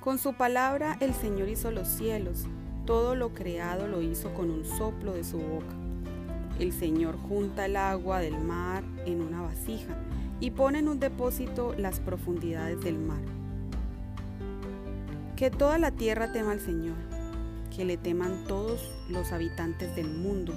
Con 0.02 0.20
su 0.20 0.36
palabra 0.36 0.98
el 1.00 1.16
Señor 1.16 1.50
hizo 1.50 1.72
los 1.72 1.88
cielos. 1.88 2.46
Todo 2.86 3.16
lo 3.16 3.34
creado 3.34 3.88
lo 3.88 4.04
hizo 4.04 4.36
con 4.36 4.52
un 4.52 4.66
soplo 4.66 5.14
de 5.14 5.24
su 5.24 5.40
boca. 5.40 5.74
El 6.60 6.74
Señor 6.74 7.18
junta 7.18 7.66
el 7.66 7.76
agua 7.76 8.20
del 8.20 8.38
mar 8.38 8.84
en 9.08 9.22
una 9.22 9.42
vasija 9.42 9.98
y 10.40 10.52
pone 10.52 10.80
en 10.80 10.88
un 10.88 11.00
depósito 11.00 11.74
las 11.78 12.00
profundidades 12.00 12.82
del 12.82 12.98
mar. 12.98 13.22
Que 15.36 15.50
toda 15.52 15.78
la 15.78 15.92
tierra 15.92 16.32
tema 16.32 16.52
al 16.52 16.60
Señor, 16.60 16.98
que 17.76 17.86
le 17.86 17.98
teman 17.98 18.46
todos 18.48 18.92
los 19.10 19.32
habitantes 19.32 19.96
del 19.96 20.10
mundo 20.10 20.54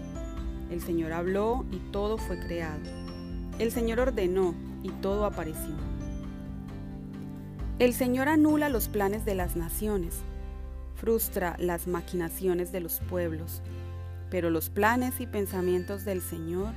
el 0.73 0.81
Señor 0.81 1.13
habló 1.13 1.67
y 1.71 1.77
todo 1.93 2.17
fue 2.17 2.39
creado. 2.39 2.81
El 3.59 3.71
Señor 3.71 4.01
ordenó 4.01 4.55
y 4.83 4.89
todo 4.89 5.27
apareció. 5.27 5.75
El 7.79 7.93
Señor 7.93 8.29
anula 8.29 8.71
los 8.71 8.89
planes 8.89 9.27
de 9.27 9.35
las 9.35 9.55
naciones, 9.55 10.23
frustra 10.95 11.57
las 11.59 11.87
maquinaciones 11.87 12.73
de 12.73 12.81
los 12.81 13.01
pueblos, 13.01 13.61
pero 14.31 14.49
los 14.49 14.71
planes 14.71 15.21
y 15.21 15.27
pensamientos 15.27 16.07
del 16.07 16.23
Señor 16.23 16.73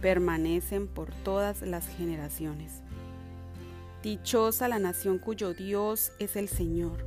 permanecen 0.00 0.86
por 0.86 1.12
todas 1.22 1.62
las 1.62 1.86
generaciones. 1.88 2.82
Dichosa 4.02 4.68
la 4.68 4.78
nación 4.78 5.18
cuyo 5.18 5.52
Dios 5.52 6.12
es 6.18 6.36
el 6.36 6.48
Señor, 6.48 7.04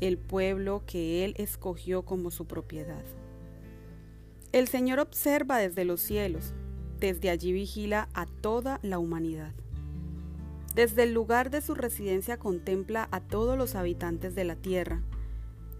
el 0.00 0.18
pueblo 0.18 0.82
que 0.86 1.24
Él 1.24 1.34
escogió 1.38 2.02
como 2.02 2.30
su 2.30 2.46
propiedad. 2.46 3.04
El 4.52 4.68
Señor 4.68 5.00
observa 5.00 5.58
desde 5.58 5.84
los 5.84 6.00
cielos, 6.00 6.52
desde 7.00 7.30
allí 7.30 7.52
vigila 7.52 8.08
a 8.14 8.26
toda 8.26 8.80
la 8.82 8.98
humanidad. 8.98 9.52
Desde 10.74 11.04
el 11.04 11.14
lugar 11.14 11.50
de 11.50 11.62
su 11.62 11.74
residencia 11.74 12.38
contempla 12.38 13.08
a 13.10 13.20
todos 13.20 13.56
los 13.56 13.74
habitantes 13.74 14.34
de 14.34 14.44
la 14.44 14.56
tierra. 14.56 15.02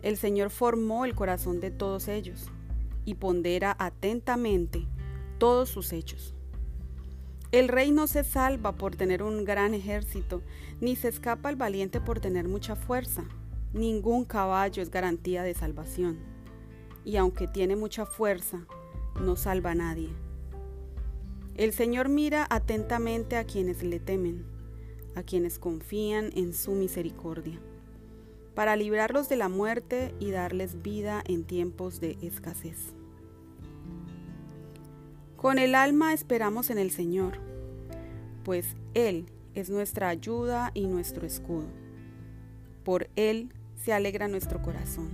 El 0.02 0.16
Señor 0.16 0.48
formó 0.50 1.04
el 1.04 1.14
corazón 1.14 1.60
de 1.60 1.70
todos 1.70 2.08
ellos 2.08 2.50
y 3.04 3.14
pondera 3.14 3.76
atentamente 3.78 4.86
todos 5.38 5.68
sus 5.68 5.92
hechos. 5.92 6.35
El 7.56 7.68
rey 7.68 7.90
no 7.90 8.06
se 8.06 8.22
salva 8.22 8.72
por 8.72 8.96
tener 8.96 9.22
un 9.22 9.46
gran 9.46 9.72
ejército, 9.72 10.42
ni 10.82 10.94
se 10.94 11.08
escapa 11.08 11.48
el 11.48 11.56
valiente 11.56 12.02
por 12.02 12.20
tener 12.20 12.46
mucha 12.46 12.76
fuerza. 12.76 13.24
Ningún 13.72 14.26
caballo 14.26 14.82
es 14.82 14.90
garantía 14.90 15.42
de 15.42 15.54
salvación 15.54 16.18
y 17.02 17.16
aunque 17.16 17.48
tiene 17.48 17.74
mucha 17.74 18.04
fuerza, 18.04 18.66
no 19.18 19.36
salva 19.36 19.70
a 19.70 19.74
nadie. 19.74 20.10
El 21.54 21.72
Señor 21.72 22.10
mira 22.10 22.46
atentamente 22.50 23.36
a 23.36 23.44
quienes 23.44 23.82
le 23.82 24.00
temen, 24.00 24.44
a 25.14 25.22
quienes 25.22 25.58
confían 25.58 26.32
en 26.34 26.52
su 26.52 26.72
misericordia, 26.72 27.58
para 28.54 28.76
librarlos 28.76 29.30
de 29.30 29.36
la 29.36 29.48
muerte 29.48 30.14
y 30.20 30.30
darles 30.30 30.82
vida 30.82 31.24
en 31.26 31.44
tiempos 31.44 32.00
de 32.00 32.18
escasez. 32.20 32.92
Con 35.38 35.58
el 35.58 35.74
alma 35.74 36.12
esperamos 36.12 36.68
en 36.70 36.78
el 36.78 36.90
Señor, 36.90 37.45
pues 38.46 38.76
Él 38.94 39.26
es 39.56 39.70
nuestra 39.70 40.08
ayuda 40.08 40.70
y 40.72 40.86
nuestro 40.86 41.26
escudo. 41.26 41.66
Por 42.84 43.10
Él 43.16 43.52
se 43.74 43.92
alegra 43.92 44.28
nuestro 44.28 44.62
corazón 44.62 45.10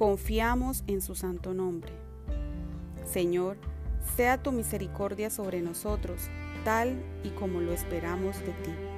Confiamos 0.00 0.84
en 0.86 1.02
su 1.02 1.16
santo 1.16 1.52
nombre. 1.52 1.92
Señor, 3.04 3.58
sea 4.16 4.40
tu 4.40 4.52
misericordia 4.52 5.30
sobre 5.30 5.62
nosotros, 5.62 6.28
tal 6.64 7.02
y 7.24 7.30
como 7.30 7.60
lo 7.60 7.72
esperamos 7.72 8.38
de 8.38 8.52
ti. 8.52 8.89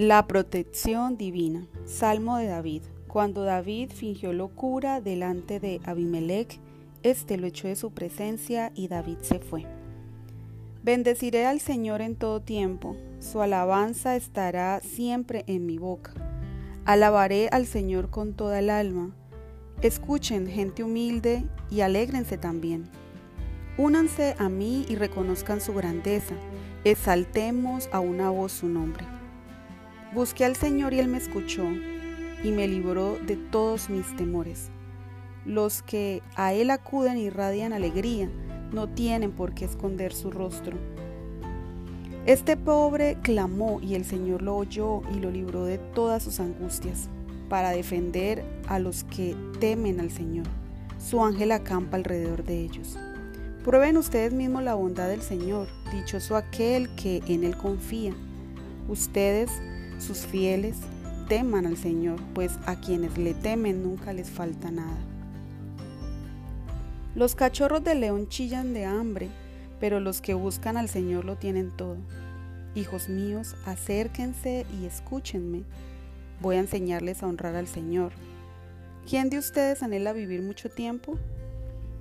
La 0.00 0.26
protección 0.26 1.18
divina. 1.18 1.66
Salmo 1.84 2.38
de 2.38 2.46
David. 2.46 2.84
Cuando 3.06 3.44
David 3.44 3.90
fingió 3.94 4.32
locura 4.32 5.02
delante 5.02 5.60
de 5.60 5.78
Abimelech, 5.84 6.58
éste 7.02 7.36
lo 7.36 7.46
echó 7.46 7.68
de 7.68 7.76
su 7.76 7.90
presencia 7.90 8.72
y 8.74 8.88
David 8.88 9.18
se 9.20 9.40
fue. 9.40 9.66
Bendeciré 10.82 11.44
al 11.44 11.60
Señor 11.60 12.00
en 12.00 12.16
todo 12.16 12.40
tiempo, 12.40 12.96
su 13.18 13.42
alabanza 13.42 14.16
estará 14.16 14.80
siempre 14.80 15.44
en 15.46 15.66
mi 15.66 15.76
boca. 15.76 16.14
Alabaré 16.86 17.50
al 17.52 17.66
Señor 17.66 18.08
con 18.08 18.32
toda 18.32 18.60
el 18.60 18.70
alma. 18.70 19.14
Escuchen, 19.82 20.46
gente 20.46 20.82
humilde, 20.82 21.44
y 21.70 21.82
alégrense 21.82 22.38
también. 22.38 22.88
Únanse 23.76 24.34
a 24.38 24.48
mí 24.48 24.86
y 24.88 24.96
reconozcan 24.96 25.60
su 25.60 25.74
grandeza. 25.74 26.36
Exaltemos 26.84 27.90
a 27.92 28.00
una 28.00 28.30
voz 28.30 28.52
su 28.52 28.66
nombre. 28.66 29.19
Busqué 30.12 30.44
al 30.44 30.56
Señor 30.56 30.92
y 30.92 30.98
Él 30.98 31.06
me 31.06 31.18
escuchó 31.18 31.64
y 32.42 32.50
me 32.50 32.66
libró 32.66 33.16
de 33.24 33.36
todos 33.36 33.88
mis 33.88 34.16
temores. 34.16 34.70
Los 35.44 35.82
que 35.82 36.20
a 36.34 36.52
Él 36.52 36.70
acuden 36.70 37.16
y 37.16 37.30
radian 37.30 37.72
alegría, 37.72 38.28
no 38.72 38.88
tienen 38.88 39.30
por 39.32 39.54
qué 39.54 39.64
esconder 39.64 40.12
su 40.12 40.30
rostro. 40.30 40.76
Este 42.26 42.56
pobre 42.56 43.18
clamó 43.22 43.80
y 43.80 43.94
el 43.94 44.04
Señor 44.04 44.42
lo 44.42 44.56
oyó 44.56 45.02
y 45.14 45.20
lo 45.20 45.30
libró 45.30 45.64
de 45.64 45.78
todas 45.78 46.22
sus 46.22 46.40
angustias, 46.40 47.08
para 47.48 47.70
defender 47.70 48.44
a 48.68 48.78
los 48.78 49.04
que 49.04 49.36
temen 49.58 50.00
al 50.00 50.10
Señor. 50.10 50.46
Su 50.98 51.24
ángel 51.24 51.52
acampa 51.52 51.96
alrededor 51.96 52.44
de 52.44 52.60
ellos. 52.60 52.98
Prueben 53.64 53.96
ustedes 53.96 54.32
mismos 54.32 54.62
la 54.62 54.74
bondad 54.74 55.08
del 55.08 55.22
Señor, 55.22 55.68
dichoso 55.92 56.36
aquel 56.36 56.94
que 56.96 57.22
en 57.26 57.44
Él 57.44 57.56
confía. 57.56 58.12
Ustedes, 58.88 59.50
sus 60.00 60.26
fieles, 60.26 60.76
teman 61.28 61.66
al 61.66 61.76
Señor, 61.76 62.20
pues 62.34 62.58
a 62.66 62.80
quienes 62.80 63.16
le 63.18 63.34
temen 63.34 63.82
nunca 63.82 64.12
les 64.12 64.30
falta 64.30 64.70
nada. 64.70 64.98
Los 67.14 67.34
cachorros 67.34 67.84
de 67.84 67.94
león 67.94 68.28
chillan 68.28 68.72
de 68.72 68.84
hambre, 68.84 69.28
pero 69.80 70.00
los 70.00 70.20
que 70.20 70.34
buscan 70.34 70.76
al 70.76 70.88
Señor 70.88 71.24
lo 71.24 71.36
tienen 71.36 71.70
todo. 71.76 71.96
Hijos 72.74 73.08
míos, 73.08 73.56
acérquense 73.66 74.64
y 74.80 74.86
escúchenme. 74.86 75.64
Voy 76.40 76.56
a 76.56 76.60
enseñarles 76.60 77.22
a 77.22 77.26
honrar 77.26 77.56
al 77.56 77.66
Señor. 77.66 78.12
¿Quién 79.08 79.28
de 79.28 79.38
ustedes 79.38 79.82
anhela 79.82 80.12
vivir 80.12 80.42
mucho 80.42 80.70
tiempo? 80.70 81.18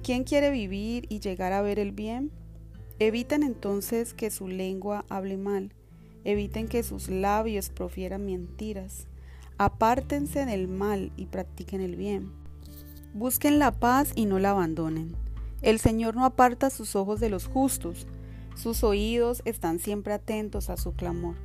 ¿Quién 0.04 0.24
quiere 0.24 0.52
vivir 0.52 1.08
y 1.10 1.20
llegar 1.20 1.54
a 1.54 1.62
ver 1.62 1.80
el 1.80 1.92
bien? 1.92 2.32
Eviten 3.00 3.44
entonces 3.44 4.14
que 4.14 4.30
su 4.30 4.48
lengua 4.48 5.06
hable 5.10 5.38
mal, 5.38 5.74
eviten 6.30 6.68
que 6.68 6.84
sus 6.84 7.10
labios 7.10 7.70
profieran 7.70 8.26
mentiras. 8.26 9.08
Apártense 9.58 10.46
del 10.46 10.68
mal 10.68 11.12
y 11.18 11.26
practiquen 11.26 11.82
el 11.82 11.96
bien. 11.96 12.32
Busquen 13.14 13.60
la 13.60 13.72
paz 13.72 14.12
y 14.16 14.26
no 14.26 14.40
la 14.40 14.52
abandonen. 14.52 15.16
El 15.62 15.80
Señor 15.80 16.16
no 16.16 16.26
aparta 16.26 16.70
sus 16.70 16.96
ojos 16.96 17.20
de 17.20 17.30
los 17.30 17.48
justos, 17.48 18.08
sus 18.56 18.84
oídos 18.84 19.42
están 19.46 19.80
siempre 19.80 20.14
atentos 20.14 20.70
a 20.70 20.78
su 20.78 20.94
clamor. 20.94 21.36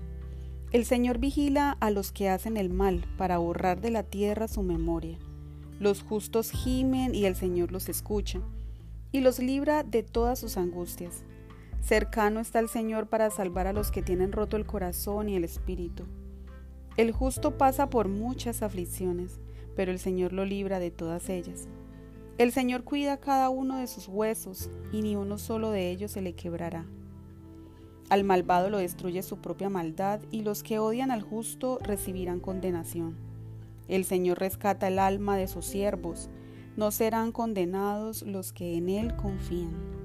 El 0.73 0.85
Señor 0.85 1.19
vigila 1.19 1.77
a 1.79 1.91
los 1.91 2.11
que 2.11 2.29
hacen 2.29 2.57
el 2.57 2.71
mal 2.71 3.05
para 3.17 3.39
borrar 3.39 3.81
de 3.81 3.91
la 3.91 4.03
tierra 4.03 4.49
su 4.49 4.63
memoria. 4.63 5.19
Los 5.79 6.03
justos 6.03 6.51
gimen 6.51 7.15
y 7.15 7.27
el 7.27 7.37
Señor 7.37 7.71
los 7.71 7.89
escucha 7.89 8.41
y 9.13 9.21
los 9.21 9.39
libra 9.39 9.85
de 9.85 10.03
todas 10.03 10.41
sus 10.41 10.57
angustias. 10.57 11.23
Cercano 11.85 12.41
está 12.41 12.61
el 12.61 12.71
Señor 12.71 13.09
para 13.09 13.29
salvar 13.29 13.67
a 13.67 13.75
los 13.75 13.91
que 13.91 14.01
tienen 14.01 14.33
roto 14.33 14.57
el 14.57 14.65
corazón 14.65 15.29
y 15.29 15.37
el 15.37 15.45
espíritu. 15.45 16.05
El 16.97 17.13
justo 17.13 17.59
pasa 17.59 17.91
por 17.91 18.09
muchas 18.09 18.63
aflicciones, 18.63 19.39
pero 19.77 19.93
el 19.93 19.99
Señor 19.99 20.33
lo 20.33 20.47
libra 20.47 20.79
de 20.79 20.91
todas 20.91 21.29
ellas. 21.29 21.69
El 22.39 22.53
Señor 22.53 22.85
cuida 22.85 23.19
cada 23.19 23.51
uno 23.51 23.77
de 23.77 23.87
sus 23.87 24.09
huesos, 24.09 24.71
y 24.93 25.03
ni 25.03 25.15
uno 25.15 25.37
solo 25.37 25.73
de 25.73 25.91
ellos 25.91 26.13
se 26.13 26.23
le 26.23 26.33
quebrará. 26.33 26.87
Al 28.09 28.25
malvado 28.25 28.71
lo 28.71 28.79
destruye 28.79 29.23
su 29.23 29.43
propia 29.43 29.69
maldad, 29.69 30.21
y 30.31 30.41
los 30.41 30.63
que 30.63 30.79
odian 30.79 31.11
al 31.11 31.21
justo 31.21 31.79
recibirán 31.83 32.41
condenación. 32.41 33.15
El 33.89 34.07
Señor 34.07 34.39
rescata 34.39 34.89
el 34.89 34.99
alma 34.99 35.37
de 35.37 35.49
sus 35.49 35.67
siervos, 35.67 36.31
no 36.79 36.91
serán 36.91 37.31
condenados 37.31 38.23
los 38.23 38.55
que 38.55 38.75
en 38.75 38.89
Él 38.89 39.15
confían. 39.17 40.04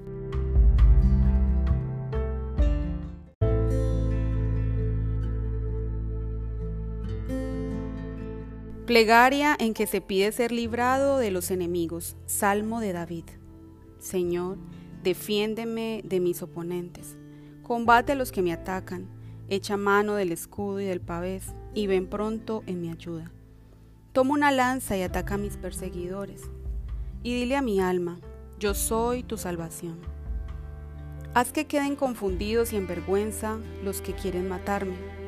Plegaria 8.90 9.56
en 9.60 9.76
que 9.76 9.86
se 9.86 10.02
pide 10.02 10.32
ser 10.32 10.52
librado 10.52 11.20
de 11.20 11.30
los 11.30 11.52
enemigos. 11.52 12.16
Salmo 12.26 12.80
de 12.80 12.92
David. 12.92 13.26
Señor, 14.00 14.58
defiéndeme 15.04 16.02
de 16.04 16.20
mis 16.20 16.42
oponentes. 16.42 17.16
Combate 17.62 18.14
a 18.14 18.16
los 18.16 18.32
que 18.32 18.42
me 18.42 18.52
atacan. 18.52 19.08
Echa 19.48 19.78
mano 19.78 20.16
del 20.16 20.32
escudo 20.32 20.80
y 20.80 20.86
del 20.86 21.02
pavés, 21.02 21.54
y 21.76 21.86
ven 21.86 22.08
pronto 22.08 22.64
en 22.66 22.82
mi 22.82 22.90
ayuda. 22.90 23.32
Toma 24.12 24.34
una 24.34 24.52
lanza 24.52 24.98
y 24.98 25.04
ataca 25.04 25.36
a 25.36 25.38
mis 25.38 25.56
perseguidores. 25.56 26.42
Y 27.22 27.36
dile 27.36 27.58
a 27.58 27.62
mi 27.62 27.80
alma, 27.80 28.20
yo 28.58 28.74
soy 28.74 29.22
tu 29.22 29.38
salvación. 29.38 30.00
Haz 31.36 31.52
que 31.52 31.68
queden 31.68 31.96
confundidos 31.96 32.74
y 32.74 32.78
en 32.78 32.88
vergüenza 32.88 33.60
los 33.84 34.02
que 34.02 34.14
quieren 34.14 34.50
matarme 34.50 35.19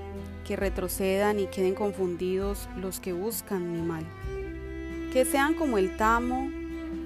que 0.52 0.58
retrocedan 0.58 1.40
y 1.40 1.46
queden 1.46 1.74
confundidos 1.74 2.68
los 2.76 3.00
que 3.00 3.14
buscan 3.14 3.72
mi 3.72 3.82
mal. 3.82 4.04
Que 5.14 5.24
sean 5.24 5.54
como 5.54 5.78
el 5.78 5.96
tamo 5.96 6.50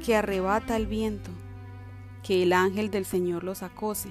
que 0.04 0.16
arrebata 0.16 0.76
el 0.76 0.88
viento, 0.88 1.30
que 2.24 2.42
el 2.42 2.54
ángel 2.54 2.90
del 2.90 3.06
Señor 3.06 3.44
los 3.44 3.62
acose, 3.62 4.10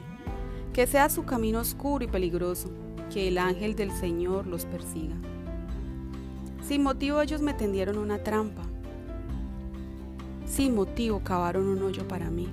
que 0.72 0.86
sea 0.86 1.08
su 1.08 1.24
camino 1.24 1.58
oscuro 1.58 2.04
y 2.04 2.06
peligroso, 2.06 2.70
que 3.12 3.26
el 3.26 3.38
ángel 3.38 3.74
del 3.74 3.90
Señor 3.90 4.46
los 4.46 4.66
persiga. 4.66 5.16
Sin 6.62 6.84
motivo 6.84 7.20
ellos 7.20 7.42
me 7.42 7.54
tendieron 7.54 7.98
una 7.98 8.22
trampa, 8.22 8.62
sin 10.46 10.76
motivo 10.76 11.24
cavaron 11.24 11.66
un 11.66 11.82
hoyo 11.82 12.06
para 12.06 12.30
mí. 12.30 12.46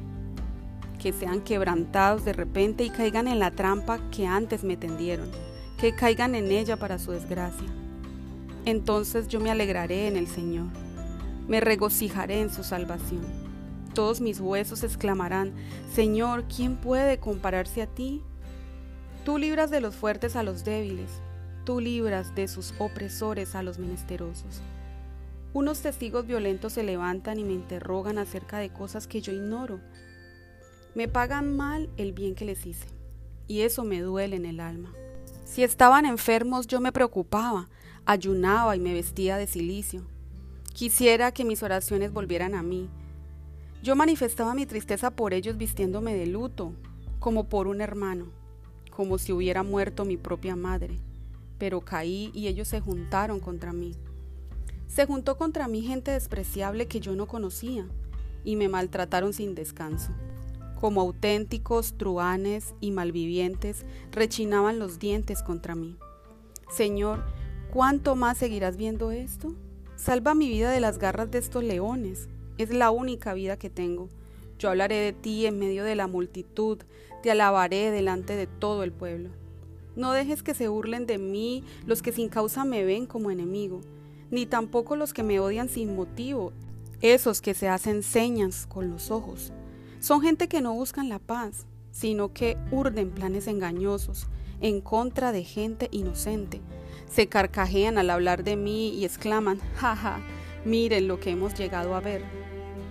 Que 0.99 1.13
sean 1.13 1.41
quebrantados 1.41 2.25
de 2.25 2.33
repente 2.33 2.83
y 2.83 2.89
caigan 2.89 3.27
en 3.27 3.37
la 3.37 3.51
trampa 3.51 3.99
que 4.09 4.25
antes 4.25 4.63
me 4.63 4.77
tendieron 4.77 5.29
que 5.81 5.95
caigan 5.95 6.35
en 6.35 6.51
ella 6.51 6.77
para 6.77 6.99
su 6.99 7.11
desgracia. 7.11 7.67
Entonces 8.65 9.27
yo 9.27 9.39
me 9.39 9.49
alegraré 9.49 10.07
en 10.07 10.15
el 10.15 10.27
Señor, 10.27 10.67
me 11.47 11.59
regocijaré 11.59 12.39
en 12.39 12.51
su 12.51 12.63
salvación. 12.63 13.25
Todos 13.95 14.21
mis 14.21 14.39
huesos 14.39 14.83
exclamarán, 14.83 15.53
Señor, 15.91 16.43
¿quién 16.55 16.75
puede 16.75 17.17
compararse 17.17 17.81
a 17.81 17.87
ti? 17.87 18.21
Tú 19.25 19.39
libras 19.39 19.71
de 19.71 19.81
los 19.81 19.95
fuertes 19.95 20.35
a 20.35 20.43
los 20.43 20.63
débiles, 20.63 21.09
tú 21.65 21.79
libras 21.79 22.35
de 22.35 22.47
sus 22.47 22.75
opresores 22.77 23.55
a 23.55 23.63
los 23.63 23.79
menesterosos. 23.79 24.61
Unos 25.51 25.81
testigos 25.81 26.27
violentos 26.27 26.73
se 26.73 26.83
levantan 26.83 27.39
y 27.39 27.43
me 27.43 27.53
interrogan 27.53 28.19
acerca 28.19 28.59
de 28.59 28.69
cosas 28.69 29.07
que 29.07 29.21
yo 29.21 29.33
ignoro. 29.33 29.79
Me 30.93 31.07
pagan 31.07 31.57
mal 31.57 31.89
el 31.97 32.13
bien 32.13 32.35
que 32.35 32.45
les 32.45 32.67
hice, 32.67 32.85
y 33.47 33.61
eso 33.61 33.83
me 33.83 33.99
duele 34.01 34.35
en 34.35 34.45
el 34.45 34.59
alma. 34.59 34.93
Si 35.51 35.63
estaban 35.63 36.05
enfermos 36.05 36.65
yo 36.65 36.79
me 36.79 36.93
preocupaba, 36.93 37.67
ayunaba 38.05 38.77
y 38.77 38.79
me 38.79 38.93
vestía 38.93 39.35
de 39.35 39.47
silicio. 39.47 40.07
Quisiera 40.73 41.33
que 41.33 41.43
mis 41.43 41.61
oraciones 41.61 42.13
volvieran 42.13 42.55
a 42.55 42.63
mí. 42.63 42.87
Yo 43.83 43.97
manifestaba 43.97 44.53
mi 44.53 44.65
tristeza 44.65 45.11
por 45.11 45.33
ellos 45.33 45.57
vistiéndome 45.57 46.15
de 46.15 46.25
luto, 46.25 46.71
como 47.19 47.49
por 47.49 47.67
un 47.67 47.81
hermano, 47.81 48.27
como 48.95 49.17
si 49.17 49.33
hubiera 49.33 49.61
muerto 49.61 50.05
mi 50.05 50.15
propia 50.15 50.55
madre. 50.55 50.97
Pero 51.57 51.81
caí 51.81 52.31
y 52.33 52.47
ellos 52.47 52.69
se 52.69 52.79
juntaron 52.79 53.41
contra 53.41 53.73
mí. 53.73 53.97
Se 54.87 55.05
juntó 55.05 55.37
contra 55.37 55.67
mí 55.67 55.81
gente 55.81 56.11
despreciable 56.11 56.87
que 56.87 57.01
yo 57.01 57.13
no 57.13 57.27
conocía, 57.27 57.85
y 58.45 58.55
me 58.55 58.69
maltrataron 58.69 59.33
sin 59.33 59.53
descanso. 59.53 60.13
Como 60.81 61.01
auténticos 61.01 61.93
truanes 61.93 62.73
y 62.79 62.89
malvivientes, 62.89 63.85
rechinaban 64.11 64.79
los 64.79 64.97
dientes 64.97 65.43
contra 65.43 65.75
mí. 65.75 65.95
Señor, 66.71 67.23
¿cuánto 67.71 68.15
más 68.15 68.39
seguirás 68.39 68.77
viendo 68.77 69.11
esto? 69.11 69.53
Salva 69.95 70.33
mi 70.33 70.49
vida 70.49 70.71
de 70.71 70.79
las 70.79 70.97
garras 70.97 71.29
de 71.29 71.37
estos 71.37 71.63
leones. 71.63 72.29
Es 72.57 72.71
la 72.71 72.89
única 72.89 73.35
vida 73.35 73.57
que 73.57 73.69
tengo. 73.69 74.09
Yo 74.57 74.69
hablaré 74.69 74.95
de 74.95 75.13
ti 75.13 75.45
en 75.45 75.59
medio 75.59 75.83
de 75.83 75.93
la 75.93 76.07
multitud, 76.07 76.79
te 77.21 77.29
alabaré 77.29 77.91
delante 77.91 78.35
de 78.35 78.47
todo 78.47 78.81
el 78.81 78.91
pueblo. 78.91 79.29
No 79.95 80.13
dejes 80.13 80.41
que 80.41 80.55
se 80.55 80.67
burlen 80.67 81.05
de 81.05 81.19
mí 81.19 81.63
los 81.85 82.01
que 82.01 82.11
sin 82.11 82.27
causa 82.27 82.65
me 82.65 82.83
ven 82.83 83.05
como 83.05 83.29
enemigo, 83.29 83.81
ni 84.31 84.47
tampoco 84.47 84.95
los 84.95 85.13
que 85.13 85.21
me 85.21 85.39
odian 85.39 85.69
sin 85.69 85.95
motivo, 85.95 86.53
esos 87.01 87.39
que 87.39 87.53
se 87.53 87.67
hacen 87.67 88.01
señas 88.01 88.65
con 88.65 88.89
los 88.89 89.11
ojos. 89.11 89.53
Son 90.01 90.21
gente 90.21 90.49
que 90.49 90.61
no 90.61 90.73
buscan 90.73 91.07
la 91.09 91.19
paz, 91.19 91.67
sino 91.91 92.33
que 92.33 92.57
urden 92.71 93.11
planes 93.11 93.47
engañosos 93.47 94.27
en 94.59 94.81
contra 94.81 95.31
de 95.31 95.43
gente 95.43 95.89
inocente. 95.91 96.59
Se 97.07 97.27
carcajean 97.27 97.99
al 97.99 98.09
hablar 98.09 98.43
de 98.43 98.55
mí 98.55 98.89
y 98.89 99.05
exclaman, 99.05 99.59
jaja, 99.75 100.19
Miren 100.65 101.07
lo 101.07 101.19
que 101.19 101.29
hemos 101.29 101.53
llegado 101.53 101.95
a 101.95 101.99
ver. 101.99 102.23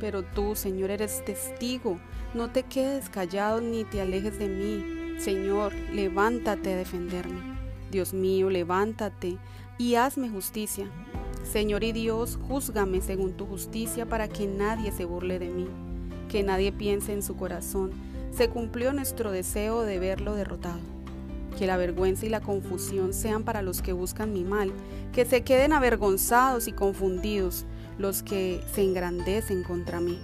Pero 0.01 0.23
tú, 0.23 0.55
Señor, 0.55 0.91
eres 0.91 1.25
testigo. 1.25 1.99
No 2.33 2.51
te 2.51 2.63
quedes 2.63 3.09
callado 3.09 3.61
ni 3.61 3.85
te 3.85 4.01
alejes 4.01 4.39
de 4.39 4.49
mí. 4.49 5.21
Señor, 5.21 5.75
levántate 5.93 6.73
a 6.73 6.77
defenderme. 6.77 7.59
Dios 7.91 8.15
mío, 8.15 8.51
levántate 8.51 9.37
y 9.79 9.97
hazme 9.97 10.31
justicia. 10.31 10.89
Señor 11.43 11.83
y 11.83 11.93
Dios, 11.93 12.39
júzgame 12.49 13.01
según 13.01 13.33
tu 13.33 13.47
justicia 13.47 14.07
para 14.07 14.29
que 14.29 14.47
nadie 14.47 14.93
se 14.93 15.05
burle 15.05 15.39
de 15.39 15.49
mí, 15.49 15.67
que 16.31 16.43
nadie 16.45 16.71
piense 16.71 17.13
en 17.13 17.23
su 17.23 17.37
corazón. 17.37 17.91
Se 18.31 18.49
cumplió 18.49 18.93
nuestro 18.93 19.33
deseo 19.33 19.83
de 19.83 19.99
verlo 19.99 20.37
derrotado. 20.37 20.79
Que 21.59 21.67
la 21.67 21.77
vergüenza 21.77 22.25
y 22.25 22.29
la 22.29 22.41
confusión 22.41 23.13
sean 23.13 23.43
para 23.43 23.63
los 23.63 23.83
que 23.83 23.93
buscan 23.93 24.33
mi 24.33 24.45
mal, 24.45 24.73
que 25.13 25.25
se 25.25 25.43
queden 25.43 25.73
avergonzados 25.73 26.69
y 26.69 26.73
confundidos 26.73 27.67
los 27.99 28.23
que 28.23 28.63
se 28.73 28.83
engrandecen 28.83 29.65
contra 29.65 30.01
mí, 30.01 30.19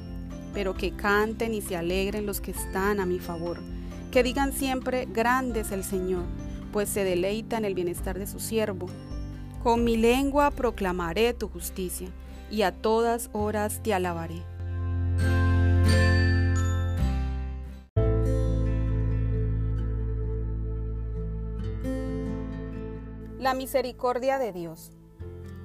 pero 0.55 0.75
que 0.75 0.93
canten 0.93 1.53
y 1.53 1.61
se 1.61 1.77
alegren 1.77 2.25
los 2.25 2.41
que 2.41 2.53
están 2.53 3.01
a 3.01 3.07
mi 3.07 3.19
favor, 3.19 3.59
que 4.13 4.23
digan 4.23 4.53
siempre, 4.53 5.07
grande 5.13 5.61
es 5.61 5.73
el 5.73 5.83
Señor, 5.83 6.23
pues 6.73 6.89
se 6.89 7.05
deleita 7.05 7.59
en 7.59 7.65
el 7.65 7.75
bienestar 7.75 8.19
de 8.19 8.29
su 8.29 8.39
siervo. 8.39 8.87
Con 9.63 9.83
mi 9.83 9.97
lengua 9.97 10.53
proclamaré 10.53 11.35
tu 11.35 11.49
justicia, 11.49 12.09
y 12.51 12.63
a 12.63 12.71
todas 12.71 13.29
horas 13.33 13.83
te 13.83 13.93
alabaré. 13.93 14.56
La 23.47 23.55
misericordia 23.55 24.41
de 24.41 24.51
Dios. 24.51 24.91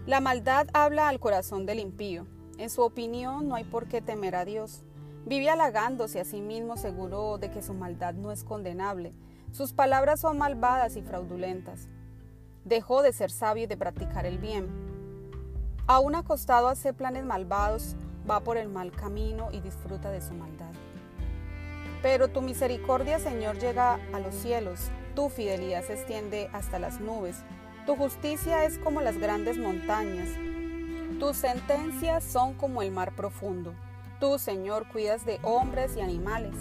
La 0.06 0.20
maldad 0.20 0.68
habla 0.72 1.10
al 1.10 1.20
corazón 1.20 1.66
del 1.66 1.80
impío. 1.80 2.28
En 2.60 2.70
su 2.70 2.84
opinión 2.84 3.48
no 3.48 3.56
hay 3.56 3.64
por 3.64 3.88
qué 3.88 4.04
temer 4.04 4.36
a 4.36 4.46
Dios. 4.46 4.84
Vive 5.26 5.50
halagándose 5.50 6.20
a 6.20 6.24
sí 6.24 6.42
mismo 6.42 6.78
seguro 6.78 7.40
de 7.40 7.50
que 7.50 7.64
su 7.64 7.74
maldad 7.74 8.14
no 8.14 8.32
es 8.32 8.44
condenable. 8.44 9.14
Sus 9.52 9.74
palabras 9.74 10.20
son 10.20 10.38
malvadas 10.38 10.96
y 10.96 11.02
fraudulentas. 11.02 11.88
Dejó 12.66 13.02
de 13.02 13.14
ser 13.14 13.32
sabio 13.32 13.64
y 13.64 13.68
de 13.68 13.78
practicar 13.78 14.28
el 14.28 14.38
bien. 14.38 14.70
Aún 15.88 16.14
acostado 16.14 16.68
a 16.68 16.74
hacer 16.74 16.94
planes 16.94 17.26
malvados, 17.26 17.96
va 18.30 18.42
por 18.42 18.58
el 18.58 18.70
mal 18.70 18.92
camino 18.92 19.50
y 19.52 19.60
disfruta 19.60 20.12
de 20.12 20.22
su 20.22 20.36
maldad. 20.36 20.72
Pero 22.04 22.28
tu 22.28 22.44
misericordia, 22.44 23.18
Señor, 23.18 23.58
llega 23.58 23.96
a 24.14 24.20
los 24.20 24.36
cielos, 24.36 24.92
tu 25.16 25.30
fidelidad 25.30 25.84
se 25.84 25.94
extiende 25.94 26.48
hasta 26.54 26.78
las 26.78 27.00
nubes. 27.00 27.38
Tu 27.86 27.96
justicia 27.96 28.64
es 28.66 28.78
como 28.78 29.02
las 29.02 29.18
grandes 29.18 29.58
montañas. 29.58 30.30
Tus 31.20 31.38
sentencias 31.38 32.24
son 32.24 32.54
como 32.54 32.84
el 32.84 32.92
mar 32.92 33.14
profundo. 33.16 33.74
Tú, 34.20 34.38
Señor, 34.38 34.88
cuidas 34.88 35.26
de 35.26 35.40
hombres 35.42 35.98
y 35.98 36.02
animales. 36.02 36.54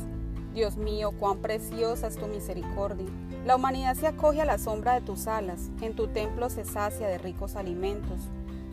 Dios 0.54 0.78
mío, 0.78 1.12
cuán 1.12 1.38
preciosa 1.38 2.06
es 2.06 2.16
tu 2.16 2.26
misericordia. 2.26 3.06
La 3.44 3.56
humanidad 3.56 3.96
se 3.96 4.06
acoge 4.06 4.40
a 4.40 4.46
la 4.46 4.56
sombra 4.56 4.94
de 4.94 5.02
tus 5.02 5.26
alas. 5.26 5.70
En 5.82 5.94
tu 5.94 6.08
templo 6.08 6.48
se 6.48 6.64
sacia 6.64 7.06
de 7.06 7.18
ricos 7.18 7.54
alimentos. 7.54 8.18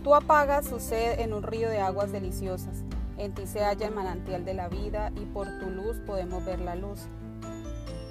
Tú 0.01 0.15
apagas 0.15 0.67
su 0.67 0.79
sed 0.79 1.19
en 1.19 1.33
un 1.33 1.43
río 1.43 1.69
de 1.69 1.81
aguas 1.81 2.13
deliciosas. 2.13 2.83
En 3.17 3.33
ti 3.33 3.45
se 3.45 3.59
halla 3.59 3.87
el 3.87 3.93
manantial 3.93 4.45
de 4.45 4.53
la 4.53 4.69
vida 4.69 5.11
y 5.17 5.25
por 5.25 5.47
tu 5.59 5.69
luz 5.69 5.97
podemos 6.05 6.45
ver 6.45 6.61
la 6.61 6.75
luz. 6.75 7.07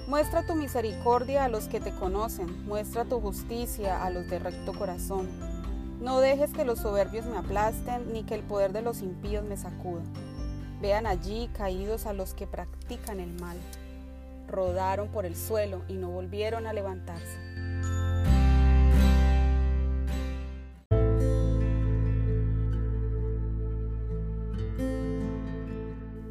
Muestra 0.07 0.45
tu 0.45 0.55
misericordia 0.55 1.43
a 1.43 1.49
los 1.49 1.67
que 1.67 1.81
te 1.81 1.91
conocen, 1.91 2.65
muestra 2.65 3.03
tu 3.03 3.19
justicia 3.19 4.05
a 4.05 4.09
los 4.09 4.29
de 4.29 4.39
recto 4.39 4.71
corazón. 4.71 5.27
No 5.99 6.21
dejes 6.21 6.53
que 6.53 6.63
los 6.63 6.79
soberbios 6.79 7.25
me 7.25 7.37
aplasten, 7.37 8.13
ni 8.13 8.23
que 8.23 8.35
el 8.35 8.43
poder 8.43 8.71
de 8.71 8.81
los 8.81 9.01
impíos 9.01 9.43
me 9.43 9.57
sacuda. 9.57 10.03
Vean 10.81 11.07
allí 11.07 11.49
caídos 11.53 12.05
a 12.05 12.13
los 12.13 12.33
que 12.33 12.47
practican 12.47 13.19
el 13.19 13.33
mal. 13.33 13.57
Rodaron 14.47 15.09
por 15.09 15.25
el 15.25 15.35
suelo 15.35 15.81
y 15.89 15.95
no 15.95 16.09
volvieron 16.09 16.67
a 16.67 16.73
levantarse. 16.73 17.37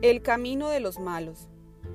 El 0.01 0.22
camino 0.22 0.70
de 0.70 0.81
los 0.81 0.99
malos. 0.99 1.51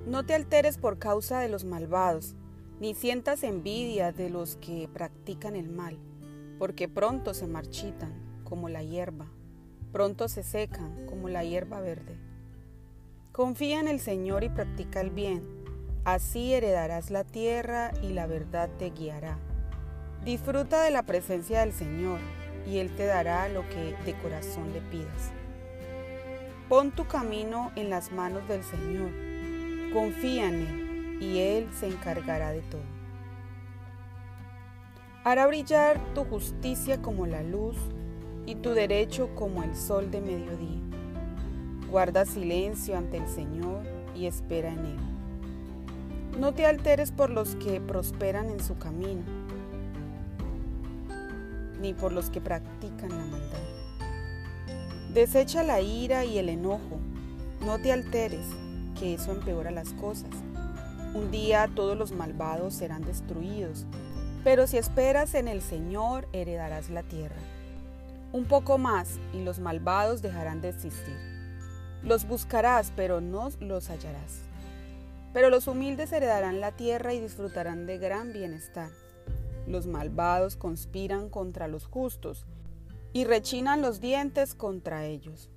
No 0.06 0.26
te 0.26 0.34
alteres 0.34 0.80
por 0.80 0.98
causa 0.98 1.40
de 1.40 1.48
los 1.48 1.64
malvados, 1.64 2.36
ni 2.80 2.96
sientas 2.96 3.44
envidia 3.44 4.12
de 4.12 4.32
los 4.32 4.56
que 4.56 4.90
practican 4.92 5.56
el 5.56 5.70
mal, 5.70 6.00
porque 6.58 6.90
pronto 6.90 7.36
se 7.36 7.46
marchitan 7.46 8.42
como 8.44 8.68
la 8.68 8.82
hierba, 8.82 9.28
pronto 9.92 10.28
se 10.28 10.42
secan 10.42 11.06
como 11.06 11.30
la 11.30 11.44
hierba 11.44 11.82
verde. 11.82 12.18
Confía 13.32 13.80
en 13.80 13.88
el 13.88 14.00
Señor 14.00 14.44
y 14.44 14.50
practica 14.50 15.02
el 15.02 15.12
bien, 15.12 15.44
así 16.04 16.52
heredarás 16.52 17.12
la 17.12 17.24
tierra 17.24 17.92
y 18.02 18.14
la 18.14 18.26
verdad 18.26 18.72
te 18.80 18.90
guiará. 18.90 19.38
Disfruta 20.26 20.82
de 20.82 20.90
la 20.90 21.04
presencia 21.04 21.60
del 21.60 21.74
Señor 21.74 22.20
y 22.66 22.80
Él 22.80 22.96
te 22.96 23.06
dará 23.06 23.48
lo 23.50 23.70
que 23.70 23.96
de 24.04 24.18
corazón 24.20 24.74
le 24.74 24.82
pidas. 24.82 25.32
Pon 26.68 26.90
tu 26.90 27.06
camino 27.06 27.72
en 27.76 27.92
las 27.92 28.12
manos 28.12 28.48
del 28.48 28.64
Señor 28.64 29.31
Confía 29.94 30.48
en 30.48 30.62
Él 30.62 31.18
y 31.22 31.40
Él 31.40 31.68
se 31.78 31.88
encargará 31.88 32.52
de 32.52 32.62
todo. 32.62 32.82
Hará 35.26 35.48
brillar 35.48 36.00
tu 36.16 36.24
justicia 36.24 37.02
como 37.02 37.26
la 37.26 37.44
luz 37.44 37.76
y 38.46 38.56
tu 38.56 38.70
derecho 38.70 39.36
como 39.36 39.64
el 39.64 39.76
sol 39.76 40.10
de 40.10 40.22
mediodía. 40.22 40.80
Guarda 41.90 42.26
silencio 42.26 42.98
ante 42.98 43.18
el 43.18 43.28
Señor 43.28 43.84
y 44.16 44.28
espera 44.28 44.70
en 44.70 44.86
Él. 44.86 46.40
No 46.40 46.54
te 46.54 46.66
alteres 46.66 47.12
por 47.12 47.30
los 47.30 47.56
que 47.58 47.82
prosperan 47.82 48.50
en 48.50 48.62
su 48.64 48.78
camino, 48.78 49.24
ni 51.82 51.94
por 51.94 52.14
los 52.14 52.30
que 52.30 52.40
practican 52.40 53.10
la 53.10 53.26
maldad. 53.26 53.60
Desecha 55.14 55.64
la 55.64 55.82
ira 55.82 56.24
y 56.24 56.38
el 56.38 56.48
enojo, 56.48 56.98
no 57.66 57.78
te 57.82 57.92
alteres 57.92 58.46
que 59.02 59.16
eso 59.16 59.32
empeora 59.32 59.72
las 59.72 59.94
cosas. 59.94 60.30
Un 61.16 61.32
día 61.32 61.68
todos 61.76 61.98
los 61.98 62.12
malvados 62.12 62.76
serán 62.76 63.02
destruidos, 63.02 63.88
pero 64.44 64.68
si 64.68 64.78
esperas 64.78 65.34
en 65.34 65.48
el 65.48 65.64
Señor 65.64 66.28
heredarás 66.34 66.92
la 66.92 67.02
tierra. 67.02 67.42
Un 68.32 68.46
poco 68.46 68.78
más 68.78 69.20
y 69.34 69.44
los 69.44 69.58
malvados 69.58 70.22
dejarán 70.22 70.62
de 70.62 70.70
existir. 70.70 71.18
Los 72.04 72.28
buscarás, 72.28 72.94
pero 72.96 73.22
no 73.22 73.50
los 73.60 73.90
hallarás. 73.90 74.44
Pero 75.34 75.50
los 75.50 75.66
humildes 75.66 76.12
heredarán 76.12 76.62
la 76.62 76.72
tierra 76.72 77.16
y 77.16 77.20
disfrutarán 77.20 77.88
de 77.88 77.98
gran 77.98 78.32
bienestar. 78.34 78.92
Los 79.66 79.88
malvados 79.88 80.58
conspiran 80.58 81.30
contra 81.30 81.68
los 81.68 81.88
justos 81.88 82.46
y 83.14 83.26
rechinan 83.26 83.82
los 83.82 84.00
dientes 84.00 84.54
contra 84.54 85.06
ellos. 85.06 85.50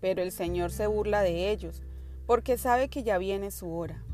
Pero 0.00 0.20
el 0.20 0.32
Señor 0.32 0.72
se 0.72 0.88
burla 0.88 1.22
de 1.22 1.52
ellos 1.52 1.82
porque 2.28 2.58
sabe 2.58 2.90
que 2.90 3.02
ya 3.02 3.16
viene 3.16 3.50
su 3.50 3.72
hora. 3.72 4.04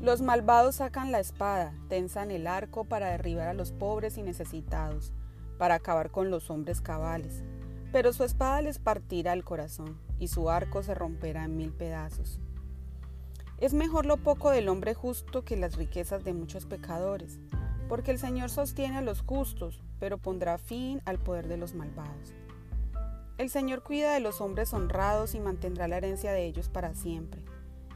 Los 0.00 0.22
malvados 0.22 0.74
sacan 0.74 1.12
la 1.12 1.20
espada, 1.20 1.72
tensan 1.88 2.32
el 2.32 2.48
arco 2.48 2.82
para 2.82 3.10
derribar 3.10 3.46
a 3.46 3.54
los 3.54 3.70
pobres 3.70 4.18
y 4.18 4.24
necesitados, 4.24 5.12
para 5.56 5.76
acabar 5.76 6.10
con 6.10 6.32
los 6.32 6.50
hombres 6.50 6.80
cabales. 6.80 7.44
Pero 7.92 8.12
su 8.12 8.24
espada 8.24 8.60
les 8.60 8.80
partirá 8.80 9.32
el 9.34 9.44
corazón, 9.44 10.00
y 10.18 10.26
su 10.26 10.50
arco 10.50 10.82
se 10.82 10.96
romperá 10.96 11.44
en 11.44 11.56
mil 11.56 11.72
pedazos. 11.72 12.40
Es 13.58 13.72
mejor 13.72 14.04
lo 14.04 14.16
poco 14.16 14.50
del 14.50 14.68
hombre 14.68 14.92
justo 14.92 15.44
que 15.44 15.56
las 15.56 15.76
riquezas 15.76 16.24
de 16.24 16.34
muchos 16.34 16.66
pecadores, 16.66 17.38
porque 17.88 18.10
el 18.10 18.18
Señor 18.18 18.50
sostiene 18.50 18.98
a 18.98 19.02
los 19.02 19.22
justos, 19.22 19.80
pero 20.00 20.18
pondrá 20.18 20.58
fin 20.58 21.02
al 21.04 21.20
poder 21.20 21.46
de 21.46 21.56
los 21.56 21.74
malvados. 21.74 22.34
El 23.38 23.48
Señor 23.48 23.84
cuida 23.84 24.12
de 24.12 24.20
los 24.20 24.40
hombres 24.40 24.74
honrados 24.74 25.36
y 25.36 25.40
mantendrá 25.40 25.86
la 25.86 25.98
herencia 25.98 26.32
de 26.32 26.46
ellos 26.46 26.68
para 26.68 26.96
siempre. 26.96 27.40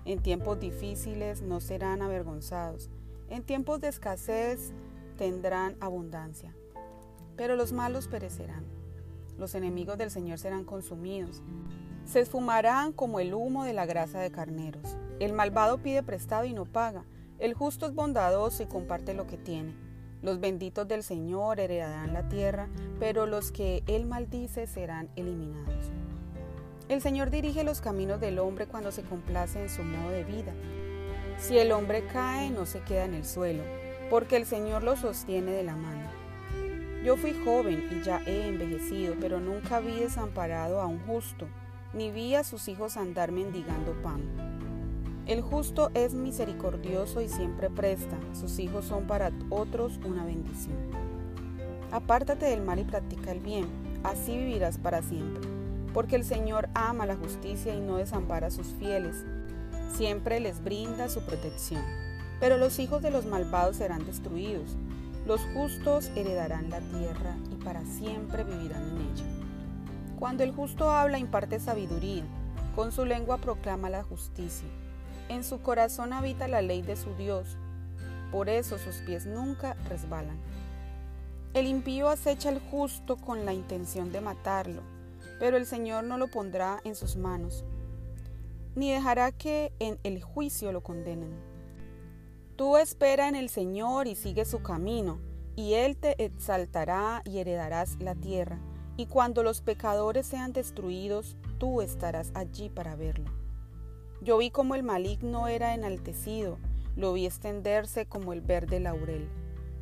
En 0.05 0.21
tiempos 0.21 0.61
difíciles 0.61 1.41
no 1.41 1.61
serán 1.61 2.03
avergonzados. 2.03 2.91
En 3.31 3.43
tiempos 3.43 3.81
de 3.81 3.89
escasez 3.89 4.73
tendrán 5.17 5.77
abundancia. 5.81 6.55
Pero 7.37 7.57
los 7.57 7.73
malos 7.73 8.07
perecerán. 8.09 8.65
Los 9.39 9.55
enemigos 9.55 9.97
del 9.99 10.11
Señor 10.11 10.39
serán 10.39 10.65
consumidos. 10.65 11.43
Se 12.05 12.21
esfumarán 12.21 12.93
como 12.93 13.19
el 13.19 13.33
humo 13.33 13.65
de 13.65 13.73
la 13.73 13.87
grasa 13.87 14.21
de 14.21 14.31
carneros. 14.31 14.97
El 15.21 15.33
malvado 15.33 15.79
pide 15.79 16.03
prestado 16.03 16.45
y 16.45 16.53
no 16.53 16.67
paga. 16.67 17.05
El 17.39 17.55
justo 17.55 17.87
es 17.87 17.95
bondadoso 17.95 18.63
y 18.63 18.67
comparte 18.67 19.15
lo 19.15 19.27
que 19.27 19.39
tiene. 19.39 19.75
Los 20.23 20.39
benditos 20.39 20.87
del 20.87 21.03
Señor 21.03 21.61
heredarán 21.61 22.13
la 22.13 22.29
tierra, 22.29 22.69
pero 22.99 23.27
los 23.27 23.53
que 23.53 23.83
Él 23.87 24.07
maldice 24.07 24.67
serán 24.67 25.11
eliminados. 25.17 25.91
El 26.89 27.01
Señor 27.01 27.31
dirige 27.31 27.65
los 27.65 27.81
caminos 27.81 28.21
del 28.21 28.39
hombre 28.39 28.67
cuando 28.67 28.93
se 28.93 29.03
complace 29.03 29.63
en 29.63 29.71
su 29.71 29.83
modo 29.83 30.11
de 30.11 30.23
vida. 30.23 30.53
Si 31.39 31.57
el 31.57 31.73
hombre 31.73 32.05
cae, 32.13 32.51
no 32.51 32.67
se 32.67 32.81
queda 32.81 33.07
en 33.07 33.15
el 33.15 33.25
suelo, 33.25 33.63
porque 34.11 34.37
el 34.37 34.45
Señor 34.45 34.83
lo 34.83 34.95
sostiene 34.95 35.53
de 35.53 35.63
la 35.63 35.77
mano. 35.77 36.11
Yo 37.03 37.17
fui 37.17 37.33
joven 37.43 37.89
y 37.91 38.03
ya 38.05 38.21
he 38.27 38.49
envejecido, 38.49 39.15
pero 39.19 39.41
nunca 39.41 39.81
vi 39.81 39.95
desamparado 40.01 40.81
a 40.81 40.87
un 40.87 41.01
justo, 41.07 41.47
ni 41.95 42.11
vi 42.11 42.35
a 42.35 42.45
sus 42.45 42.69
hijos 42.69 42.99
andar 42.99 43.33
mendigando 43.33 43.93
pan. 44.03 44.21
El 45.27 45.41
justo 45.41 45.91
es 45.95 46.13
misericordioso 46.13 47.23
y 47.23 47.31
siempre 47.31 47.71
presta, 47.71 48.19
sus 48.35 48.59
hijos 48.59 48.85
son 48.85 49.07
para 49.07 49.33
otros 49.49 49.99
una 50.05 50.23
bendición. 50.27 50.77
Apártate 51.91 52.45
del 52.45 52.61
mal 52.61 52.79
y 52.79 52.85
practica 52.85 53.33
el 53.33 53.41
bien, 53.41 53.67
así 54.03 54.37
vivirás 54.37 54.77
para 54.77 55.01
siempre, 55.01 55.49
porque 55.95 56.17
el 56.17 56.25
Señor 56.25 56.69
ama 56.75 57.07
la 57.07 57.17
justicia 57.17 57.73
y 57.73 57.81
no 57.81 57.97
desampara 57.97 58.49
a 58.49 58.51
sus 58.51 58.67
fieles, 58.67 59.25
siempre 59.97 60.41
les 60.41 60.63
brinda 60.63 61.09
su 61.09 61.25
protección. 61.25 61.83
Pero 62.41 62.59
los 62.59 62.81
hijos 62.81 63.01
de 63.01 63.13
los 63.13 63.25
malvados 63.25 63.77
serán 63.77 64.05
destruidos, 64.05 64.77
los 65.25 65.41
justos 65.55 66.11
heredarán 66.17 66.69
la 66.69 66.81
tierra 66.81 67.37
y 67.51 67.65
para 67.65 67.85
siempre 67.87 68.43
vivirán 68.43 68.83
en 68.83 68.97
ella. 68.97 69.25
Cuando 70.19 70.43
el 70.43 70.53
justo 70.53 70.91
habla 70.91 71.19
imparte 71.19 71.61
sabiduría, 71.61 72.25
con 72.75 72.91
su 72.91 73.05
lengua 73.05 73.39
proclama 73.39 73.89
la 73.89 74.03
justicia. 74.03 74.69
En 75.29 75.45
su 75.45 75.63
corazón 75.63 76.13
habita 76.13 76.49
la 76.49 76.61
ley 76.61 76.83
de 76.83 76.97
su 76.97 77.15
Dios, 77.15 77.57
por 78.33 78.49
eso 78.49 78.79
sus 78.79 78.97
pies 78.97 79.27
nunca 79.27 79.77
resbalan. 79.89 80.37
El 81.55 81.67
impío 81.67 82.09
acecha 82.09 82.49
al 82.49 82.59
justo 82.59 83.17
con 83.17 83.47
la 83.47 83.53
intención 83.55 84.11
de 84.11 84.21
matarlo, 84.21 84.83
pero 85.39 85.57
el 85.57 85.67
Señor 85.67 86.05
no 86.05 86.19
lo 86.19 86.29
pondrá 86.29 86.81
en 86.85 86.95
sus 86.95 87.17
manos, 87.17 87.65
ni 88.75 88.93
dejará 88.93 89.33
que 89.33 89.73
en 89.79 89.99
el 90.03 90.23
juicio 90.23 90.73
lo 90.73 90.83
condenen. 90.83 91.35
Tú 92.57 92.77
espera 92.77 93.29
en 93.29 93.35
el 93.35 93.49
Señor 93.49 94.07
y 94.07 94.15
sigue 94.15 94.45
su 94.45 94.63
camino, 94.63 95.19
y 95.57 95.75
Él 95.75 95.97
te 95.97 96.23
exaltará 96.25 97.23
y 97.25 97.39
heredarás 97.39 97.97
la 98.01 98.15
tierra. 98.15 98.59
Y 98.97 99.07
cuando 99.07 99.43
los 99.43 99.61
pecadores 99.61 100.27
sean 100.27 100.53
destruidos, 100.53 101.37
tú 101.59 101.83
estarás 101.83 102.31
allí 102.35 102.69
para 102.69 102.95
verlo. 102.95 103.31
Yo 104.21 104.39
vi 104.39 104.51
como 104.51 104.75
el 104.75 104.83
maligno 104.83 105.49
era 105.49 105.75
enaltecido, 105.75 106.59
lo 106.97 107.13
vi 107.13 107.27
extenderse 107.27 108.07
como 108.07 108.33
el 108.33 108.41
verde 108.41 108.81
laurel. 108.81 109.29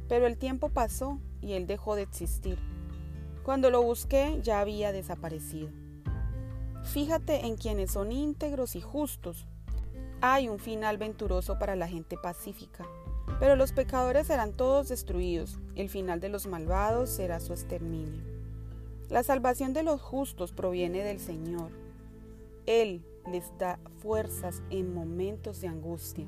Pero 0.08 0.26
el 0.26 0.38
tiempo 0.38 0.68
pasó 0.68 1.18
y 1.40 1.52
él 1.52 1.66
dejó 1.66 1.94
de 1.94 2.02
existir. 2.02 2.58
Cuando 3.44 3.70
lo 3.70 3.82
busqué 3.82 4.38
ya 4.42 4.60
había 4.60 4.92
desaparecido. 4.92 5.68
Fíjate 6.84 7.46
en 7.46 7.56
quienes 7.56 7.92
son 7.92 8.12
íntegros 8.12 8.76
y 8.76 8.80
justos, 8.80 9.46
hay 10.20 10.48
un 10.48 10.60
final 10.60 10.98
venturoso 10.98 11.58
para 11.58 11.74
la 11.74 11.88
gente 11.88 12.16
pacífica, 12.16 12.86
pero 13.40 13.56
los 13.56 13.72
pecadores 13.72 14.28
serán 14.28 14.52
todos 14.52 14.88
destruidos, 14.88 15.58
el 15.74 15.88
final 15.88 16.20
de 16.20 16.28
los 16.28 16.46
malvados 16.46 17.10
será 17.10 17.40
su 17.40 17.52
exterminio. 17.52 18.22
La 19.08 19.24
salvación 19.24 19.72
de 19.72 19.82
los 19.82 20.00
justos 20.00 20.52
proviene 20.52 21.02
del 21.02 21.18
Señor. 21.18 21.70
Él 22.66 23.04
les 23.30 23.52
da 23.58 23.80
fuerzas 23.98 24.62
en 24.70 24.94
momentos 24.94 25.60
de 25.60 25.68
angustia. 25.68 26.26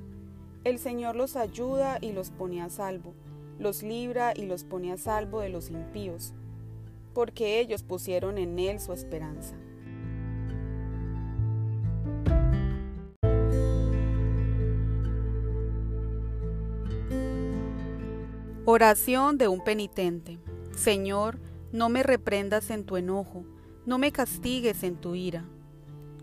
El 0.65 0.79
Señor 0.81 1.15
los 1.15 1.37
ayuda 1.37 1.99
y 2.01 2.13
los 2.13 2.31
pone 2.31 2.63
a 2.63 2.69
salvo, 2.69 3.15
los 3.59 3.83
libra 3.85 4.33
y 4.35 4.47
los 4.47 4.65
pone 4.65 4.93
a 4.93 4.97
salvo 4.97 5.41
de 5.41 5.51
los 5.51 5.71
impíos, 5.71 6.35
porque 7.15 7.61
ellos 7.61 7.83
pusieron 7.83 8.37
en 8.37 8.59
Él 8.59 8.81
su 8.81 8.93
esperanza. 8.93 9.57
Oración 18.67 19.39
de 19.39 19.47
un 19.47 19.63
penitente. 19.63 20.39
Señor, 20.75 21.39
no 21.71 21.89
me 21.89 22.03
reprendas 22.03 22.71
en 22.71 22.85
tu 22.85 22.97
enojo, 22.97 23.45
no 23.85 23.99
me 23.99 24.11
castigues 24.11 24.83
en 24.83 24.97
tu 24.97 25.15
ira. 25.15 25.45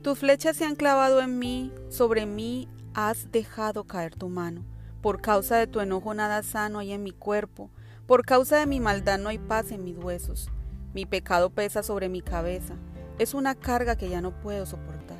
Tus 0.02 0.18
flechas 0.18 0.58
se 0.58 0.66
han 0.66 0.76
clavado 0.76 1.22
en 1.22 1.38
mí, 1.38 1.72
sobre 1.90 2.26
mí 2.26 2.68
has 2.96 3.32
dejado 3.32 3.84
caer 3.84 4.16
tu 4.16 4.28
mano. 4.28 4.66
Por 5.02 5.22
causa 5.22 5.58
de 5.58 5.68
tu 5.68 5.80
enojo 5.80 6.14
nada 6.14 6.42
sano 6.42 6.80
hay 6.80 6.92
en 6.92 7.04
mi 7.04 7.12
cuerpo, 7.12 7.70
por 8.08 8.26
causa 8.26 8.58
de 8.58 8.66
mi 8.66 8.80
maldad 8.80 9.20
no 9.20 9.30
hay 9.30 9.38
paz 9.38 9.72
en 9.72 9.84
mis 9.84 9.98
huesos. 9.98 10.50
Mi 10.94 11.06
pecado 11.06 11.50
pesa 11.50 11.84
sobre 11.84 12.10
mi 12.10 12.22
cabeza, 12.22 12.74
es 13.18 13.34
una 13.34 13.56
carga 13.56 13.96
que 13.96 14.10
ya 14.10 14.20
no 14.20 14.32
puedo 14.32 14.66
soportar. 14.66 15.20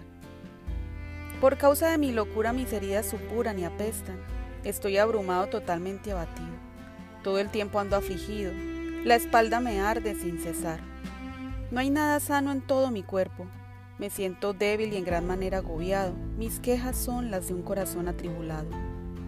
Por 1.40 1.58
causa 1.58 1.90
de 1.90 1.98
mi 1.98 2.12
locura 2.12 2.52
mis 2.52 2.74
heridas 2.74 3.06
supuran 3.06 3.58
y 3.58 3.64
apestan, 3.64 4.20
estoy 4.66 4.98
abrumado 4.98 5.48
totalmente 5.48 6.12
abatido. 6.12 6.50
Todo 7.24 7.40
el 7.40 7.50
tiempo 7.50 7.80
ando 7.80 7.96
afligido, 7.96 8.52
la 9.06 9.16
espalda 9.16 9.62
me 9.62 9.80
arde 9.80 10.14
sin 10.14 10.40
cesar. 10.40 10.82
No 11.72 11.80
hay 11.80 11.90
nada 11.90 12.20
sano 12.20 12.52
en 12.52 12.60
todo 12.60 12.92
mi 12.92 13.02
cuerpo. 13.02 13.48
Me 13.98 14.10
siento 14.10 14.52
débil 14.52 14.92
y 14.92 14.98
en 14.98 15.06
gran 15.06 15.26
manera 15.26 15.60
agobiado. 15.60 16.14
Mis 16.38 16.60
quejas 16.60 16.98
son 16.98 17.32
las 17.32 17.48
de 17.48 17.54
un 17.54 17.62
corazón 17.62 18.10
atribulado. 18.10 18.68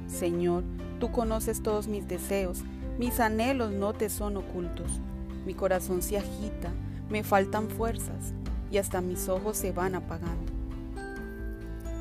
Señor, 0.07 0.65
tú 0.99 1.09
conoces 1.09 1.63
todos 1.63 1.87
mis 1.87 2.05
deseos, 2.05 2.63
mis 2.99 3.21
anhelos 3.21 3.71
no 3.71 3.93
te 3.93 4.09
son 4.09 4.35
ocultos. 4.35 4.99
Mi 5.45 5.53
corazón 5.53 6.01
se 6.01 6.17
agita, 6.17 6.71
me 7.09 7.23
faltan 7.23 7.69
fuerzas 7.69 8.33
y 8.71 8.77
hasta 8.77 9.01
mis 9.01 9.29
ojos 9.29 9.57
se 9.57 9.71
van 9.71 9.95
apagando. 9.95 10.51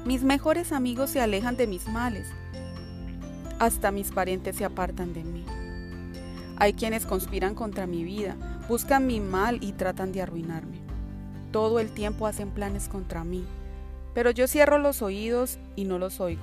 Mis 0.05 0.25
mejores 0.25 0.73
amigos 0.73 1.11
se 1.11 1.21
alejan 1.21 1.57
de 1.57 1.67
mis 1.67 1.89
males, 1.89 2.27
hasta 3.59 3.93
mis 3.93 4.11
parientes 4.11 4.57
se 4.57 4.65
apartan 4.65 5.13
de 5.13 5.23
mí. 5.23 5.45
Hay 6.57 6.73
quienes 6.75 7.07
conspiran 7.07 7.55
contra 7.55 7.87
mi 7.87 8.05
vida, 8.05 8.37
buscan 8.69 9.07
mi 9.07 9.21
mal 9.21 9.59
y 9.63 9.73
tratan 9.73 10.13
de 10.13 10.23
arruinarme. 10.23 10.81
Todo 11.53 11.79
el 11.81 11.91
tiempo 11.91 12.27
hacen 12.27 12.51
planes 12.51 12.89
contra 12.89 13.25
mí, 13.25 13.45
pero 14.15 14.31
yo 14.31 14.49
cierro 14.49 14.79
los 14.79 15.03
oídos 15.03 15.59
y 15.77 15.85
no 15.85 15.99
los 15.99 16.21
oigo. 16.21 16.43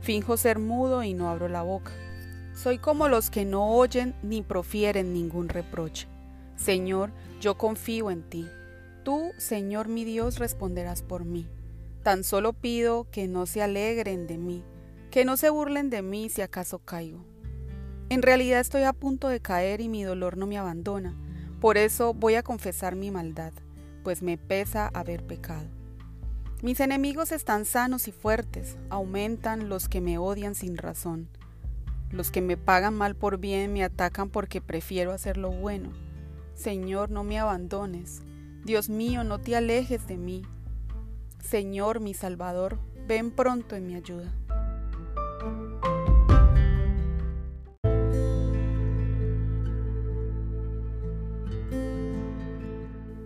Finjo 0.00 0.36
ser 0.36 0.58
mudo 0.58 1.02
y 1.02 1.14
no 1.14 1.28
abro 1.28 1.48
la 1.48 1.62
boca. 1.62 1.92
Soy 2.54 2.78
como 2.78 3.08
los 3.08 3.30
que 3.30 3.44
no 3.44 3.70
oyen 3.70 4.14
ni 4.22 4.42
profieren 4.42 5.12
ningún 5.12 5.48
reproche. 5.48 6.06
Señor, 6.62 7.10
yo 7.40 7.56
confío 7.56 8.10
en 8.10 8.22
ti. 8.22 8.46
Tú, 9.02 9.32
Señor 9.38 9.88
mi 9.88 10.04
Dios, 10.04 10.38
responderás 10.38 11.02
por 11.02 11.24
mí. 11.24 11.48
Tan 12.02 12.22
solo 12.22 12.52
pido 12.52 13.06
que 13.10 13.28
no 13.28 13.46
se 13.46 13.62
alegren 13.62 14.26
de 14.26 14.36
mí, 14.36 14.62
que 15.10 15.24
no 15.24 15.38
se 15.38 15.48
burlen 15.48 15.88
de 15.88 16.02
mí 16.02 16.28
si 16.28 16.42
acaso 16.42 16.78
caigo. 16.78 17.24
En 18.10 18.20
realidad 18.20 18.60
estoy 18.60 18.82
a 18.82 18.92
punto 18.92 19.28
de 19.28 19.40
caer 19.40 19.80
y 19.80 19.88
mi 19.88 20.02
dolor 20.02 20.36
no 20.36 20.46
me 20.46 20.58
abandona. 20.58 21.14
Por 21.62 21.78
eso 21.78 22.12
voy 22.12 22.34
a 22.34 22.42
confesar 22.42 22.94
mi 22.94 23.10
maldad, 23.10 23.52
pues 24.04 24.22
me 24.22 24.36
pesa 24.36 24.88
haber 24.88 25.24
pecado. 25.24 25.66
Mis 26.62 26.80
enemigos 26.80 27.32
están 27.32 27.64
sanos 27.64 28.06
y 28.06 28.12
fuertes, 28.12 28.76
aumentan 28.90 29.70
los 29.70 29.88
que 29.88 30.02
me 30.02 30.18
odian 30.18 30.54
sin 30.54 30.76
razón. 30.76 31.28
Los 32.10 32.30
que 32.30 32.42
me 32.42 32.58
pagan 32.58 32.94
mal 32.94 33.14
por 33.14 33.38
bien 33.38 33.72
me 33.72 33.82
atacan 33.82 34.28
porque 34.28 34.60
prefiero 34.60 35.12
hacer 35.12 35.38
lo 35.38 35.50
bueno. 35.50 35.90
Señor, 36.60 37.10
no 37.10 37.24
me 37.24 37.38
abandones. 37.38 38.20
Dios 38.66 38.90
mío, 38.90 39.24
no 39.24 39.38
te 39.38 39.56
alejes 39.56 40.06
de 40.06 40.18
mí. 40.18 40.42
Señor, 41.42 42.00
mi 42.00 42.12
Salvador, 42.12 42.78
ven 43.08 43.30
pronto 43.30 43.76
en 43.76 43.86
mi 43.86 43.94
ayuda. 43.94 44.30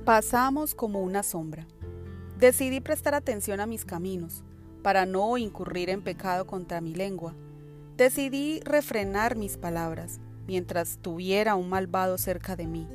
Pasamos 0.05 0.77
como 0.77 1.01
una 1.01 1.25
sombra. 1.25 1.67
Decidí 2.39 2.79
prestar 2.81 3.17
atención 3.17 3.59
a 3.59 3.67
mis 3.67 3.85
caminos, 3.85 4.45
para 4.85 5.07
no 5.07 5.39
incurrir 5.39 5.91
en 5.91 6.03
pecado 6.03 6.47
contra 6.47 6.81
mi 6.81 6.95
lengua. 6.95 7.35
Decidí 7.97 8.61
refrenar 8.61 9.35
mis 9.35 9.57
palabras, 9.57 10.21
mientras 10.47 10.99
tuviera 10.99 11.57
un 11.57 11.69
malvado 11.69 12.17
cerca 12.17 12.55
de 12.55 12.69
mí, 12.69 12.87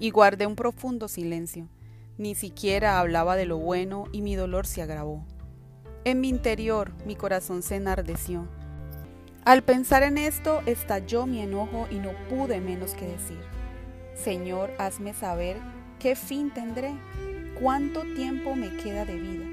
y 0.00 0.10
guardé 0.10 0.46
un 0.46 0.56
profundo 0.56 1.06
silencio. 1.06 1.68
Ni 2.18 2.34
siquiera 2.34 2.98
hablaba 2.98 3.36
de 3.36 3.46
lo 3.46 3.58
bueno 3.58 4.06
y 4.10 4.22
mi 4.22 4.34
dolor 4.34 4.66
se 4.66 4.82
agravó. 4.82 5.24
En 6.04 6.20
mi 6.20 6.28
interior 6.28 6.92
mi 7.06 7.14
corazón 7.14 7.62
se 7.62 7.76
enardeció. 7.76 8.48
Al 9.44 9.62
pensar 9.62 10.02
en 10.02 10.18
esto 10.18 10.60
estalló 10.66 11.26
mi 11.26 11.40
enojo 11.40 11.86
y 11.90 11.96
no 12.00 12.10
pude 12.28 12.60
menos 12.60 12.94
que 12.94 13.06
decir, 13.06 13.38
Señor, 14.14 14.72
hazme 14.78 15.14
saber 15.14 15.56
¿Qué 16.00 16.16
fin 16.16 16.50
tendré? 16.50 16.94
¿Cuánto 17.60 18.00
tiempo 18.14 18.56
me 18.56 18.74
queda 18.78 19.04
de 19.04 19.18
vida? 19.18 19.44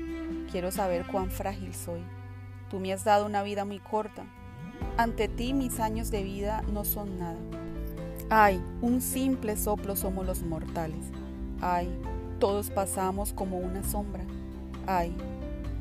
Quiero 0.49 0.71
saber 0.71 1.05
cuán 1.05 1.29
frágil 1.29 1.75
soy. 1.75 1.99
Tú 2.69 2.79
me 2.79 2.93
has 2.93 3.03
dado 3.03 3.25
una 3.25 3.43
vida 3.43 3.65
muy 3.65 3.79
corta. 3.79 4.23
Ante 4.95 5.27
ti 5.27 5.53
mis 5.53 5.81
años 5.81 6.09
de 6.09 6.23
vida 6.23 6.63
no 6.71 6.85
son 6.85 7.19
nada. 7.19 7.37
Ay, 8.29 8.61
un 8.81 9.01
simple 9.01 9.55
soplo 9.55 9.95
somos 9.95 10.25
los 10.25 10.43
mortales. 10.43 11.05
Ay, 11.61 11.89
todos 12.39 12.69
pasamos 12.69 13.33
como 13.33 13.57
una 13.57 13.83
sombra. 13.83 14.25
Ay, 14.85 15.15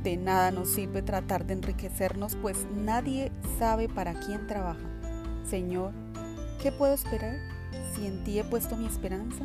de 0.04 0.16
nada 0.16 0.52
nos 0.52 0.68
sirve 0.68 1.02
tratar 1.02 1.46
de 1.46 1.54
enriquecernos, 1.54 2.36
pues 2.36 2.66
nadie 2.74 3.32
sabe 3.58 3.88
para 3.88 4.14
quién 4.14 4.46
trabaja. 4.46 4.88
Señor, 5.44 5.92
¿qué 6.62 6.70
puedo 6.70 6.94
esperar? 6.94 7.36
si 7.94 8.06
en 8.06 8.22
ti 8.24 8.38
he 8.38 8.44
puesto 8.44 8.76
mi 8.76 8.86
esperanza? 8.86 9.44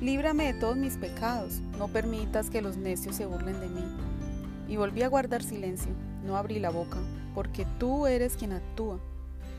Líbrame 0.00 0.52
de 0.52 0.58
todos 0.58 0.76
mis 0.76 0.96
pecados, 0.96 1.60
no 1.78 1.88
permitas 1.88 2.50
que 2.50 2.62
los 2.62 2.76
necios 2.76 3.16
se 3.16 3.26
burlen 3.26 3.60
de 3.60 3.68
mí. 3.68 3.84
Y 4.68 4.76
volví 4.76 5.02
a 5.02 5.08
guardar 5.08 5.42
silencio, 5.42 5.92
no 6.24 6.36
abrí 6.36 6.58
la 6.58 6.70
boca, 6.70 6.98
porque 7.34 7.66
tú 7.78 8.06
eres 8.06 8.36
quien 8.36 8.52
actúa. 8.52 9.00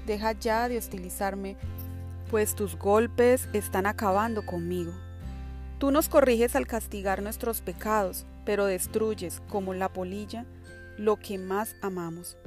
Deja 0.06 0.32
ya 0.34 0.70
de 0.70 0.78
hostilizarme, 0.78 1.56
pues 2.30 2.54
tus 2.54 2.78
golpes 2.78 3.50
están 3.54 3.88
acabando 3.88 4.46
conmigo. 4.46 4.94
Tú 5.80 5.92
nos 5.92 6.10
corriges 6.10 6.56
al 6.56 6.68
castigar 6.68 7.24
nuestros 7.24 7.62
pecados, 7.62 8.26
pero 8.46 8.66
destruyes, 8.66 9.42
como 9.50 9.74
la 9.74 9.92
polilla, 9.92 10.46
lo 10.98 11.18
que 11.18 11.38
más 11.38 11.76
amamos. 11.82 12.38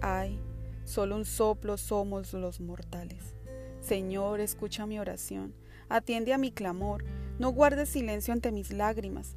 Ay, 0.00 0.38
solo 0.84 1.16
un 1.16 1.24
soplo 1.24 1.76
somos 1.76 2.32
los 2.34 2.60
mortales. 2.60 3.34
Señor, 3.80 4.40
escucha 4.40 4.86
mi 4.86 5.00
oración, 5.00 5.54
atiende 5.88 6.32
a 6.32 6.38
mi 6.38 6.52
clamor, 6.52 7.04
no 7.38 7.50
guardes 7.50 7.88
silencio 7.88 8.32
ante 8.32 8.52
mis 8.52 8.72
lágrimas. 8.72 9.34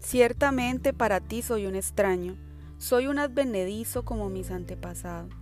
Ciertamente 0.00 0.92
para 0.92 1.20
ti 1.20 1.42
soy 1.42 1.66
un 1.66 1.74
extraño, 1.74 2.36
soy 2.78 3.06
un 3.06 3.18
advenedizo 3.18 4.04
como 4.04 4.30
mis 4.30 4.50
antepasados, 4.50 5.34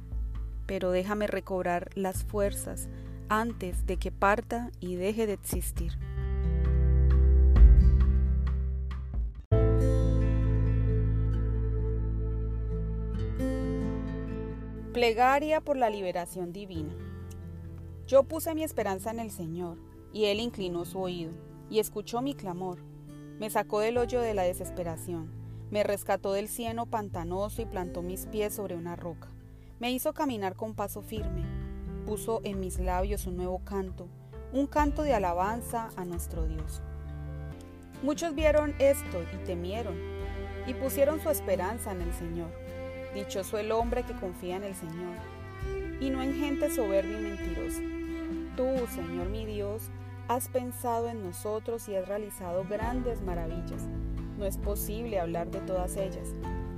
pero 0.66 0.90
déjame 0.90 1.26
recobrar 1.26 1.90
las 1.94 2.24
fuerzas 2.24 2.88
antes 3.28 3.86
de 3.86 3.96
que 3.96 4.10
parta 4.10 4.70
y 4.80 4.96
deje 4.96 5.26
de 5.26 5.34
existir. 5.34 5.92
Plegaria 14.92 15.60
por 15.60 15.76
la 15.76 15.90
liberación 15.90 16.52
divina. 16.52 16.94
Yo 18.06 18.22
puse 18.22 18.54
mi 18.54 18.62
esperanza 18.62 19.10
en 19.10 19.18
el 19.18 19.30
Señor, 19.30 19.78
y 20.12 20.26
Él 20.26 20.38
inclinó 20.38 20.84
su 20.84 21.00
oído, 21.00 21.32
y 21.68 21.80
escuchó 21.80 22.22
mi 22.22 22.34
clamor. 22.34 22.78
Me 23.40 23.50
sacó 23.50 23.80
del 23.80 23.98
hoyo 23.98 24.20
de 24.20 24.34
la 24.34 24.44
desesperación, 24.44 25.32
me 25.70 25.82
rescató 25.82 26.32
del 26.32 26.48
cieno 26.48 26.86
pantanoso 26.86 27.60
y 27.60 27.66
plantó 27.66 28.02
mis 28.02 28.26
pies 28.26 28.54
sobre 28.54 28.76
una 28.76 28.94
roca. 28.94 29.28
Me 29.80 29.90
hizo 29.90 30.12
caminar 30.12 30.54
con 30.54 30.74
paso 30.74 31.02
firme, 31.02 31.44
puso 32.04 32.40
en 32.44 32.60
mis 32.60 32.78
labios 32.78 33.26
un 33.26 33.36
nuevo 33.36 33.60
canto, 33.64 34.08
un 34.52 34.66
canto 34.66 35.02
de 35.02 35.14
alabanza 35.14 35.90
a 35.96 36.04
nuestro 36.04 36.46
Dios. 36.46 36.82
Muchos 38.02 38.34
vieron 38.34 38.74
esto 38.78 39.22
y 39.32 39.44
temieron, 39.44 39.94
y 40.66 40.74
pusieron 40.74 41.20
su 41.20 41.30
esperanza 41.30 41.92
en 41.92 42.02
el 42.02 42.12
Señor. 42.12 42.50
Dichoso 43.14 43.58
el 43.58 43.72
hombre 43.72 44.02
que 44.04 44.14
confía 44.14 44.56
en 44.56 44.64
el 44.64 44.74
Señor, 44.74 45.16
y 46.00 46.10
no 46.10 46.22
en 46.22 46.34
gente 46.34 46.70
soberbia 46.70 47.18
y 47.18 47.22
mentirosa. 47.22 47.80
Tú, 48.56 48.86
Señor 48.94 49.28
mi 49.28 49.46
Dios, 49.46 49.90
has 50.28 50.48
pensado 50.48 51.08
en 51.08 51.22
nosotros 51.22 51.88
y 51.88 51.96
has 51.96 52.08
realizado 52.08 52.64
grandes 52.68 53.22
maravillas. 53.22 53.82
No 54.38 54.46
es 54.46 54.58
posible 54.58 55.20
hablar 55.20 55.50
de 55.50 55.60
todas 55.60 55.96
ellas. 55.96 56.28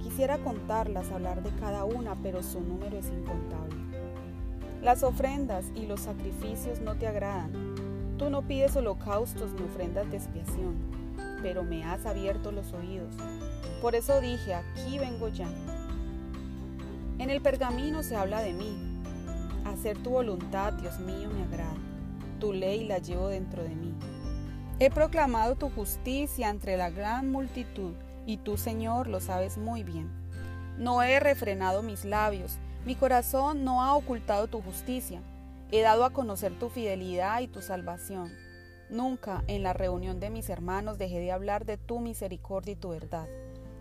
Quisiera 0.03 0.39
contarlas, 0.39 1.11
hablar 1.11 1.43
de 1.43 1.51
cada 1.61 1.85
una, 1.85 2.15
pero 2.23 2.43
su 2.43 2.61
número 2.61 2.98
es 2.98 3.07
incontable. 3.07 3.76
Las 4.87 5.03
ofrendas 5.03 5.65
y 5.75 5.85
los 5.85 6.03
sacrificios 6.03 6.79
no 6.79 6.95
te 6.95 7.09
agradan. 7.09 7.51
Tú 8.19 8.31
no 8.31 8.43
pides 8.43 8.77
holocaustos 8.77 9.53
ni 9.55 9.63
ofrendas 9.63 10.09
de 10.13 10.17
expiación, 10.17 10.77
pero 11.43 11.65
me 11.65 11.83
has 11.83 12.07
abierto 12.07 12.53
los 12.53 12.73
oídos. 12.73 13.13
Por 13.83 13.97
eso 13.97 14.21
dije, 14.21 14.55
aquí 14.55 15.01
vengo 15.01 15.27
ya. 15.27 15.49
En 17.19 17.31
el 17.31 17.43
pergamino 17.43 18.05
se 18.05 18.15
habla 18.15 18.43
de 18.43 18.53
mí. 18.53 19.03
Hacer 19.65 20.01
tu 20.05 20.11
voluntad, 20.11 20.75
Dios 20.75 21.01
mío, 21.01 21.31
me 21.35 21.43
agrada. 21.43 21.75
Tu 22.39 22.53
ley 22.53 22.87
la 22.87 22.99
llevo 22.99 23.27
dentro 23.27 23.65
de 23.65 23.75
mí. 23.75 23.93
He 24.79 24.89
proclamado 24.93 25.57
tu 25.57 25.69
justicia 25.69 26.49
entre 26.49 26.77
la 26.77 26.91
gran 26.91 27.33
multitud, 27.33 27.95
y 28.25 28.37
tú, 28.37 28.57
Señor, 28.57 29.09
lo 29.09 29.19
sabes 29.19 29.59
muy 29.59 29.83
bien. 29.83 30.09
No 30.79 31.03
he 31.03 31.19
refrenado 31.19 31.83
mis 31.83 32.05
labios, 32.05 32.61
mi 32.87 32.95
corazón 32.95 33.65
no 33.65 33.83
ha 33.83 33.97
ocultado 33.97 34.47
tu 34.47 34.63
justicia. 34.63 35.21
He 35.73 35.81
dado 35.81 36.05
a 36.05 36.13
conocer 36.13 36.57
tu 36.57 36.69
fidelidad 36.69 37.41
y 37.41 37.49
tu 37.49 37.61
salvación. 37.61 38.33
Nunca 38.91 39.43
en 39.49 39.65
la 39.65 39.73
reunión 39.73 40.21
de 40.21 40.31
mis 40.31 40.49
hermanos 40.49 40.97
dejé 40.97 41.19
de 41.19 41.33
hablar 41.33 41.67
de 41.67 41.79
tu 41.79 41.99
misericordia 41.99 42.75
y 42.75 42.77
tu 42.77 42.91
verdad. 42.91 43.27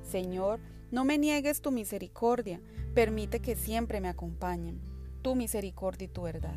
Señor, 0.02 0.60
no 0.90 1.06
me 1.06 1.20
niegues 1.20 1.62
tu 1.62 1.72
misericordia, 1.72 2.60
permite 2.96 3.42
que 3.42 3.56
siempre 3.56 4.02
me 4.02 4.10
acompañen, 4.10 4.82
tu 5.22 5.36
misericordia 5.36 6.06
y 6.06 6.08
tu 6.08 6.24
verdad. 6.24 6.56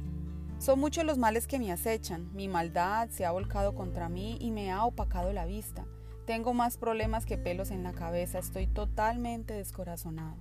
Son 0.58 0.80
muchos 0.80 1.04
los 1.04 1.18
males 1.18 1.46
que 1.46 1.58
me 1.58 1.70
acechan, 1.70 2.34
mi 2.34 2.48
maldad 2.48 3.10
se 3.10 3.26
ha 3.26 3.30
volcado 3.30 3.74
contra 3.74 4.08
mí 4.08 4.38
y 4.40 4.52
me 4.52 4.72
ha 4.72 4.86
opacado 4.86 5.34
la 5.34 5.44
vista. 5.44 5.84
Tengo 6.24 6.54
más 6.54 6.78
problemas 6.78 7.26
que 7.26 7.36
pelos 7.36 7.70
en 7.70 7.82
la 7.82 7.92
cabeza, 7.92 8.38
estoy 8.38 8.66
totalmente 8.66 9.52
descorazonado. 9.52 10.36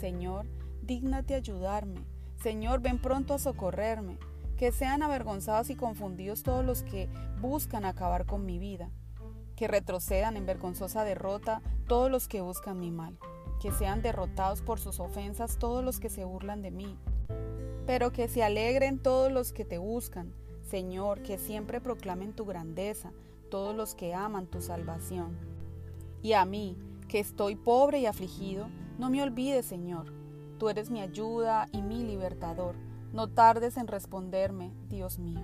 Señor, 0.00 0.46
dígnate 0.90 1.36
ayudarme. 1.36 2.04
Señor, 2.42 2.80
ven 2.80 3.00
pronto 3.00 3.34
a 3.34 3.38
socorrerme. 3.38 4.18
Que 4.58 4.72
sean 4.72 5.04
avergonzados 5.04 5.70
y 5.70 5.76
confundidos 5.76 6.42
todos 6.42 6.64
los 6.64 6.82
que 6.82 7.08
buscan 7.40 7.84
acabar 7.84 8.26
con 8.26 8.44
mi 8.44 8.58
vida 8.58 8.90
que 9.54 9.68
retrocedan 9.68 10.38
en 10.38 10.46
vergonzosa 10.46 11.04
derrota 11.04 11.60
todos 11.86 12.10
los 12.10 12.28
que 12.28 12.40
buscan 12.40 12.80
mi 12.80 12.90
mal, 12.90 13.18
que 13.60 13.70
sean 13.72 14.00
derrotados 14.00 14.62
por 14.62 14.80
sus 14.80 15.00
ofensas 15.00 15.58
todos 15.58 15.84
los 15.84 16.00
que 16.00 16.08
se 16.08 16.24
burlan 16.24 16.62
de 16.62 16.70
mí, 16.70 16.96
pero 17.86 18.10
que 18.10 18.26
se 18.26 18.42
alegren 18.42 18.98
todos 18.98 19.30
los 19.30 19.52
que 19.52 19.66
te 19.66 19.76
buscan, 19.76 20.32
Señor, 20.62 21.22
que 21.22 21.36
siempre 21.36 21.82
proclamen 21.82 22.32
tu 22.32 22.46
grandeza 22.46 23.12
todos 23.50 23.76
los 23.76 23.94
que 23.94 24.14
aman 24.14 24.46
tu 24.46 24.62
salvación. 24.62 25.36
Y 26.22 26.32
a 26.32 26.46
mí, 26.46 26.78
que 27.06 27.20
estoy 27.20 27.54
pobre 27.54 28.00
y 28.00 28.06
afligido, 28.06 28.66
no 28.98 29.10
me 29.10 29.22
olvides, 29.22 29.66
Señor. 29.66 30.19
Tú 30.60 30.68
eres 30.68 30.90
mi 30.90 31.00
ayuda 31.00 31.68
y 31.72 31.80
mi 31.80 32.04
libertador. 32.04 32.74
No 33.14 33.28
tardes 33.28 33.78
en 33.78 33.86
responderme, 33.86 34.74
Dios 34.90 35.18
mío. 35.18 35.40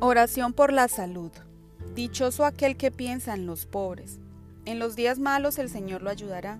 Oración 0.00 0.54
por 0.54 0.72
la 0.72 0.88
salud. 0.88 1.32
Dichoso 1.94 2.46
aquel 2.46 2.78
que 2.78 2.90
piensa 2.90 3.34
en 3.34 3.44
los 3.44 3.66
pobres. 3.66 4.18
En 4.64 4.78
los 4.78 4.96
días 4.96 5.18
malos 5.18 5.58
el 5.58 5.68
Señor 5.68 6.00
lo 6.00 6.08
ayudará. 6.08 6.58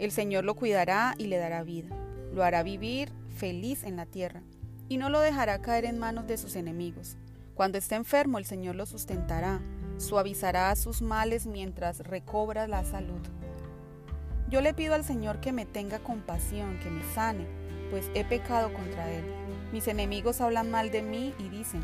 El 0.00 0.10
Señor 0.10 0.42
lo 0.42 0.56
cuidará 0.56 1.14
y 1.16 1.28
le 1.28 1.36
dará 1.36 1.62
vida. 1.62 1.94
Lo 2.34 2.42
hará 2.42 2.64
vivir 2.64 3.12
feliz 3.36 3.84
en 3.84 3.94
la 3.94 4.06
tierra 4.06 4.42
y 4.88 4.96
no 4.96 5.10
lo 5.10 5.20
dejará 5.20 5.62
caer 5.62 5.84
en 5.84 6.00
manos 6.00 6.26
de 6.26 6.38
sus 6.38 6.56
enemigos. 6.56 7.16
Cuando 7.56 7.78
esté 7.78 7.94
enfermo 7.94 8.36
el 8.36 8.44
Señor 8.44 8.74
lo 8.74 8.84
sustentará, 8.84 9.62
suavizará 9.96 10.76
sus 10.76 11.00
males 11.00 11.46
mientras 11.46 12.00
recobra 12.00 12.68
la 12.68 12.84
salud. 12.84 13.22
Yo 14.50 14.60
le 14.60 14.74
pido 14.74 14.94
al 14.94 15.04
Señor 15.04 15.40
que 15.40 15.52
me 15.52 15.64
tenga 15.64 15.98
compasión, 15.98 16.78
que 16.80 16.90
me 16.90 17.02
sane, 17.14 17.46
pues 17.90 18.10
he 18.14 18.26
pecado 18.26 18.70
contra 18.74 19.10
Él. 19.10 19.24
Mis 19.72 19.88
enemigos 19.88 20.42
hablan 20.42 20.70
mal 20.70 20.90
de 20.90 21.00
mí 21.00 21.32
y 21.38 21.48
dicen, 21.48 21.80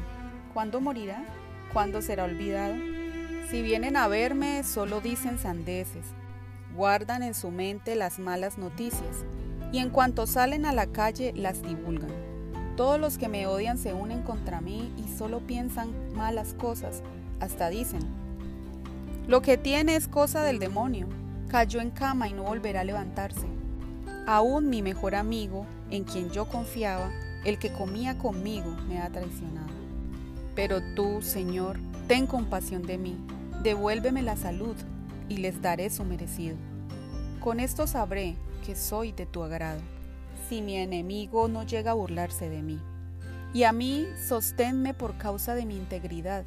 ¿Cuándo 0.53 0.83
morirá? 0.83 1.25
¿Cuándo 1.73 2.03
será 2.03 2.25
olvidado? 2.25 2.75
Si 3.51 3.63
vienen 3.63 3.97
a 3.97 4.09
verme, 4.09 4.65
solo 4.65 5.01
dicen 5.01 5.39
sandeces, 5.39 6.05
guardan 6.77 7.23
en 7.23 7.33
su 7.33 7.51
mente 7.51 7.97
las 7.97 8.19
malas 8.19 8.59
noticias, 8.59 9.25
y 9.73 9.79
en 9.79 9.89
cuanto 9.89 10.27
salen 10.27 10.67
a 10.67 10.75
la 10.75 10.87
calle 10.87 11.33
las 11.35 11.63
divulgan. 11.63 12.32
Todos 12.77 12.99
los 12.99 13.19
que 13.19 13.29
me 13.29 13.47
odian 13.47 13.79
se 13.79 13.93
unen 13.93 14.23
contra 14.23 14.61
mí 14.61 14.91
y 14.97 15.17
solo 15.17 15.41
piensan 15.41 15.91
malas 16.15 16.55
cosas, 16.55 17.03
hasta 17.41 17.69
dicen, 17.69 18.01
lo 19.29 19.41
que 19.41 19.57
tiene 19.57 19.95
es 19.95 20.09
cosa 20.09 20.43
del 20.43 20.59
demonio, 20.59 21.07
cayó 21.49 21.81
en 21.81 21.91
cama 21.91 22.29
y 22.29 22.33
no 22.33 22.43
volverá 22.43 22.81
a 22.81 22.85
levantarse. 22.85 23.47
Aún 24.27 24.69
mi 24.71 24.83
mejor 24.83 25.15
amigo, 25.15 25.67
en 25.91 26.05
quien 26.05 26.31
yo 26.31 26.47
confiaba, 26.47 27.11
el 27.45 27.59
que 27.59 27.73
comía 27.73 28.19
conmigo, 28.19 28.77
me 28.89 29.01
ha 29.01 29.11
traicionado. 29.11 29.69
Pero 30.55 30.81
tú, 30.95 31.23
Señor, 31.23 31.79
ten 32.09 32.27
compasión 32.27 32.83
de 32.83 32.99
mí, 32.99 33.17
devuélveme 33.63 34.23
la 34.23 34.37
salud 34.37 34.77
y 35.29 35.37
les 35.39 35.61
daré 35.63 35.91
su 35.91 36.05
merecido. 36.05 36.57
Con 37.41 37.61
esto 37.61 37.87
sabré 37.87 38.37
que 38.65 38.77
soy 38.77 39.13
de 39.13 39.27
tu 39.27 39.43
agrado, 39.43 39.81
si 40.49 40.63
mi 40.63 40.77
enemigo 40.77 41.49
no 41.49 41.65
llega 41.65 41.93
a 41.93 41.95
burlarse 41.95 42.49
de 42.49 42.63
mí. 42.63 42.81
Y 43.55 43.65
a 43.65 43.73
mí 43.73 44.07
sosténme 44.29 44.95
por 44.95 45.19
causa 45.19 45.55
de 45.55 45.67
mi 45.67 45.77
integridad, 45.77 46.45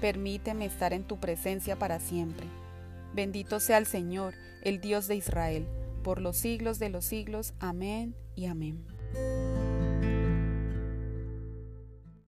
permíteme 0.00 0.66
estar 0.66 0.92
en 0.92 1.04
tu 1.04 1.18
presencia 1.18 1.76
para 1.76 1.98
siempre. 1.98 2.46
Bendito 3.14 3.60
sea 3.60 3.78
el 3.78 3.86
Señor, 3.86 4.34
el 4.62 4.80
Dios 4.80 5.08
de 5.08 5.16
Israel, 5.16 5.66
por 6.02 6.20
los 6.20 6.36
siglos 6.36 6.78
de 6.78 6.90
los 6.90 7.04
siglos. 7.04 7.54
Amén 7.58 8.14
y 8.36 8.46
amén. 8.46 8.84